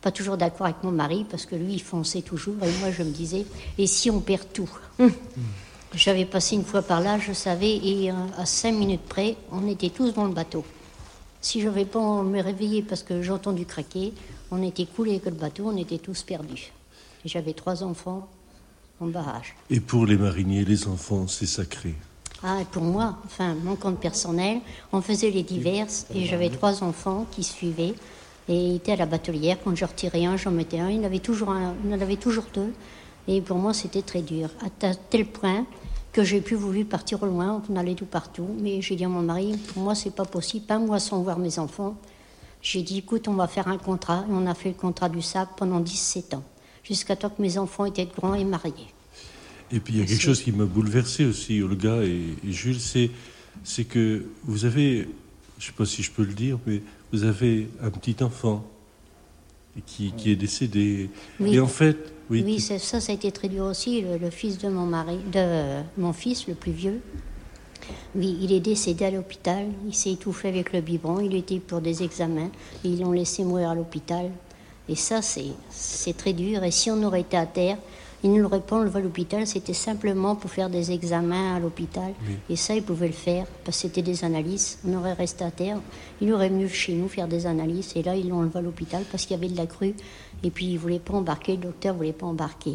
Pas 0.00 0.12
toujours 0.12 0.36
d'accord 0.36 0.66
avec 0.66 0.82
mon 0.84 0.92
mari 0.92 1.26
parce 1.28 1.46
que 1.46 1.56
lui, 1.56 1.74
il 1.74 1.82
fonçait 1.82 2.22
toujours. 2.22 2.54
Et 2.62 2.70
moi, 2.80 2.90
je 2.96 3.02
me 3.02 3.10
disais, 3.10 3.44
et 3.76 3.86
si 3.86 4.10
on 4.10 4.20
perd 4.20 4.44
tout? 4.52 4.70
Hum. 5.00 5.10
J'avais 5.94 6.26
passé 6.26 6.54
une 6.54 6.64
fois 6.64 6.82
par 6.82 7.00
là, 7.00 7.18
je 7.18 7.32
savais, 7.32 7.76
et 7.76 8.10
euh, 8.10 8.14
à 8.36 8.44
cinq 8.44 8.72
minutes 8.72 9.06
près, 9.08 9.36
on 9.50 9.66
était 9.66 9.88
tous 9.90 10.12
dans 10.12 10.24
le 10.24 10.34
bateau. 10.34 10.64
Si 11.40 11.60
je 11.60 11.68
n'avais 11.68 11.86
pas 11.86 12.22
me 12.22 12.42
réveiller 12.42 12.82
parce 12.82 13.02
que 13.02 13.22
j'ai 13.22 13.30
entendu 13.30 13.64
craquer, 13.64 14.12
on 14.50 14.62
était 14.62 14.86
coulés 14.86 15.12
avec 15.12 15.26
le 15.26 15.30
bateau, 15.32 15.64
on 15.66 15.76
était 15.76 15.98
tous 15.98 16.22
perdus. 16.22 16.72
J'avais 17.24 17.52
trois 17.52 17.82
enfants 17.82 18.28
en 19.00 19.06
barrage. 19.06 19.54
Et 19.70 19.80
pour 19.80 20.04
les 20.04 20.16
mariniers, 20.16 20.64
les 20.64 20.86
enfants, 20.88 21.26
c'est 21.26 21.46
sacré 21.46 21.94
ah, 22.44 22.58
pour 22.70 22.84
moi, 22.84 23.16
enfin, 23.24 23.56
mon 23.64 23.74
compte 23.74 23.98
personnel, 23.98 24.60
on 24.92 25.00
faisait 25.00 25.30
les 25.30 25.42
diverses 25.42 26.06
et 26.14 26.24
j'avais 26.24 26.50
trois 26.50 26.84
enfants 26.84 27.26
qui 27.32 27.42
suivaient 27.42 27.94
et 28.48 28.76
étaient 28.76 28.92
à 28.92 28.96
la 28.96 29.06
batelière. 29.06 29.56
Quand 29.64 29.74
je 29.74 29.84
retirais 29.84 30.24
un, 30.24 30.36
j'en 30.36 30.52
mettais 30.52 30.78
un. 30.78 30.88
Il 30.88 31.04
avait 31.04 31.18
toujours, 31.18 31.50
un, 31.50 31.74
il 31.84 31.92
en 31.92 32.00
avait 32.00 32.16
toujours 32.16 32.44
deux. 32.54 32.72
Et 33.26 33.40
pour 33.40 33.58
moi, 33.58 33.74
c'était 33.74 34.02
très 34.02 34.22
dur, 34.22 34.50
à 34.64 34.94
tel 34.94 35.26
point 35.26 35.66
que 36.18 36.24
j'ai 36.24 36.40
plus 36.40 36.56
voulu 36.56 36.84
partir 36.84 37.22
au 37.22 37.26
loin, 37.26 37.62
on 37.70 37.76
allait 37.76 37.94
tout 37.94 38.04
partout. 38.04 38.48
Mais 38.60 38.82
j'ai 38.82 38.96
dit 38.96 39.04
à 39.04 39.08
mon 39.08 39.22
mari, 39.22 39.56
pour 39.72 39.84
moi, 39.84 39.94
c'est 39.94 40.12
pas 40.12 40.24
possible, 40.24 40.66
pas 40.66 40.80
moi 40.80 40.98
sans 40.98 41.22
voir 41.22 41.38
mes 41.38 41.60
enfants. 41.60 41.96
J'ai 42.60 42.82
dit, 42.82 42.98
écoute, 42.98 43.28
on 43.28 43.34
va 43.34 43.46
faire 43.46 43.68
un 43.68 43.78
contrat. 43.78 44.24
Et 44.28 44.32
on 44.32 44.44
a 44.46 44.54
fait 44.54 44.70
le 44.70 44.74
contrat 44.74 45.08
du 45.08 45.22
SAP 45.22 45.50
pendant 45.56 45.78
17 45.78 46.34
ans, 46.34 46.42
jusqu'à 46.82 47.14
temps 47.14 47.30
que 47.30 47.40
mes 47.40 47.56
enfants 47.56 47.84
étaient 47.84 48.06
grands 48.06 48.34
et 48.34 48.42
mariés. 48.42 48.88
Et 49.70 49.78
puis 49.78 49.94
il 49.94 50.00
y 50.00 50.02
a 50.02 50.06
quelque 50.06 50.20
chose 50.20 50.42
qui 50.42 50.50
m'a 50.50 50.64
bouleversé 50.64 51.24
aussi, 51.24 51.62
Olga 51.62 52.02
et, 52.02 52.34
Jules, 52.50 52.80
c'est, 52.80 53.12
c'est 53.62 53.84
que 53.84 54.24
vous 54.42 54.64
avez, 54.64 55.02
je 55.58 55.66
ne 55.66 55.66
sais 55.66 55.72
pas 55.72 55.86
si 55.86 56.02
je 56.02 56.10
peux 56.10 56.24
le 56.24 56.34
dire, 56.34 56.58
mais 56.66 56.82
vous 57.12 57.22
avez 57.22 57.68
un 57.80 57.90
petit 57.90 58.24
enfant 58.24 58.68
qui, 59.86 60.12
qui 60.12 60.32
est 60.32 60.36
décédé. 60.36 61.10
Oui. 61.40 61.54
Et 61.54 61.60
en 61.60 61.66
fait, 61.66 61.96
oui, 62.30 62.42
oui 62.44 62.60
ça, 62.60 62.78
ça 62.78 62.98
a 63.10 63.14
été 63.14 63.32
très 63.32 63.48
dur 63.48 63.64
aussi. 63.64 64.02
Le, 64.02 64.30
fils 64.30 64.58
de 64.58 64.68
mon 64.68 64.86
mari, 64.86 65.18
de 65.32 65.80
mon 65.96 66.12
fils, 66.12 66.46
le 66.46 66.54
plus 66.54 66.72
vieux, 66.72 67.00
oui, 68.14 68.38
il 68.42 68.52
est 68.52 68.60
décédé 68.60 69.06
à 69.06 69.10
l'hôpital. 69.10 69.66
Il 69.86 69.94
s'est 69.94 70.12
étouffé 70.12 70.48
avec 70.48 70.72
le 70.72 70.80
biberon. 70.80 71.20
Il 71.20 71.34
était 71.34 71.58
pour 71.58 71.80
des 71.80 72.02
examens. 72.02 72.50
Et 72.84 72.88
ils 72.88 73.00
l'ont 73.00 73.12
laissé 73.12 73.44
mourir 73.44 73.70
à 73.70 73.74
l'hôpital. 73.74 74.30
Et 74.88 74.96
ça, 74.96 75.20
c'est 75.22 76.16
très 76.16 76.32
dur. 76.32 76.64
Et 76.64 76.70
si 76.70 76.90
on 76.90 77.02
aurait 77.02 77.22
été 77.22 77.36
à 77.36 77.46
terre, 77.46 77.78
il 78.24 78.32
nous 78.32 78.40
le 78.40 78.46
répond, 78.46 78.80
le 78.80 78.90
vol 78.90 79.02
à 79.02 79.04
l'hôpital, 79.04 79.46
c'était 79.46 79.74
simplement 79.74 80.34
pour 80.34 80.50
faire 80.50 80.70
des 80.70 80.90
examens 80.90 81.54
à 81.54 81.60
l'hôpital. 81.60 82.12
Et 82.50 82.56
ça, 82.56 82.74
il 82.74 82.82
pouvait 82.82 83.06
le 83.06 83.12
faire, 83.12 83.46
parce 83.64 83.76
que 83.76 83.82
c'était 83.82 84.02
des 84.02 84.24
analyses. 84.24 84.78
On 84.86 84.94
aurait 84.94 85.12
resté 85.12 85.44
à 85.44 85.52
terre. 85.52 85.78
Il 86.20 86.32
aurait 86.32 86.48
venu 86.48 86.68
chez 86.68 86.94
nous 86.94 87.08
faire 87.08 87.28
des 87.28 87.46
analyses. 87.46 87.92
Et 87.94 88.02
là, 88.02 88.16
ils 88.16 88.28
l'ont 88.28 88.38
enlevé 88.38 88.58
à 88.58 88.62
l'hôpital 88.62 89.04
parce 89.10 89.24
qu'il 89.24 89.36
y 89.36 89.38
avait 89.38 89.52
de 89.52 89.56
la 89.56 89.66
crue. 89.66 89.94
Et 90.42 90.50
puis, 90.50 90.66
il 90.66 90.74
ne 90.74 90.78
voulait 90.78 90.98
pas 90.98 91.14
embarquer, 91.14 91.52
le 91.52 91.62
docteur 91.62 91.94
ne 91.94 91.98
voulait 91.98 92.12
pas 92.12 92.26
embarquer. 92.26 92.72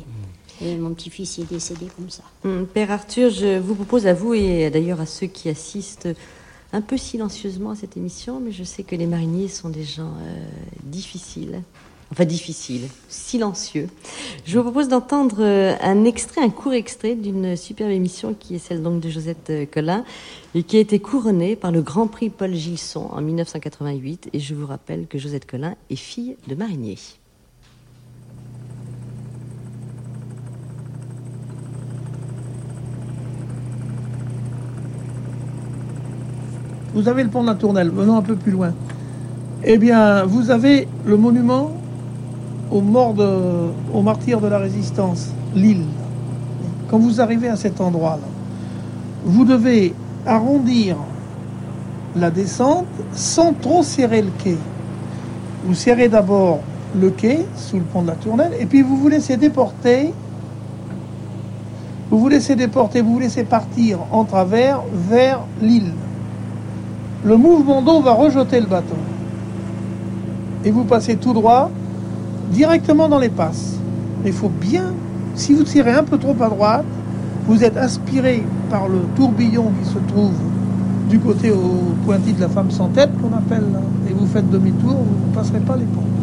Mm. 0.62 0.66
Et 0.66 0.78
mon 0.78 0.94
petit-fils 0.94 1.40
est 1.40 1.50
décédé 1.50 1.88
comme 1.96 2.10
ça. 2.10 2.24
Mm. 2.46 2.64
Père 2.66 2.92
Arthur, 2.92 3.30
je 3.30 3.60
vous 3.60 3.76
propose 3.76 4.08
à 4.08 4.14
vous 4.14 4.34
et 4.34 4.70
d'ailleurs 4.70 5.02
à 5.02 5.06
ceux 5.06 5.28
qui 5.28 5.50
assistent 5.50 6.10
un 6.72 6.82
peu 6.82 6.98
silencieusement 6.98 7.72
à 7.72 7.76
cette 7.76 7.98
émission, 7.98 8.40
mais 8.40 8.52
je 8.52 8.64
sais 8.64 8.84
que 8.84 8.96
les 8.96 9.08
mariniers 9.08 9.48
sont 9.48 9.70
des 9.70 9.84
gens 9.84 10.14
euh, 10.22 10.46
difficiles 10.84 11.62
enfin 12.14 12.26
difficile, 12.26 12.84
silencieux. 13.10 13.88
Je 14.46 14.58
vous 14.58 14.64
propose 14.64 14.88
d'entendre 14.88 15.38
euh, 15.40 15.74
un 15.82 16.06
extrait, 16.06 16.42
un 16.42 16.52
court 16.52 16.74
extrait 16.74 17.16
d'une 17.16 17.56
superbe 17.56 17.90
émission 17.90 18.36
qui 18.40 18.56
est 18.56 18.60
celle 18.60 18.84
donc 18.84 19.00
de 19.00 19.10
Josette 19.10 19.50
euh, 19.50 19.66
Collin 19.66 20.06
et 20.54 20.62
qui 20.62 20.78
a 20.78 20.80
été 20.80 21.00
couronnée 21.00 21.56
par 21.56 21.72
le 21.72 21.82
Grand 21.82 22.06
Prix 22.06 22.30
Paul 22.30 22.54
Gilson 22.54 23.10
en 23.12 23.20
1988. 23.22 24.30
Et 24.32 24.40
je 24.40 24.54
vous 24.54 24.68
rappelle 24.68 25.08
que 25.08 25.18
Josette 25.18 25.50
Collin 25.50 25.76
est 25.90 25.96
fille 25.96 26.38
de 26.48 26.54
marinier. 26.54 27.00
Vous 36.94 37.08
avez 37.08 37.24
le 37.24 37.30
pont 37.32 37.42
de 37.42 37.48
la 37.48 37.56
Tournelle, 37.56 37.90
venons 37.90 38.18
un 38.18 38.22
peu 38.22 38.36
plus 38.36 38.52
loin. 38.52 38.72
Eh 39.64 39.80
bien, 39.80 40.26
vous 40.26 40.52
avez 40.52 40.88
le 41.08 41.18
monument 41.18 41.72
aux 42.74 42.82
morts, 42.82 43.14
de, 43.14 43.30
aux 43.94 44.02
martyrs 44.02 44.42
de 44.42 44.48
la 44.48 44.58
résistance, 44.58 45.30
l'île. 45.56 45.86
Quand 46.90 46.98
vous 46.98 47.22
arrivez 47.22 47.48
à 47.48 47.56
cet 47.56 47.80
endroit-là, 47.80 48.28
vous 49.26 49.46
devez 49.46 49.94
arrondir 50.26 50.98
la 52.16 52.32
descente 52.32 52.88
sans 53.14 53.54
trop 53.54 53.84
serrer 53.84 54.24
le 54.24 54.32
quai. 54.44 54.58
Vous 55.66 55.76
serrez 55.76 56.10
d'abord 56.10 56.60
le 57.00 57.12
quai 57.12 57.46
sous 57.56 57.78
le 57.78 57.84
pont 57.84 58.02
de 58.02 58.08
la 58.08 58.16
Tournelle 58.16 58.54
et 58.60 58.66
puis 58.66 58.82
vous 58.82 58.98
vous 58.98 59.08
laissez 59.08 59.38
déporter. 59.38 60.12
Vous 62.10 62.20
vous 62.20 62.28
laissez 62.28 62.56
déporter, 62.56 63.02
vous 63.02 63.14
vous 63.14 63.20
laissez 63.20 63.44
partir 63.44 64.00
en 64.12 64.24
travers 64.24 64.82
vers 64.94 65.42
l'île. 65.62 65.94
Le 67.24 67.38
mouvement 67.38 67.82
d'eau 67.82 68.02
va 68.02 68.14
rejeter 68.14 68.60
le 68.60 68.68
bateau. 68.68 68.98
Et 70.66 70.72
vous 70.72 70.84
passez 70.84 71.16
tout 71.16 71.34
droit 71.34 71.70
directement 72.54 73.10
dans 73.10 73.20
les 73.20 73.30
passes. 73.30 73.78
Il 74.26 74.32
faut 74.32 74.50
bien, 74.50 74.94
si 75.36 75.54
vous 75.54 75.64
tirez 75.64 75.92
un 75.92 76.04
peu 76.04 76.18
trop 76.18 76.36
à 76.40 76.50
droite, 76.50 76.86
vous 77.48 77.64
êtes 77.64 77.76
aspiré 77.76 78.44
par 78.70 78.88
le 78.88 79.00
tourbillon 79.16 79.72
qui 79.82 79.90
se 79.90 79.98
trouve 80.08 80.32
du 81.10 81.20
côté 81.20 81.52
au 81.52 81.94
pointis 82.06 82.34
de 82.34 82.40
la 82.40 82.48
femme 82.48 82.72
sans 82.72 82.88
tête 82.88 83.10
qu'on 83.22 83.36
appelle, 83.36 83.66
et 84.10 84.14
vous 84.14 84.26
faites 84.28 84.50
demi-tour, 84.50 84.96
vous 84.96 85.30
ne 85.30 85.36
passerez 85.36 85.60
pas 85.60 85.76
les 85.76 85.84
ponts. 85.86 86.23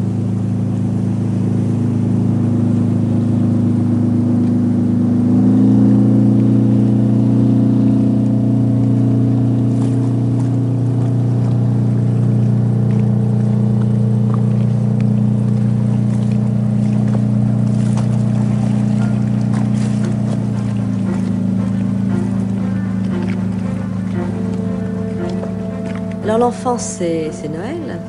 L'enfance, 26.40 26.96
c'est 27.00 27.48
Noël. 27.48 28.00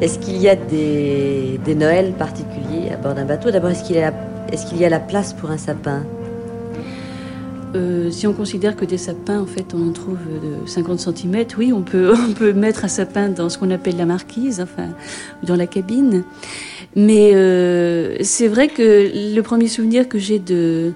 Est-ce 0.00 0.20
qu'il 0.20 0.36
y 0.36 0.48
a 0.48 0.54
des, 0.54 1.58
Noëls 1.74 2.12
particuliers 2.12 2.92
à 2.92 2.96
bord 2.96 3.14
d'un 3.14 3.24
bateau? 3.24 3.50
D'abord, 3.50 3.70
est-ce 3.70 3.82
qu'il 3.82 3.96
y, 3.96 4.84
a 4.84 4.88
la 4.88 5.00
place 5.00 5.32
pour 5.32 5.50
un 5.50 5.58
sapin? 5.58 6.04
Euh, 7.74 8.12
si 8.12 8.28
on 8.28 8.32
considère 8.32 8.76
que 8.76 8.84
des 8.84 8.98
sapins, 8.98 9.40
en 9.40 9.46
fait, 9.46 9.74
on 9.74 9.88
en 9.88 9.92
trouve 9.92 10.16
de 10.16 10.68
50 10.68 11.00
cm, 11.00 11.44
oui, 11.58 11.72
on 11.72 11.82
peut, 11.82 12.14
on 12.28 12.34
peut 12.34 12.52
mettre 12.52 12.84
un 12.84 12.88
sapin 12.88 13.30
dans 13.30 13.48
ce 13.48 13.58
qu'on 13.58 13.72
appelle 13.72 13.96
la 13.96 14.06
marquise, 14.06 14.60
enfin, 14.60 14.90
dans 15.42 15.56
la 15.56 15.66
cabine. 15.66 16.22
Mais 16.94 17.32
euh, 17.34 18.16
c'est 18.20 18.46
vrai 18.46 18.68
que 18.68 19.10
le 19.34 19.40
premier 19.40 19.66
souvenir 19.66 20.08
que 20.08 20.20
j'ai 20.20 20.38
de, 20.38 20.92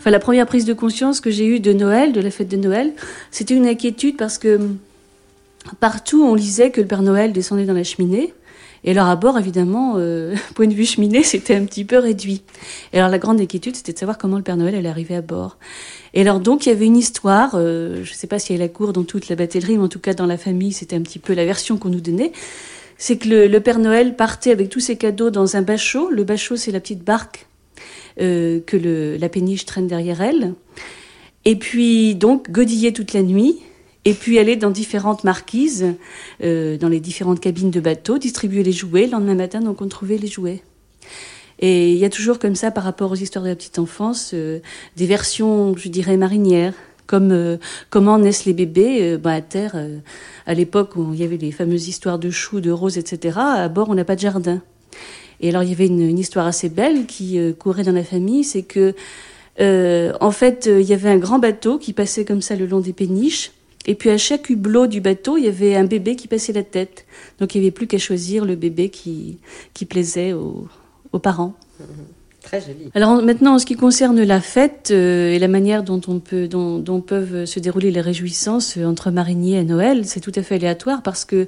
enfin, 0.00 0.10
la 0.10 0.18
première 0.18 0.46
prise 0.46 0.64
de 0.64 0.74
conscience 0.74 1.20
que 1.20 1.30
j'ai 1.30 1.46
eue 1.46 1.60
de 1.60 1.72
Noël, 1.72 2.12
de 2.12 2.20
la 2.20 2.32
fête 2.32 2.48
de 2.48 2.56
Noël, 2.56 2.92
c'était 3.30 3.54
une 3.54 3.68
inquiétude 3.68 4.16
parce 4.16 4.36
que 4.36 4.58
partout 5.80 6.24
on 6.24 6.34
lisait 6.34 6.70
que 6.70 6.80
le 6.80 6.86
Père 6.86 7.02
Noël 7.02 7.32
descendait 7.32 7.64
dans 7.64 7.74
la 7.74 7.84
cheminée. 7.84 8.32
Et 8.84 8.90
alors 8.90 9.06
à 9.06 9.16
bord, 9.16 9.38
évidemment, 9.38 9.94
euh, 9.96 10.34
point 10.54 10.66
de 10.66 10.74
vue 10.74 10.84
cheminée, 10.84 11.22
c'était 11.22 11.54
un 11.54 11.64
petit 11.64 11.84
peu 11.84 11.98
réduit. 11.98 12.42
Et 12.92 12.98
alors 12.98 13.10
la 13.10 13.18
grande 13.18 13.40
inquiétude, 13.40 13.76
c'était 13.76 13.92
de 13.92 13.98
savoir 13.98 14.18
comment 14.18 14.36
le 14.36 14.42
Père 14.42 14.56
Noël 14.56 14.74
allait 14.74 14.88
arriver 14.88 15.14
à 15.14 15.22
bord. 15.22 15.56
Et 16.14 16.20
alors 16.20 16.40
donc, 16.40 16.66
il 16.66 16.70
y 16.70 16.72
avait 16.72 16.86
une 16.86 16.96
histoire, 16.96 17.52
euh, 17.54 18.02
je 18.04 18.10
ne 18.10 18.14
sais 18.14 18.26
pas 18.26 18.38
s'il 18.38 18.56
y 18.56 18.58
a 18.58 18.62
la 18.62 18.68
cour 18.68 18.92
dans 18.92 19.04
toute 19.04 19.28
la 19.28 19.36
batellerie, 19.36 19.76
mais 19.76 19.84
en 19.84 19.88
tout 19.88 20.00
cas 20.00 20.14
dans 20.14 20.26
la 20.26 20.36
famille, 20.36 20.72
c'était 20.72 20.96
un 20.96 21.02
petit 21.02 21.18
peu 21.18 21.34
la 21.34 21.44
version 21.44 21.78
qu'on 21.78 21.90
nous 21.90 22.00
donnait. 22.00 22.32
C'est 22.98 23.16
que 23.16 23.28
le, 23.28 23.60
Père 23.60 23.78
Noël 23.78 24.14
partait 24.14 24.52
avec 24.52 24.68
tous 24.68 24.80
ses 24.80 24.96
cadeaux 24.96 25.30
dans 25.30 25.56
un 25.56 25.62
bachot. 25.62 26.10
Le 26.10 26.22
bachot, 26.22 26.56
c'est 26.56 26.70
la 26.70 26.78
petite 26.78 27.02
barque 27.02 27.46
euh, 28.20 28.60
que 28.64 28.76
le, 28.76 29.16
la 29.16 29.28
péniche 29.28 29.64
traîne 29.64 29.88
derrière 29.88 30.20
elle. 30.20 30.54
Et 31.44 31.56
puis 31.56 32.14
donc 32.14 32.50
godillait 32.50 32.92
toute 32.92 33.12
la 33.12 33.22
nuit 33.22 33.58
et 34.04 34.14
puis 34.14 34.38
aller 34.38 34.56
dans 34.56 34.70
différentes 34.70 35.24
marquises, 35.24 35.94
euh, 36.42 36.76
dans 36.76 36.88
les 36.88 37.00
différentes 37.00 37.40
cabines 37.40 37.70
de 37.70 37.80
bateaux, 37.80 38.18
distribuer 38.18 38.62
les 38.62 38.72
jouets. 38.72 39.06
Le 39.06 39.12
lendemain 39.12 39.34
matin, 39.34 39.60
donc, 39.60 39.80
on 39.80 39.88
trouvait 39.88 40.18
les 40.18 40.28
jouets. 40.28 40.62
Et 41.60 41.92
il 41.92 41.98
y 41.98 42.04
a 42.04 42.10
toujours 42.10 42.40
comme 42.40 42.56
ça, 42.56 42.72
par 42.72 42.82
rapport 42.82 43.12
aux 43.12 43.16
histoires 43.16 43.44
de 43.44 43.50
la 43.50 43.54
petite 43.54 43.78
enfance, 43.78 44.32
euh, 44.34 44.58
des 44.96 45.06
versions, 45.06 45.76
je 45.76 45.88
dirais, 45.88 46.16
marinières. 46.16 46.74
Comme 47.06 47.30
euh, 47.32 47.58
comment 47.90 48.18
naissent 48.18 48.44
les 48.44 48.54
bébés 48.54 49.18
bah, 49.18 49.34
à 49.34 49.40
terre. 49.40 49.76
à 50.46 50.54
l'époque 50.54 50.96
où 50.96 51.12
il 51.12 51.20
y 51.20 51.24
avait 51.24 51.36
les 51.36 51.52
fameuses 51.52 51.88
histoires 51.88 52.18
de 52.18 52.30
choux, 52.30 52.60
de 52.60 52.70
roses, 52.70 52.96
etc. 52.98 53.38
À 53.38 53.68
bord, 53.68 53.90
on 53.90 53.94
n'a 53.94 54.04
pas 54.04 54.16
de 54.16 54.20
jardin. 54.20 54.62
Et 55.40 55.50
alors, 55.50 55.62
il 55.62 55.68
y 55.68 55.72
avait 55.72 55.86
une, 55.86 56.00
une 56.00 56.18
histoire 56.18 56.46
assez 56.46 56.68
belle 56.68 57.06
qui 57.06 57.38
courait 57.58 57.82
dans 57.82 57.92
la 57.92 58.04
famille, 58.04 58.44
c'est 58.44 58.62
que 58.62 58.94
en 59.60 60.30
fait, 60.30 60.70
il 60.72 60.86
y 60.86 60.94
avait 60.94 61.10
un 61.10 61.18
grand 61.18 61.38
bateau 61.38 61.78
qui 61.78 61.92
passait 61.92 62.24
comme 62.24 62.40
ça 62.40 62.56
le 62.56 62.66
long 62.66 62.80
des 62.80 62.92
péniches. 62.92 63.52
Et 63.86 63.94
puis 63.94 64.10
à 64.10 64.18
chaque 64.18 64.50
hublot 64.50 64.86
du 64.86 65.00
bateau, 65.00 65.36
il 65.36 65.44
y 65.44 65.48
avait 65.48 65.74
un 65.76 65.84
bébé 65.84 66.16
qui 66.16 66.28
passait 66.28 66.52
la 66.52 66.62
tête. 66.62 67.06
Donc 67.40 67.54
il 67.54 67.60
n'y 67.60 67.66
avait 67.66 67.72
plus 67.72 67.86
qu'à 67.86 67.98
choisir 67.98 68.44
le 68.44 68.56
bébé 68.56 68.88
qui, 68.90 69.38
qui 69.74 69.84
plaisait 69.84 70.32
aux, 70.32 70.68
aux 71.12 71.18
parents. 71.18 71.54
Très 72.42 72.60
joli. 72.60 72.90
Alors 72.94 73.22
maintenant, 73.22 73.54
en 73.54 73.58
ce 73.60 73.66
qui 73.66 73.76
concerne 73.76 74.20
la 74.20 74.40
fête 74.40 74.88
euh, 74.90 75.32
et 75.32 75.38
la 75.38 75.46
manière 75.46 75.84
dont, 75.84 76.00
on 76.08 76.18
peut, 76.18 76.48
dont, 76.48 76.78
dont 76.78 77.00
peuvent 77.00 77.44
se 77.44 77.60
dérouler 77.60 77.92
les 77.92 78.00
réjouissances 78.00 78.76
entre 78.78 79.12
mariniers 79.12 79.58
et 79.58 79.64
Noël, 79.64 80.04
c'est 80.06 80.18
tout 80.18 80.32
à 80.34 80.42
fait 80.42 80.56
aléatoire 80.56 81.02
parce 81.02 81.24
que 81.24 81.46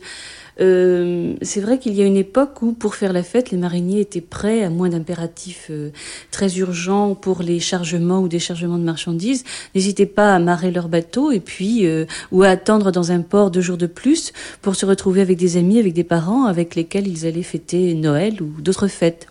euh, 0.61 1.35
c'est 1.43 1.61
vrai 1.61 1.79
qu'il 1.79 1.95
y 1.95 2.03
a 2.03 2.05
une 2.05 2.17
époque 2.17 2.63
où, 2.63 2.73
pour 2.73 2.95
faire 2.95 3.13
la 3.13 3.23
fête, 3.23 3.51
les 3.51 3.59
mariniers 3.59 4.01
étaient 4.01 4.21
prêts, 4.21 4.63
à 4.63 4.71
moins 4.71 4.89
d'impératifs 4.89 5.67
euh, 5.71 5.91
très 6.31 6.59
urgents 6.59 7.15
pour 7.15 7.43
les 7.43 7.59
chargements 7.59 8.21
ou 8.21 8.29
déchargements 8.29 8.79
de 8.79 8.85
marchandises, 8.85 9.45
n'hésitaient 9.75 10.07
pas 10.07 10.35
à 10.35 10.39
marrer 10.39 10.71
leur 10.71 10.89
bateau 10.89 11.33
et 11.33 11.41
puis 11.41 11.87
euh, 11.87 12.05
ou 12.31 12.43
à 12.43 12.49
attendre 12.49 12.93
dans 12.93 13.11
un 13.11 13.21
port 13.21 13.51
deux 13.51 13.61
jours 13.61 13.79
de 13.79 13.87
plus 13.87 14.33
pour 14.63 14.77
se 14.77 14.87
retrouver 14.87 15.21
avec 15.21 15.39
des 15.39 15.57
amis, 15.57 15.79
avec 15.79 15.93
des 15.93 16.05
parents 16.05 16.45
avec 16.45 16.75
lesquels 16.75 17.09
ils 17.09 17.27
allaient 17.27 17.43
fêter 17.43 17.95
Noël 17.95 18.41
ou 18.41 18.61
d'autres 18.61 18.89
fêtes. 18.89 19.27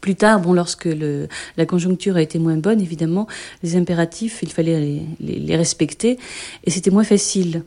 Plus 0.00 0.14
tard, 0.14 0.40
bon, 0.40 0.52
lorsque 0.52 0.88
la 1.56 1.66
conjoncture 1.66 2.16
a 2.16 2.22
été 2.22 2.38
moins 2.38 2.56
bonne, 2.56 2.80
évidemment, 2.80 3.26
les 3.64 3.74
impératifs, 3.74 4.40
il 4.42 4.52
fallait 4.52 5.02
les 5.18 5.56
respecter, 5.56 6.18
et 6.64 6.70
c'était 6.70 6.90
moins 6.90 7.02
facile. 7.02 7.64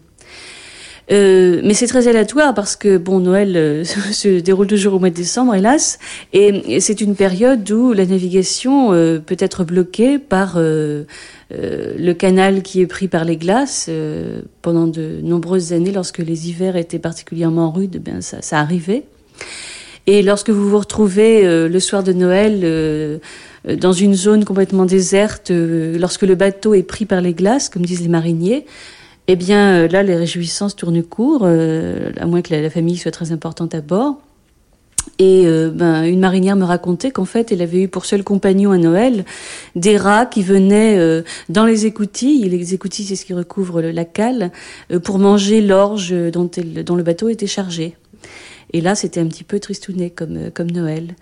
Euh, 1.11 1.61
mais 1.63 1.73
c'est 1.73 1.87
très 1.87 2.07
aléatoire 2.07 2.53
parce 2.53 2.75
que 2.75 2.97
bon 2.97 3.19
Noël 3.19 3.57
euh, 3.57 3.83
se 4.11 4.39
déroule 4.39 4.67
toujours 4.67 4.93
au 4.93 4.99
mois 4.99 5.09
de 5.09 5.15
décembre, 5.15 5.55
hélas, 5.55 5.99
et, 6.33 6.79
c'est 6.79 7.01
une 7.01 7.15
période 7.15 7.69
où 7.71 7.93
la 7.93 8.05
navigation 8.05 8.93
euh, 8.93 9.19
peut 9.19 9.37
être 9.39 9.63
bloquée 9.63 10.19
par 10.19 10.57
le 10.59 12.13
canal 12.13 12.61
qui 12.61 12.81
est 12.81 12.87
pris 12.87 13.07
par 13.07 13.25
les 13.25 13.37
glaces 13.37 13.89
pendant 14.61 14.87
de 14.87 15.19
nombreuses 15.21 15.73
années, 15.73 15.91
lorsque 15.91 16.19
les 16.19 16.49
hivers 16.49 16.75
étaient 16.75 16.99
particulièrement 16.99 17.71
rudes, 17.71 18.01
ben 18.03 18.21
ça, 18.21 18.41
ça 18.41 18.59
arrivait. 18.59 19.03
Et 20.07 20.21
lorsque 20.21 20.49
vous 20.49 20.69
vous 20.69 20.79
retrouvez 20.79 21.43
le 21.43 21.79
soir 21.79 22.03
de 22.03 22.13
Noël 22.13 23.19
dans 23.65 23.93
une 23.93 24.13
zone 24.13 24.45
complètement 24.45 24.85
déserte, 24.85 25.51
lorsque 25.51 26.23
le 26.23 26.35
bateau 26.35 26.73
est 26.73 26.83
pris 26.83 27.05
par 27.05 27.21
les 27.21 27.33
glaces, 27.33 27.69
comme 27.69 27.85
disent 27.85 28.01
les 28.01 28.07
mariniers, 28.07 28.65
eh 29.27 29.35
bien 29.35 29.87
là, 29.87 30.03
les 30.03 30.15
réjouissances 30.15 30.75
tournent 30.75 31.03
court, 31.03 31.45
à 31.45 32.25
moins 32.25 32.41
que 32.41 32.53
la, 32.53 32.69
famille 32.69 32.97
soit 32.97 33.11
très 33.11 33.31
importante 33.31 33.75
à 33.75 33.81
bord. 33.81 34.21
Et 35.19 35.45
ben, 35.73 36.03
une 36.03 36.19
marinière 36.19 36.55
me 36.55 36.63
racontait 36.63 37.11
qu'en 37.11 37.25
fait, 37.25 37.51
elle 37.51 37.61
avait 37.61 37.83
eu 37.83 37.87
pour 37.87 38.05
seul 38.05 38.23
compagnon 38.23 38.71
à 38.71 38.77
Noël 38.77 39.25
des 39.75 39.97
rats 39.97 40.25
qui 40.25 40.43
venaient 40.43 41.23
dans 41.49 41.65
les 41.65 41.85
écoutilles. 41.85 42.49
Les 42.49 42.73
écoutilles, 42.73 43.05
c'est 43.05 43.15
ce 43.15 43.25
qui 43.25 43.33
recouvre 43.33 43.81
la 43.81 44.05
cale, 44.05 44.51
pour 45.03 45.17
manger 45.17 45.61
l'orge 45.61 46.13
dont, 46.31 46.49
le 46.57 47.03
bateau 47.03 47.29
était 47.29 47.47
chargé. 47.47 47.95
Et 48.73 48.81
là, 48.81 48.95
c'était 48.95 49.19
un 49.19 49.27
petit 49.27 49.43
peu 49.43 49.59
tristouné 49.59 50.09
comme, 50.09 50.37
euh, 50.37 50.49
comme 50.53 50.71
Noël. 50.71 51.15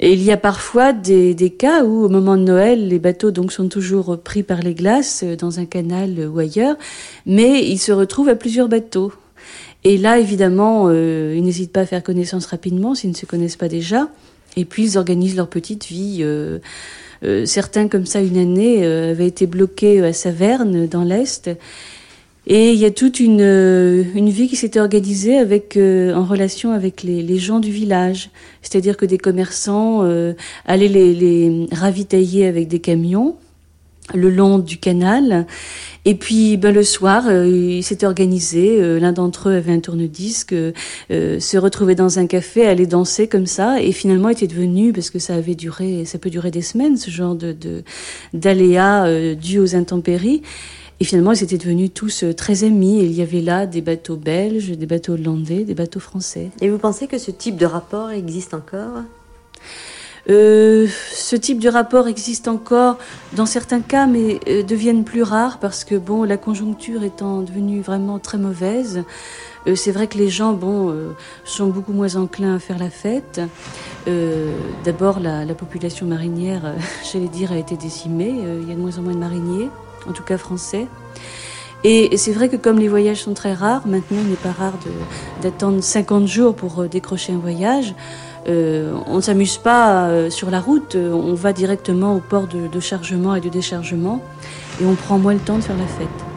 Et 0.00 0.12
il 0.12 0.22
y 0.22 0.30
a 0.30 0.36
parfois 0.36 0.92
des, 0.92 1.34
des, 1.34 1.50
cas 1.50 1.84
où, 1.84 2.04
au 2.04 2.08
moment 2.08 2.36
de 2.36 2.42
Noël, 2.42 2.86
les 2.88 2.98
bateaux 3.00 3.32
donc 3.32 3.52
sont 3.52 3.68
toujours 3.68 4.18
pris 4.20 4.44
par 4.44 4.62
les 4.62 4.74
glaces 4.74 5.22
euh, 5.24 5.34
dans 5.34 5.58
un 5.58 5.64
canal 5.64 6.28
ou 6.28 6.38
ailleurs, 6.38 6.76
mais 7.26 7.68
ils 7.68 7.78
se 7.78 7.90
retrouvent 7.90 8.28
à 8.28 8.36
plusieurs 8.36 8.68
bateaux. 8.68 9.12
Et 9.84 9.96
là, 9.96 10.18
évidemment, 10.18 10.86
euh, 10.88 11.34
ils 11.36 11.44
n'hésitent 11.44 11.72
pas 11.72 11.80
à 11.82 11.86
faire 11.86 12.02
connaissance 12.02 12.46
rapidement 12.46 12.94
s'ils 12.94 13.10
ne 13.10 13.14
se 13.16 13.26
connaissent 13.26 13.56
pas 13.56 13.68
déjà. 13.68 14.08
Et 14.56 14.64
puis, 14.64 14.84
ils 14.84 14.98
organisent 14.98 15.36
leur 15.36 15.48
petite 15.48 15.86
vie. 15.86 16.18
Euh, 16.20 16.58
euh, 17.22 17.46
certains, 17.46 17.88
comme 17.88 18.06
ça, 18.06 18.20
une 18.20 18.38
année, 18.38 18.84
avaient 18.84 19.26
été 19.26 19.46
bloqués 19.46 20.02
à 20.02 20.12
Saverne, 20.12 20.86
dans 20.86 21.04
l'Est. 21.04 21.50
Et 22.50 22.72
il 22.72 22.78
y 22.78 22.86
a 22.86 22.90
toute 22.90 23.20
une, 23.20 23.42
euh, 23.42 24.02
une 24.14 24.30
vie 24.30 24.48
qui 24.48 24.56
s'était 24.56 24.80
organisée 24.80 25.36
avec, 25.36 25.76
euh, 25.76 26.14
en 26.14 26.24
relation 26.24 26.72
avec 26.72 27.02
les, 27.02 27.22
les, 27.22 27.36
gens 27.36 27.60
du 27.60 27.70
village. 27.70 28.30
C'est-à-dire 28.62 28.96
que 28.96 29.04
des 29.04 29.18
commerçants 29.18 30.02
euh, 30.02 30.32
allaient 30.64 30.88
les, 30.88 31.12
les, 31.12 31.66
ravitailler 31.70 32.46
avec 32.46 32.66
des 32.66 32.78
camions 32.78 33.36
le 34.14 34.30
long 34.30 34.58
du 34.58 34.78
canal. 34.78 35.46
Et 36.06 36.14
puis 36.14 36.56
ben, 36.56 36.74
le 36.74 36.82
soir, 36.82 37.24
euh, 37.28 37.46
ils 37.46 37.82
s'étaient 37.82 38.06
organisés. 38.06 38.98
L'un 38.98 39.12
d'entre 39.12 39.50
eux 39.50 39.54
avait 39.54 39.72
un 39.72 39.80
tourne-disque, 39.80 40.54
se 41.10 41.58
retrouvait 41.58 41.94
dans 41.94 42.18
un 42.18 42.26
café, 42.26 42.66
allait 42.66 42.86
danser 42.86 43.28
comme 43.28 43.44
ça, 43.44 43.82
et 43.82 43.92
finalement 43.92 44.30
était 44.30 44.46
devenu, 44.46 44.94
parce 44.94 45.10
que 45.10 45.18
ça 45.18 45.34
avait 45.34 45.54
duré, 45.54 46.06
ça 46.06 46.16
peut 46.16 46.30
durer 46.30 46.50
des 46.50 46.62
semaines, 46.62 46.96
ce 46.96 47.10
genre 47.10 47.34
de 47.34 47.54
d'aléas 48.32 49.34
dus 49.34 49.58
aux 49.58 49.76
intempéries. 49.76 50.40
Et 51.00 51.04
finalement, 51.04 51.32
ils 51.32 51.42
étaient 51.42 51.58
devenus 51.58 51.90
tous 51.94 52.24
euh, 52.24 52.34
très 52.34 52.64
amis. 52.64 53.00
il 53.00 53.12
y 53.12 53.22
avait 53.22 53.40
là 53.40 53.66
des 53.66 53.80
bateaux 53.80 54.16
belges, 54.16 54.70
des 54.70 54.86
bateaux 54.86 55.12
hollandais, 55.12 55.64
des 55.64 55.74
bateaux 55.74 56.00
français. 56.00 56.50
Et 56.60 56.68
vous 56.70 56.78
pensez 56.78 57.06
que 57.06 57.18
ce 57.18 57.30
type 57.30 57.56
de 57.56 57.66
rapport 57.66 58.10
existe 58.10 58.54
encore? 58.54 59.02
Euh, 60.30 60.86
ce 61.10 61.36
type 61.36 61.58
de 61.58 61.70
rapport 61.70 62.06
existe 62.06 62.48
encore 62.48 62.98
dans 63.32 63.46
certains 63.46 63.80
cas, 63.80 64.06
mais 64.06 64.40
euh, 64.48 64.62
deviennent 64.62 65.04
plus 65.04 65.22
rares 65.22 65.58
parce 65.58 65.84
que 65.84 65.94
bon, 65.94 66.24
la 66.24 66.36
conjoncture 66.36 67.02
étant 67.02 67.40
devenue 67.40 67.80
vraiment 67.80 68.18
très 68.18 68.36
mauvaise, 68.36 69.04
euh, 69.66 69.74
c'est 69.74 69.90
vrai 69.90 70.06
que 70.06 70.18
les 70.18 70.28
gens, 70.28 70.52
bon, 70.52 70.94
sont 71.44 71.68
beaucoup 71.68 71.92
moins 71.92 72.16
enclins 72.16 72.56
à 72.56 72.58
faire 72.58 72.78
la 72.78 72.90
fête. 72.90 73.40
D'abord, 74.84 75.20
la, 75.20 75.44
la, 75.44 75.54
population 75.54 76.06
marinière, 76.06 76.74
j'allais 77.12 77.28
dire, 77.28 77.52
a 77.52 77.56
été 77.56 77.76
décimée. 77.76 78.34
il 78.62 78.68
y 78.68 78.72
a 78.72 78.74
de 78.74 78.80
moins 78.80 78.96
en 78.98 79.02
moins 79.02 79.14
de 79.14 79.18
mariniers 79.18 79.68
en 80.08 80.12
tout 80.12 80.22
cas 80.22 80.38
français. 80.38 80.86
Et 81.84 82.16
c'est 82.16 82.32
vrai 82.32 82.48
que 82.48 82.56
comme 82.56 82.78
les 82.78 82.88
voyages 82.88 83.22
sont 83.22 83.34
très 83.34 83.54
rares, 83.54 83.86
maintenant 83.86 84.18
il 84.20 84.30
n'est 84.30 84.36
pas 84.36 84.50
rare 84.50 84.72
d'attendre 85.42 85.80
50 85.80 86.26
jours 86.26 86.54
pour 86.56 86.80
euh, 86.80 86.88
décrocher 86.88 87.32
un 87.32 87.38
voyage. 87.38 87.94
Euh, 88.48 88.94
on 89.06 89.16
ne 89.16 89.20
s'amuse 89.20 89.58
pas 89.58 90.08
euh, 90.08 90.30
sur 90.30 90.50
la 90.50 90.60
route, 90.60 90.96
on 90.96 91.34
va 91.34 91.52
directement 91.52 92.16
au 92.16 92.20
port 92.20 92.48
de, 92.48 92.66
de 92.66 92.80
chargement 92.80 93.34
et 93.34 93.40
de 93.40 93.48
déchargement 93.48 94.20
et 94.80 94.86
on 94.86 94.94
prend 94.94 95.18
moins 95.18 95.34
le 95.34 95.40
temps 95.40 95.58
de 95.58 95.62
faire 95.62 95.76
la 95.76 95.86
fête. 95.86 96.27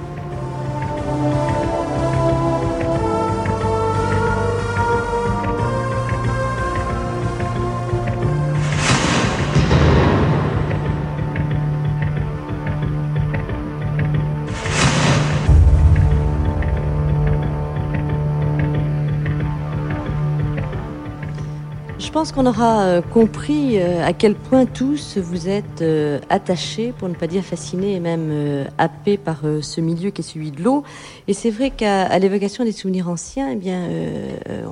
Je 22.12 22.14
pense 22.14 22.34
qu'on 22.34 22.45
aura 22.45 22.82
euh, 22.82 23.01
compris 23.01 23.80
euh, 23.80 24.05
à 24.05 24.12
quel 24.12 24.36
point 24.36 24.66
tous 24.66 25.18
vous 25.18 25.47
êtes 25.47 25.82
euh, 25.82 26.20
attachés, 26.30 26.93
pour 26.99 27.07
ne 27.07 27.14
pas 27.14 27.26
dire 27.26 27.41
fascinés 27.41 27.95
et 27.95 28.01
même 28.01 28.68
happés 28.78 29.16
par 29.16 29.43
ce 29.62 29.80
milieu 29.80 30.09
qui 30.09 30.20
est 30.20 30.26
celui 30.26 30.51
de 30.51 30.62
l'eau. 30.62 30.84
Et 31.30 31.34
c'est 31.34 31.51
vrai 31.51 31.70
qu'à 31.70 32.20
l'évocation 32.20 32.66
des 32.66 32.74
souvenirs 32.74 33.07
anciens, 33.07 33.51
eh 33.51 33.55
bien, 33.55 33.88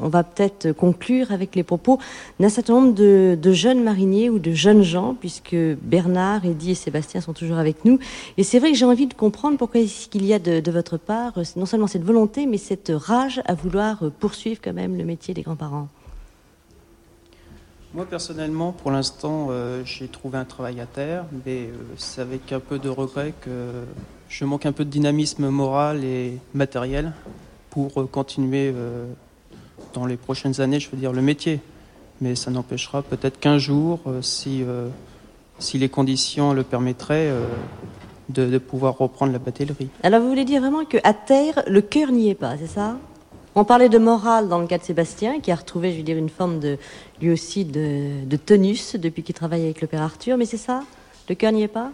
on 0.04 0.10
va 0.10 0.24
peut-être 0.24 0.74
conclure 0.74 1.32
avec 1.32 1.56
les 1.56 1.64
propos 1.64 1.98
d'un 2.42 2.50
certain 2.50 2.74
nombre 2.74 2.94
de, 2.94 3.52
jeunes 3.54 3.84
mariniers 3.84 4.30
ou 4.30 4.38
de 4.38 4.52
jeunes 4.52 4.84
gens, 4.84 5.16
puisque 5.18 5.56
Bernard, 5.82 6.46
Eddy 6.46 6.72
et 6.72 6.76
Sébastien 6.76 7.22
sont 7.22 7.34
toujours 7.34 7.58
avec 7.58 7.86
nous. 7.86 8.00
Et 8.38 8.44
c'est 8.44 8.60
vrai 8.60 8.74
que 8.74 8.78
j'ai 8.78 8.86
envie 8.86 9.08
de 9.08 9.14
comprendre 9.14 9.58
pourquoi 9.58 9.80
est-ce 9.80 10.10
qu'il 10.10 10.26
y 10.26 10.34
a 10.34 10.40
de, 10.40 10.60
de 10.60 10.72
votre 10.72 10.98
part 10.98 11.40
non 11.56 11.66
seulement 11.66 11.88
cette 11.88 12.04
volonté, 12.04 12.48
mais 12.48 12.58
cette 12.58 12.92
rage 12.94 13.42
à 13.46 13.54
vouloir 13.54 14.04
poursuivre 14.20 14.60
quand 14.62 14.74
même 14.74 14.98
le 14.98 15.06
métier 15.06 15.34
des 15.34 15.44
grands-parents. 15.44 15.88
Moi 17.96 18.06
personnellement, 18.06 18.72
pour 18.72 18.92
l'instant, 18.92 19.48
euh, 19.50 19.82
j'ai 19.84 20.08
trouvé 20.08 20.38
un 20.38 20.46
travail 20.46 20.80
à 20.80 20.86
terre, 20.86 21.26
mais 21.44 21.64
euh, 21.64 21.72
c'est 21.98 22.22
avec 22.22 22.52
un 22.54 22.60
peu 22.60 22.78
de 22.78 22.88
regret 22.88 23.34
que 23.42 23.72
je 24.30 24.46
manque 24.46 24.68
un 24.68 24.72
peu 24.72 24.86
de 24.86 24.92
dynamisme 24.92 25.50
moral 25.50 26.04
et 26.04 26.38
matériel 26.54 27.14
pour 27.72 28.00
euh, 28.00 28.06
continuer 28.06 28.76
dans 29.94 30.06
les 30.06 30.18
prochaines 30.18 30.62
années, 30.62 30.80
je 30.80 30.92
veux 30.92 30.98
dire, 30.98 31.14
le 31.14 31.24
métier. 31.24 31.62
Mais 32.22 32.36
ça 32.36 32.52
n'empêchera 32.52 33.02
peut-être 33.02 33.40
qu'un 33.40 33.58
jour, 33.58 34.02
si, 34.22 34.64
les 35.74 35.90
conditions 35.90 36.54
le 36.54 36.64
permettraient, 36.64 37.34
de, 38.28 38.46
de, 38.46 38.58
pouvoir 38.60 38.98
reprendre 39.00 39.32
la 39.32 39.40
batellerie. 39.40 39.90
Alors 40.04 40.22
vous 40.22 40.30
voulez 40.30 40.46
dire 40.46 40.62
vraiment 40.62 40.86
qu'à 40.86 41.14
terre, 41.14 41.64
le 41.66 41.82
cœur 41.82 42.12
n'y 42.12 42.30
est 42.30 42.36
pas, 42.36 42.56
c'est 42.58 42.68
ça? 42.68 42.98
On 43.60 43.66
parlait 43.66 43.90
de 43.90 43.98
morale 43.98 44.48
dans 44.48 44.60
le 44.60 44.68
cas 44.68 44.78
de 44.78 44.84
Sébastien, 44.84 45.42
qui 45.42 45.52
a 45.52 45.56
retrouvé, 45.56 45.94
une 46.00 46.30
forme 46.30 46.62
de, 46.62 46.78
lui 47.20 47.30
aussi, 47.30 47.66
de, 47.66 48.24
de 48.26 48.38
tonus 48.38 48.96
depuis 48.96 49.22
qu'il 49.22 49.36
travaille 49.36 49.64
avec 49.64 49.82
le 49.82 49.88
père 49.88 50.02
Arthur. 50.02 50.38
Mais 50.38 50.46
c'est 50.46 50.56
ça? 50.56 50.84
Le 51.28 51.36
cœur 51.36 51.52
n'y 51.52 51.64
est 51.64 51.68
pas? 51.68 51.92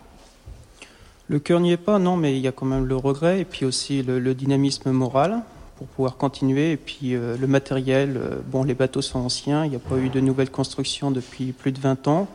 Le 1.28 1.40
cœur 1.40 1.60
n'y 1.60 1.72
est 1.72 1.78
pas, 1.78 1.98
non, 1.98 2.18
mais 2.18 2.38
il 2.38 2.42
y 2.42 2.48
a 2.48 2.52
quand 2.52 2.68
même 2.68 2.86
le 2.86 2.96
regret 2.96 3.42
et 3.42 3.46
puis 3.46 3.66
aussi 3.66 4.04
le, 4.04 4.36
dynamisme 4.36 4.92
moral 4.92 5.42
pour 5.78 5.88
pouvoir 5.88 6.18
continuer. 6.18 6.74
Et 6.74 6.78
puis 6.78 7.16
euh, 7.16 7.36
le 7.36 7.48
matériel, 7.48 8.16
euh, 8.16 8.36
bon, 8.46 8.64
les 8.64 8.76
bateaux 8.76 9.02
sont 9.02 9.20
anciens, 9.20 9.66
il 9.66 9.72
n'y 9.72 9.76
a 9.76 9.80
pas 9.80 9.98
eu 9.98 10.10
de 10.10 10.20
nouvelles 10.20 10.52
constructions 10.52 11.10
depuis 11.10 11.52
plus 11.52 11.72
de 11.72 11.80
20 11.80 12.08
ans. 12.08 12.28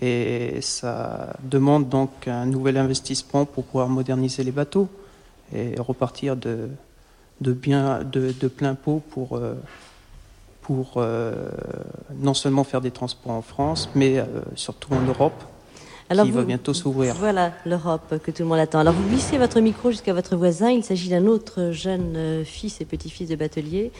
Et 0.00 0.60
ça 0.60 1.34
demande 1.42 1.88
donc 1.88 2.28
un 2.28 2.46
nouvel 2.46 2.76
investissement 2.76 3.46
pour 3.46 3.64
pouvoir 3.64 3.88
moderniser 3.88 4.44
les 4.44 4.52
bateaux 4.52 4.88
et 5.52 5.74
repartir 5.80 6.36
de, 6.36 6.68
de, 7.40 7.52
bien, 7.52 8.00
de, 8.04 8.48
plein 8.48 8.74
pot 8.74 9.02
pour, 9.10 9.36
euh, 9.36 9.54
pour 10.62 10.94
euh, 10.96 11.34
non 12.18 12.34
seulement 12.34 12.64
faire 12.64 12.80
des 12.80 12.90
transports 12.90 13.32
en 13.32 13.42
France, 13.42 13.88
mais 13.94 14.18
euh, 14.18 14.24
surtout 14.54 14.92
en 14.94 15.00
Europe. 15.00 15.44
qui 16.10 16.30
va 16.30 16.42
bientôt 16.42 16.74
s'ouvrir. 16.74 17.14
Voilà 17.14 17.52
l'Europe 17.66 18.14
que 18.22 18.30
tout 18.30 18.42
le 18.42 18.48
monde 18.48 18.58
attend. 18.58 18.80
Alors 18.80 18.94
vous 18.94 19.08
glissez 19.08 19.38
votre 19.38 19.60
micro 19.60 19.90
jusqu'à 19.90 20.12
votre 20.12 20.36
voisin. 20.36 20.70
Il 20.70 20.84
s'agit 20.84 21.08
d'un 21.08 21.26
autre 21.26 21.70
jeune 21.72 22.44
fils 22.44 22.80
et 22.80 22.84
petit-fils 22.84 23.28
de 23.28 23.36
batelier. 23.36 23.90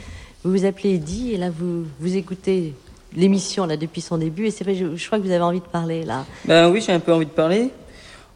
Vous 0.44 0.50
vous 0.50 0.64
appelez 0.64 0.94
Eddy 0.94 1.32
et 1.32 1.36
là 1.36 1.50
vous, 1.50 1.84
vous 2.00 2.16
écoutez 2.16 2.74
l'émission 3.16 3.64
là 3.64 3.76
depuis 3.76 4.00
son 4.00 4.18
début 4.18 4.46
et 4.46 4.50
c'est 4.50 4.64
vrai, 4.64 4.74
je, 4.74 5.06
crois 5.06 5.18
que 5.18 5.24
vous 5.24 5.30
avez 5.30 5.42
envie 5.42 5.60
de 5.60 5.66
parler 5.66 6.04
là. 6.04 6.24
Ben 6.44 6.68
oui, 6.70 6.82
j'ai 6.84 6.92
un 6.92 7.00
peu 7.00 7.12
envie 7.12 7.26
de 7.26 7.30
parler. 7.30 7.70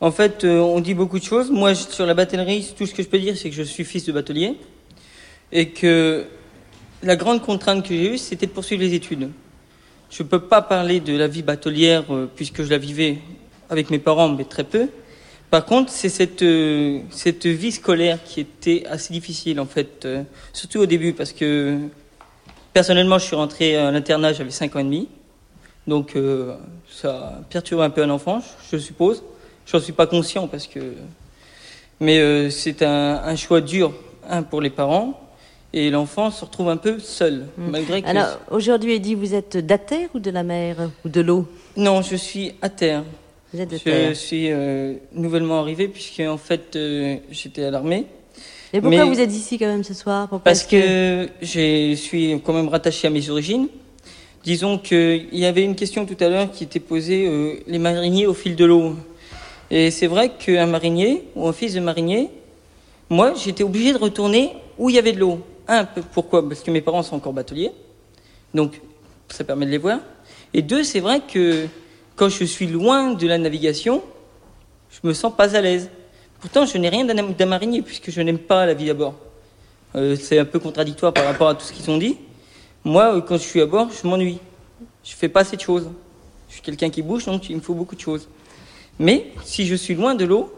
En 0.00 0.12
fait, 0.12 0.44
on 0.44 0.78
dit 0.78 0.94
beaucoup 0.94 1.18
de 1.18 1.24
choses. 1.24 1.50
Moi, 1.50 1.74
sur 1.74 2.06
la 2.06 2.14
batellerie, 2.14 2.72
tout 2.78 2.86
ce 2.86 2.94
que 2.94 3.02
je 3.02 3.08
peux 3.08 3.18
dire, 3.18 3.36
c'est 3.36 3.50
que 3.50 3.56
je 3.56 3.64
suis 3.64 3.84
fils 3.84 4.04
de 4.04 4.12
batelier 4.12 4.56
et 5.52 5.70
que 5.70 6.26
la 7.02 7.16
grande 7.16 7.42
contrainte 7.42 7.82
que 7.82 7.94
j'ai 7.94 8.14
eue, 8.14 8.18
c'était 8.18 8.46
de 8.46 8.52
poursuivre 8.52 8.82
les 8.82 8.94
études. 8.94 9.30
Je 10.10 10.22
ne 10.22 10.28
peux 10.28 10.40
pas 10.40 10.62
parler 10.62 11.00
de 11.00 11.16
la 11.16 11.28
vie 11.28 11.42
batelière 11.42 12.04
euh, 12.10 12.30
puisque 12.34 12.62
je 12.62 12.70
la 12.70 12.78
vivais 12.78 13.18
avec 13.68 13.90
mes 13.90 13.98
parents, 13.98 14.28
mais 14.28 14.44
très 14.44 14.64
peu. 14.64 14.88
Par 15.50 15.64
contre, 15.64 15.92
c'est 15.92 16.08
cette, 16.08 16.42
euh, 16.42 17.00
cette 17.10 17.46
vie 17.46 17.72
scolaire 17.72 18.18
qui 18.24 18.40
était 18.40 18.84
assez 18.86 19.12
difficile, 19.12 19.60
en 19.60 19.66
fait, 19.66 20.04
euh, 20.04 20.22
surtout 20.52 20.80
au 20.80 20.86
début, 20.86 21.12
parce 21.12 21.32
que 21.32 21.78
personnellement, 22.72 23.18
je 23.18 23.26
suis 23.26 23.36
rentré 23.36 23.76
à 23.76 23.90
l'internat, 23.90 24.32
j'avais 24.32 24.50
5 24.50 24.76
ans 24.76 24.80
et 24.80 24.84
demi. 24.84 25.08
Donc, 25.86 26.14
ça 26.90 27.40
perturbe 27.48 27.80
un 27.80 27.88
peu 27.88 28.02
un 28.02 28.10
enfant, 28.10 28.42
je 28.70 28.76
suppose. 28.76 29.22
Je 29.64 29.74
n'en 29.74 29.82
suis 29.82 29.94
pas 29.94 30.06
conscient, 30.06 30.46
parce 30.46 30.66
que. 30.66 30.80
Mais 31.98 32.50
c'est 32.50 32.82
un, 32.82 33.22
un 33.24 33.36
choix 33.36 33.62
dur, 33.62 33.94
un, 34.28 34.42
pour 34.42 34.60
les 34.60 34.68
parents, 34.68 35.27
et 35.72 35.90
l'enfant 35.90 36.30
se 36.30 36.44
retrouve 36.44 36.68
un 36.68 36.76
peu 36.76 36.98
seul, 36.98 37.46
hmm. 37.56 37.70
malgré 37.70 38.02
que... 38.02 38.08
Alors, 38.08 38.38
aujourd'hui, 38.50 38.94
Eddy, 38.94 39.14
vous 39.14 39.34
êtes 39.34 39.56
d'Ater 39.56 40.08
ou 40.14 40.18
de 40.18 40.30
la 40.30 40.42
mer 40.42 40.90
ou 41.04 41.08
de 41.08 41.20
l'eau? 41.20 41.46
Non, 41.76 42.02
je 42.02 42.16
suis 42.16 42.52
à 42.62 42.68
terre. 42.68 43.04
Vous 43.52 43.60
êtes 43.60 43.70
de 43.70 43.78
je 43.78 44.12
suis 44.14 44.50
euh, 44.50 44.94
nouvellement 45.12 45.60
arrivé, 45.60 45.88
puisque 45.88 46.20
en 46.20 46.36
fait, 46.36 46.76
euh, 46.76 47.16
j'étais 47.30 47.64
à 47.64 47.70
l'armée. 47.70 48.06
Et 48.72 48.80
pourquoi 48.80 49.06
vous 49.06 49.20
êtes 49.20 49.32
ici 49.32 49.58
quand 49.58 49.66
même 49.66 49.84
ce 49.84 49.94
soir? 49.94 50.28
Parce 50.44 50.64
que, 50.64 51.28
je 51.40 51.94
suis 51.94 52.40
quand 52.44 52.52
même 52.52 52.68
rattaché 52.68 53.06
à 53.06 53.10
mes 53.10 53.30
origines. 53.30 53.68
Disons 54.44 54.78
qu'il 54.78 55.28
y 55.32 55.46
avait 55.46 55.64
une 55.64 55.74
question 55.74 56.06
tout 56.06 56.16
à 56.20 56.28
l'heure 56.28 56.50
qui 56.50 56.64
était 56.64 56.80
posée, 56.80 57.26
euh, 57.26 57.54
les 57.66 57.78
mariniers 57.78 58.26
au 58.26 58.34
fil 58.34 58.56
de 58.56 58.64
l'eau. 58.64 58.94
Et 59.70 59.90
c'est 59.90 60.06
vrai 60.06 60.32
qu'un 60.38 60.66
marinier, 60.66 61.24
ou 61.34 61.48
un 61.48 61.52
fils 61.52 61.74
de 61.74 61.80
marinier, 61.80 62.30
moi, 63.10 63.34
j'étais 63.34 63.64
obligé 63.64 63.92
de 63.92 63.98
retourner 63.98 64.52
où 64.78 64.90
il 64.90 64.96
y 64.96 64.98
avait 64.98 65.12
de 65.12 65.20
l'eau. 65.20 65.40
Un, 65.68 65.84
pourquoi? 65.84 66.48
Parce 66.48 66.60
que 66.60 66.70
mes 66.70 66.80
parents 66.80 67.02
sont 67.02 67.16
encore 67.16 67.34
bateliers, 67.34 67.72
donc 68.54 68.80
ça 69.28 69.44
permet 69.44 69.66
de 69.66 69.70
les 69.70 69.78
voir. 69.78 70.00
Et 70.54 70.62
deux, 70.62 70.82
c'est 70.82 71.00
vrai 71.00 71.20
que 71.20 71.66
quand 72.16 72.30
je 72.30 72.44
suis 72.44 72.66
loin 72.66 73.12
de 73.12 73.26
la 73.26 73.36
navigation, 73.36 74.02
je 74.90 75.06
me 75.06 75.12
sens 75.12 75.32
pas 75.36 75.54
à 75.54 75.60
l'aise. 75.60 75.90
Pourtant, 76.40 76.64
je 76.64 76.78
n'ai 76.78 76.88
rien 76.88 77.04
d'un 77.04 77.46
marinier 77.46 77.82
puisque 77.82 78.10
je 78.10 78.20
n'aime 78.22 78.38
pas 78.38 78.64
la 78.64 78.74
vie 78.74 78.88
à 78.90 78.94
bord. 78.94 79.14
Euh, 79.94 80.16
c'est 80.16 80.38
un 80.38 80.44
peu 80.44 80.58
contradictoire 80.58 81.12
par 81.12 81.24
rapport 81.24 81.48
à 81.48 81.54
tout 81.54 81.64
ce 81.64 81.72
qu'ils 81.72 81.90
ont 81.90 81.98
dit. 81.98 82.16
Moi, 82.84 83.16
euh, 83.16 83.20
quand 83.20 83.36
je 83.36 83.42
suis 83.42 83.60
à 83.60 83.66
bord, 83.66 83.88
je 83.90 84.06
m'ennuie. 84.06 84.38
Je 85.04 85.14
fais 85.14 85.28
pas 85.28 85.40
assez 85.40 85.56
de 85.56 85.60
choses. 85.60 85.90
Je 86.48 86.54
suis 86.54 86.62
quelqu'un 86.62 86.90
qui 86.90 87.02
bouge, 87.02 87.26
donc 87.26 87.48
il 87.50 87.56
me 87.56 87.60
faut 87.60 87.74
beaucoup 87.74 87.94
de 87.94 88.00
choses. 88.00 88.28
Mais 88.98 89.32
si 89.44 89.66
je 89.66 89.74
suis 89.74 89.94
loin 89.94 90.14
de 90.14 90.24
l'eau, 90.24 90.52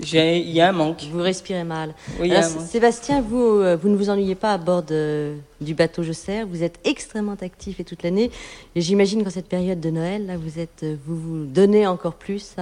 il 0.00 0.50
y 0.50 0.60
a 0.60 0.68
un 0.68 0.72
manque. 0.72 1.04
Vous 1.10 1.20
respirez 1.20 1.64
mal. 1.64 1.94
Oui, 2.20 2.32
Sébastien, 2.42 3.20
vous, 3.20 3.38
euh, 3.38 3.76
vous 3.76 3.88
ne 3.88 3.96
vous 3.96 4.10
ennuyez 4.10 4.34
pas 4.34 4.52
à 4.52 4.58
bord 4.58 4.82
du 4.82 5.74
bateau 5.74 6.02
Je 6.02 6.12
Sers. 6.12 6.46
Vous 6.46 6.62
êtes 6.62 6.78
extrêmement 6.84 7.36
actif 7.40 7.80
et 7.80 7.84
toute 7.84 8.02
l'année. 8.02 8.30
Et 8.74 8.80
j'imagine 8.80 9.24
qu'en 9.24 9.30
cette 9.30 9.48
période 9.48 9.80
de 9.80 9.90
Noël, 9.90 10.26
là, 10.26 10.36
vous 10.36 10.58
êtes, 10.58 10.82
euh, 10.84 10.96
vous 11.06 11.16
vous 11.16 11.44
donnez 11.46 11.86
encore 11.86 12.14
plus 12.14 12.54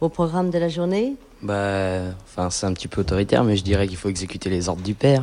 au 0.00 0.08
programme 0.08 0.50
de 0.50 0.58
la 0.58 0.68
journée. 0.68 1.14
Bah, 1.42 2.00
enfin, 2.24 2.50
c'est 2.50 2.66
un 2.66 2.72
petit 2.72 2.88
peu 2.88 3.00
autoritaire, 3.00 3.44
mais 3.44 3.56
je 3.56 3.64
dirais 3.64 3.88
qu'il 3.88 3.96
faut 3.96 4.08
exécuter 4.08 4.48
les 4.48 4.68
ordres 4.68 4.82
du 4.82 4.94
père. 4.94 5.22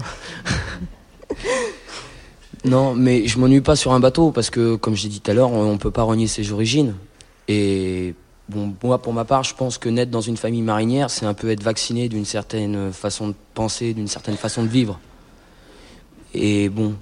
non, 2.65 2.93
mais 2.93 3.25
je 3.25 3.39
m'ennuie 3.39 3.61
pas 3.61 3.75
sur 3.75 3.93
un 3.93 3.99
bateau 3.99 4.31
parce 4.31 4.49
que, 4.49 4.75
comme 4.75 4.95
j'ai 4.95 5.07
dit 5.07 5.21
tout 5.21 5.31
à 5.31 5.33
l'heure, 5.33 5.51
on, 5.51 5.73
ne 5.73 5.77
peut 5.77 5.91
pas 5.91 6.03
renier 6.03 6.27
ses 6.27 6.51
origines. 6.51 6.95
Et 7.47 8.13
Bon, 8.49 8.73
moi, 8.83 8.99
pour 8.99 9.13
ma 9.13 9.25
part, 9.25 9.43
je 9.43 9.53
pense 9.53 9.77
que 9.77 9.89
naître 9.89 10.09
dans 10.09 10.21
une 10.21 10.35
famille 10.35 10.63
marinière, 10.63 11.11
c'est 11.11 11.27
un 11.27 11.35
peu 11.35 11.51
être 11.51 11.61
vacciné 11.61 12.09
d'une 12.09 12.25
certaine 12.25 12.91
façon 12.91 13.27
de 13.27 13.35
penser, 13.53 13.93
d'une 13.93 14.07
certaine 14.07 14.37
façon 14.37 14.63
de 14.63 14.67
vivre. 14.67 14.99
Et 16.33 16.67
bon, 16.69 16.95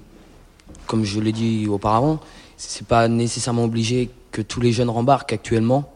comme 0.87 1.05
je 1.05 1.21
l'ai 1.21 1.31
dit 1.31 1.67
auparavant, 1.69 2.19
c'est 2.57 2.85
pas 2.85 3.07
nécessairement 3.07 3.63
obligé 3.63 4.09
que 4.31 4.41
tous 4.41 4.59
les 4.59 4.73
jeunes 4.73 4.89
rembarquent 4.89 5.31
actuellement. 5.31 5.89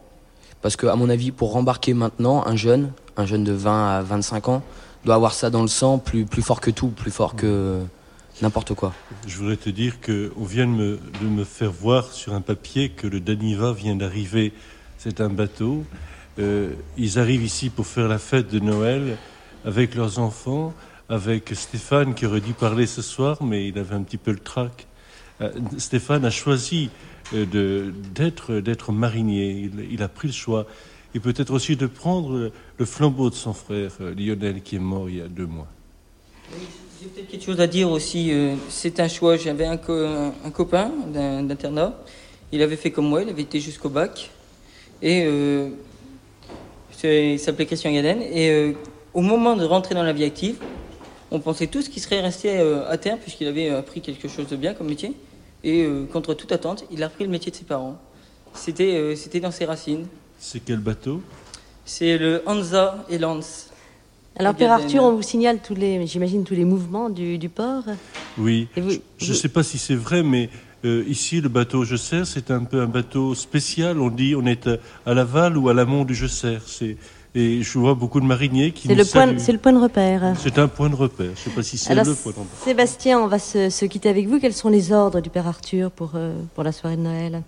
Parce 0.62 0.76
que, 0.76 0.86
à 0.86 0.96
mon 0.96 1.10
avis, 1.10 1.32
pour 1.32 1.52
rembarquer 1.52 1.92
maintenant, 1.92 2.46
un 2.46 2.56
jeune, 2.56 2.90
un 3.18 3.26
jeune 3.26 3.44
de 3.44 3.52
20 3.52 3.98
à 3.98 4.00
25 4.00 4.48
ans, 4.48 4.62
doit 5.04 5.16
avoir 5.16 5.34
ça 5.34 5.50
dans 5.50 5.62
le 5.62 5.68
sang 5.68 5.98
plus, 5.98 6.24
plus 6.24 6.40
fort 6.40 6.62
que 6.62 6.70
tout, 6.70 6.88
plus 6.88 7.10
fort 7.10 7.36
que 7.36 7.82
n'importe 8.40 8.72
quoi. 8.72 8.94
Je 9.26 9.36
voudrais 9.36 9.58
te 9.58 9.68
dire 9.68 10.00
qu'on 10.00 10.44
vient 10.44 10.66
de 10.66 10.72
me, 10.72 11.00
de 11.20 11.26
me, 11.26 11.44
faire 11.44 11.72
voir 11.72 12.10
sur 12.10 12.32
un 12.32 12.40
papier 12.40 12.88
que 12.88 13.06
le 13.06 13.20
Daniva 13.20 13.74
vient 13.74 13.96
d'arriver 13.96 14.54
c'est 15.02 15.20
un 15.20 15.28
bateau. 15.28 15.84
Euh, 16.38 16.74
ils 16.96 17.18
arrivent 17.18 17.42
ici 17.42 17.70
pour 17.70 17.86
faire 17.88 18.06
la 18.06 18.18
fête 18.18 18.48
de 18.52 18.60
Noël 18.60 19.16
avec 19.64 19.96
leurs 19.96 20.20
enfants, 20.20 20.72
avec 21.08 21.50
Stéphane 21.54 22.14
qui 22.14 22.24
aurait 22.24 22.40
dû 22.40 22.52
parler 22.52 22.86
ce 22.86 23.02
soir, 23.02 23.42
mais 23.42 23.66
il 23.66 23.78
avait 23.78 23.96
un 23.96 24.02
petit 24.02 24.16
peu 24.16 24.30
le 24.30 24.38
trac. 24.38 24.86
Euh, 25.40 25.50
Stéphane 25.76 26.24
a 26.24 26.30
choisi 26.30 26.90
euh, 27.34 27.90
d'être, 28.14 28.92
marinier. 28.92 29.70
Il, 29.90 30.02
a 30.04 30.08
pris 30.08 30.28
le 30.28 30.34
choix. 30.34 30.66
Et 31.16 31.20
peut-être 31.20 31.52
aussi 31.52 31.74
de 31.74 31.86
prendre 31.86 32.52
le 32.78 32.84
flambeau 32.84 33.28
de 33.28 33.34
son 33.34 33.52
frère 33.52 33.90
Lionel 34.16 34.62
qui 34.62 34.76
est 34.76 34.78
mort 34.78 35.10
il 35.10 35.16
y 35.16 35.20
a 35.20 35.28
deux 35.28 35.46
mois. 35.46 35.68
J'ai 37.00 37.08
peut-être 37.08 37.28
quelque 37.28 37.44
chose 37.44 37.60
à 37.60 37.66
dire 37.66 37.90
aussi. 37.90 38.32
c'est 38.68 39.00
un 39.00 39.08
choix. 39.08 39.36
J'avais 39.36 39.66
un 39.66 39.76
copain 39.76 40.92
d'internat. 41.12 41.98
Il 42.52 42.62
avait 42.62 42.76
fait 42.76 42.92
comme 42.92 43.08
moi, 43.08 43.22
il 43.22 43.28
avait 43.28 43.42
été 43.42 43.60
jusqu'au 43.60 43.88
bac. 43.90 44.30
Et 45.02 45.24
euh, 45.26 45.70
il 47.02 47.38
s'appelait 47.38 47.66
Christian 47.66 47.92
Gaden. 47.92 48.22
Et 48.22 48.50
euh, 48.50 48.72
au 49.12 49.20
moment 49.20 49.56
de 49.56 49.64
rentrer 49.64 49.94
dans 49.94 50.04
la 50.04 50.12
vie 50.12 50.24
active, 50.24 50.56
on 51.30 51.40
pensait 51.40 51.66
tous 51.66 51.88
qu'il 51.88 52.00
serait 52.00 52.20
resté 52.20 52.58
euh, 52.58 52.88
à 52.88 52.98
terre 52.98 53.18
puisqu'il 53.18 53.48
avait 53.48 53.70
appris 53.70 54.00
quelque 54.00 54.28
chose 54.28 54.46
de 54.48 54.56
bien 54.56 54.74
comme 54.74 54.88
métier. 54.88 55.12
Et 55.64 55.86
contre 56.12 56.34
toute 56.34 56.50
attente, 56.50 56.84
il 56.90 57.04
a 57.04 57.06
repris 57.06 57.22
le 57.22 57.30
métier 57.30 57.52
de 57.52 57.56
ses 57.56 57.62
parents. 57.62 57.96
C'était 58.52 59.14
c'était 59.14 59.38
dans 59.38 59.52
ses 59.52 59.64
racines. 59.64 60.06
C'est 60.36 60.58
quel 60.58 60.78
bateau? 60.78 61.22
C'est 61.84 62.18
le 62.18 62.42
Hansa 62.46 63.06
et 63.08 63.16
Lance. 63.16 63.68
Alors, 64.34 64.56
Père 64.56 64.72
Arthur, 64.72 65.04
on 65.04 65.12
vous 65.12 65.22
signale 65.22 65.60
tous 65.62 65.76
les, 65.76 66.04
j'imagine, 66.08 66.42
tous 66.42 66.54
les 66.54 66.64
mouvements 66.64 67.10
du, 67.10 67.48
port? 67.48 67.84
Oui. 68.38 68.66
je 68.76 69.28
ne 69.28 69.34
sais 69.36 69.48
pas 69.48 69.62
si 69.62 69.78
c'est 69.78 69.94
vrai, 69.94 70.24
mais 70.24 70.50
euh, 70.84 71.04
ici, 71.06 71.40
le 71.40 71.48
bateau 71.48 71.84
Gesser, 71.84 72.24
c'est 72.24 72.50
un 72.50 72.64
peu 72.64 72.80
un 72.80 72.86
bateau 72.86 73.34
spécial. 73.34 74.00
On 74.00 74.10
dit 74.10 74.34
on 74.36 74.46
est 74.46 74.68
à, 75.06 75.14
l'aval 75.14 75.56
ou 75.56 75.68
à 75.68 75.74
l'amont 75.74 76.04
du 76.04 76.14
Gesser. 76.14 76.58
Et 77.34 77.62
je 77.62 77.78
vois 77.78 77.94
beaucoup 77.94 78.20
de 78.20 78.26
mariniers 78.26 78.72
qui 78.72 78.88
C'est 78.88 78.94
le, 78.94 79.04
point, 79.04 79.38
c'est 79.38 79.52
le 79.52 79.58
point 79.58 79.72
de 79.72 79.78
repère. 79.78 80.34
C'est 80.38 80.58
un 80.58 80.68
point 80.68 80.90
de 80.90 80.94
repère. 80.94 81.30
Je 81.34 81.40
ne 81.40 81.44
sais 81.44 81.50
pas 81.50 81.62
si 81.62 81.78
c'est 81.78 81.94
le 81.94 82.02
point 82.02 82.32
de 82.32 82.38
repère. 82.38 82.58
Sébastien, 82.62 83.20
on 83.20 83.26
va 83.26 83.38
se, 83.38 83.84
quitter 83.86 84.10
avec 84.10 84.28
vous. 84.28 84.38
Quels 84.38 84.52
sont 84.52 84.68
les 84.68 84.92
ordres 84.92 85.20
du 85.20 85.30
Père 85.30 85.46
Arthur 85.46 85.90
pour, 85.90 86.12
euh, 86.14 86.34
pour 86.54 86.62
la 86.62 86.72
soirée 86.72 86.96
de 86.96 87.02
Noël? 87.02 87.42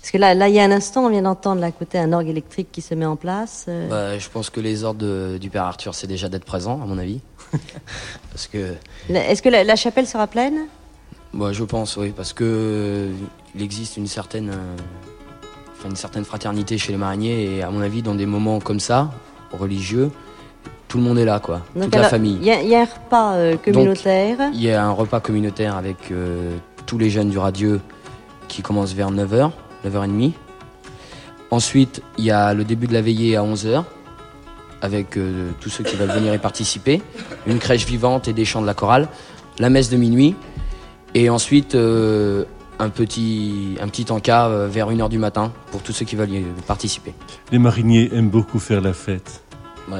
Parce 0.00 0.10
que 0.10 0.18
là, 0.18 0.34
là, 0.34 0.48
il 0.48 0.54
y 0.54 0.58
a 0.58 0.64
un 0.64 0.70
instant, 0.72 1.04
on 1.04 1.10
vient 1.10 1.22
d'entendre 1.22 1.60
là 1.60 1.70
côté 1.70 1.98
un 1.98 2.12
orgue 2.12 2.28
électrique 2.28 2.68
qui 2.72 2.80
se 2.80 2.94
met 2.94 3.04
en 3.04 3.16
place. 3.16 3.66
Euh. 3.68 3.88
Bah, 3.88 4.18
je 4.18 4.28
pense 4.28 4.50
que 4.50 4.58
les 4.58 4.82
ordres 4.82 5.38
du 5.38 5.50
Père 5.50 5.64
Arthur, 5.64 5.94
c'est 5.94 6.06
déjà 6.06 6.28
d'être 6.28 6.46
présent, 6.46 6.80
à 6.82 6.86
mon 6.86 6.98
avis. 6.98 7.20
parce 8.32 8.48
que. 8.48 8.74
Est-ce 9.10 9.42
que 9.42 9.48
la, 9.48 9.76
chapelle 9.76 10.06
sera 10.06 10.26
pleine? 10.26 10.66
Bah, 11.32 11.52
je 11.52 11.64
pense, 11.64 11.96
oui, 11.96 12.12
parce 12.14 12.32
que 12.32 13.08
il 13.54 13.62
existe 13.62 13.96
une 13.96 14.06
certaine, 14.06 14.50
euh, 14.50 15.88
une 15.88 15.96
certaine 15.96 16.24
fraternité 16.24 16.78
chez 16.78 16.92
les 16.92 16.98
mariniers 16.98 17.56
et 17.56 17.62
à 17.62 17.70
mon 17.70 17.80
avis, 17.80 18.02
dans 18.02 18.14
des 18.14 18.26
moments 18.26 18.60
comme 18.60 18.80
ça, 18.80 19.10
religieux, 19.52 20.10
tout 20.88 20.98
le 20.98 21.04
monde 21.04 21.18
est 21.18 21.24
là, 21.24 21.38
quoi. 21.38 21.62
toute 21.80 21.94
la 21.94 22.08
famille. 22.08 22.38
Il 22.40 22.46
y, 22.46 22.74
a 22.74 22.82
un 22.82 22.84
repas 22.84 23.34
euh, 23.34 23.56
communautaire. 23.56 24.38
Il 24.52 24.62
y 24.62 24.70
a 24.70 24.84
un 24.84 24.90
repas 24.90 25.20
communautaire 25.20 25.76
avec 25.76 26.12
tous 26.86 26.98
les 26.98 27.10
jeunes 27.10 27.30
du 27.30 27.38
radieux 27.38 27.80
qui 28.48 28.62
commence 28.62 28.92
vers 28.92 29.10
9h. 29.10 29.52
9h30. 29.86 30.32
Ensuite, 31.50 32.02
il 32.18 32.24
y 32.24 32.30
a 32.30 32.54
le 32.54 32.64
début 32.64 32.86
de 32.86 32.92
la 32.92 33.02
veillée 33.02 33.36
à 33.36 33.42
11h, 33.42 33.84
avec 34.82 35.16
euh, 35.16 35.50
tous 35.60 35.68
ceux 35.68 35.84
qui 35.84 35.96
veulent 35.96 36.10
venir 36.10 36.34
y 36.34 36.38
participer. 36.38 37.02
Une 37.46 37.58
crèche 37.58 37.86
vivante 37.86 38.28
et 38.28 38.32
des 38.32 38.44
chants 38.44 38.62
de 38.62 38.66
la 38.66 38.74
chorale. 38.74 39.08
La 39.58 39.68
messe 39.68 39.90
de 39.90 39.96
minuit. 39.96 40.36
Et 41.14 41.28
ensuite, 41.28 41.74
euh, 41.74 42.44
un, 42.78 42.88
petit, 42.88 43.76
un 43.80 43.88
petit 43.88 44.10
encas 44.10 44.48
euh, 44.48 44.68
vers 44.68 44.90
1h 44.90 45.08
du 45.08 45.18
matin 45.18 45.52
pour 45.70 45.82
tous 45.82 45.92
ceux 45.92 46.04
qui 46.04 46.16
veulent 46.16 46.32
y 46.32 46.44
participer. 46.66 47.14
Les 47.52 47.58
mariniers 47.58 48.10
aiment 48.14 48.30
beaucoup 48.30 48.58
faire 48.58 48.80
la 48.80 48.92
fête 48.92 49.42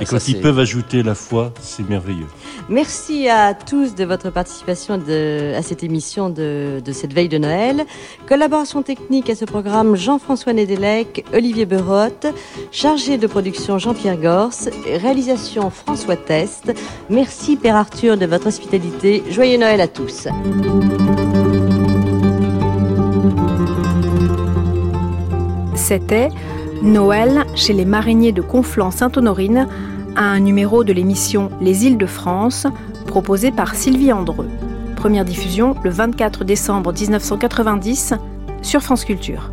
et 0.00 0.04
quand 0.04 0.28
ils 0.28 0.40
peuvent 0.40 0.58
ajouter 0.58 1.02
la 1.02 1.14
foi, 1.14 1.52
c'est 1.60 1.88
merveilleux. 1.88 2.26
Merci 2.68 3.28
à 3.28 3.54
tous 3.54 3.94
de 3.94 4.04
votre 4.04 4.30
participation 4.30 4.94
à 4.94 5.62
cette 5.62 5.82
émission 5.82 6.30
de, 6.30 6.80
cette 6.92 7.12
veille 7.12 7.28
de 7.28 7.38
Noël. 7.38 7.84
Collaboration 8.28 8.82
technique 8.82 9.30
à 9.30 9.34
ce 9.34 9.44
programme 9.44 9.96
Jean-François 9.96 10.52
Nédélec, 10.52 11.24
Olivier 11.34 11.66
Berotte, 11.66 12.26
chargé 12.70 13.18
de 13.18 13.26
production 13.26 13.78
Jean-Pierre 13.78 14.18
Gors, 14.18 14.52
réalisation 14.86 15.70
François 15.70 16.16
Test. 16.16 16.72
Merci 17.08 17.56
Père 17.56 17.76
Arthur 17.76 18.16
de 18.16 18.26
votre 18.26 18.46
hospitalité. 18.48 19.22
Joyeux 19.30 19.58
Noël 19.58 19.80
à 19.80 19.88
tous. 19.88 20.28
C'était 25.74 26.28
Noël 26.82 27.44
chez 27.54 27.74
les 27.74 27.84
mariniers 27.84 28.32
de 28.32 28.40
Conflans-Sainte-Honorine, 28.40 29.68
un 30.16 30.40
numéro 30.40 30.82
de 30.82 30.94
l'émission 30.94 31.50
Les 31.60 31.84
îles 31.86 31.98
de 31.98 32.06
France, 32.06 32.66
proposé 33.06 33.50
par 33.50 33.74
Sylvie 33.74 34.12
Andreux. 34.12 34.48
Première 34.96 35.26
diffusion 35.26 35.76
le 35.84 35.90
24 35.90 36.44
décembre 36.44 36.94
1990 36.94 38.14
sur 38.62 38.80
France 38.80 39.04
Culture. 39.04 39.50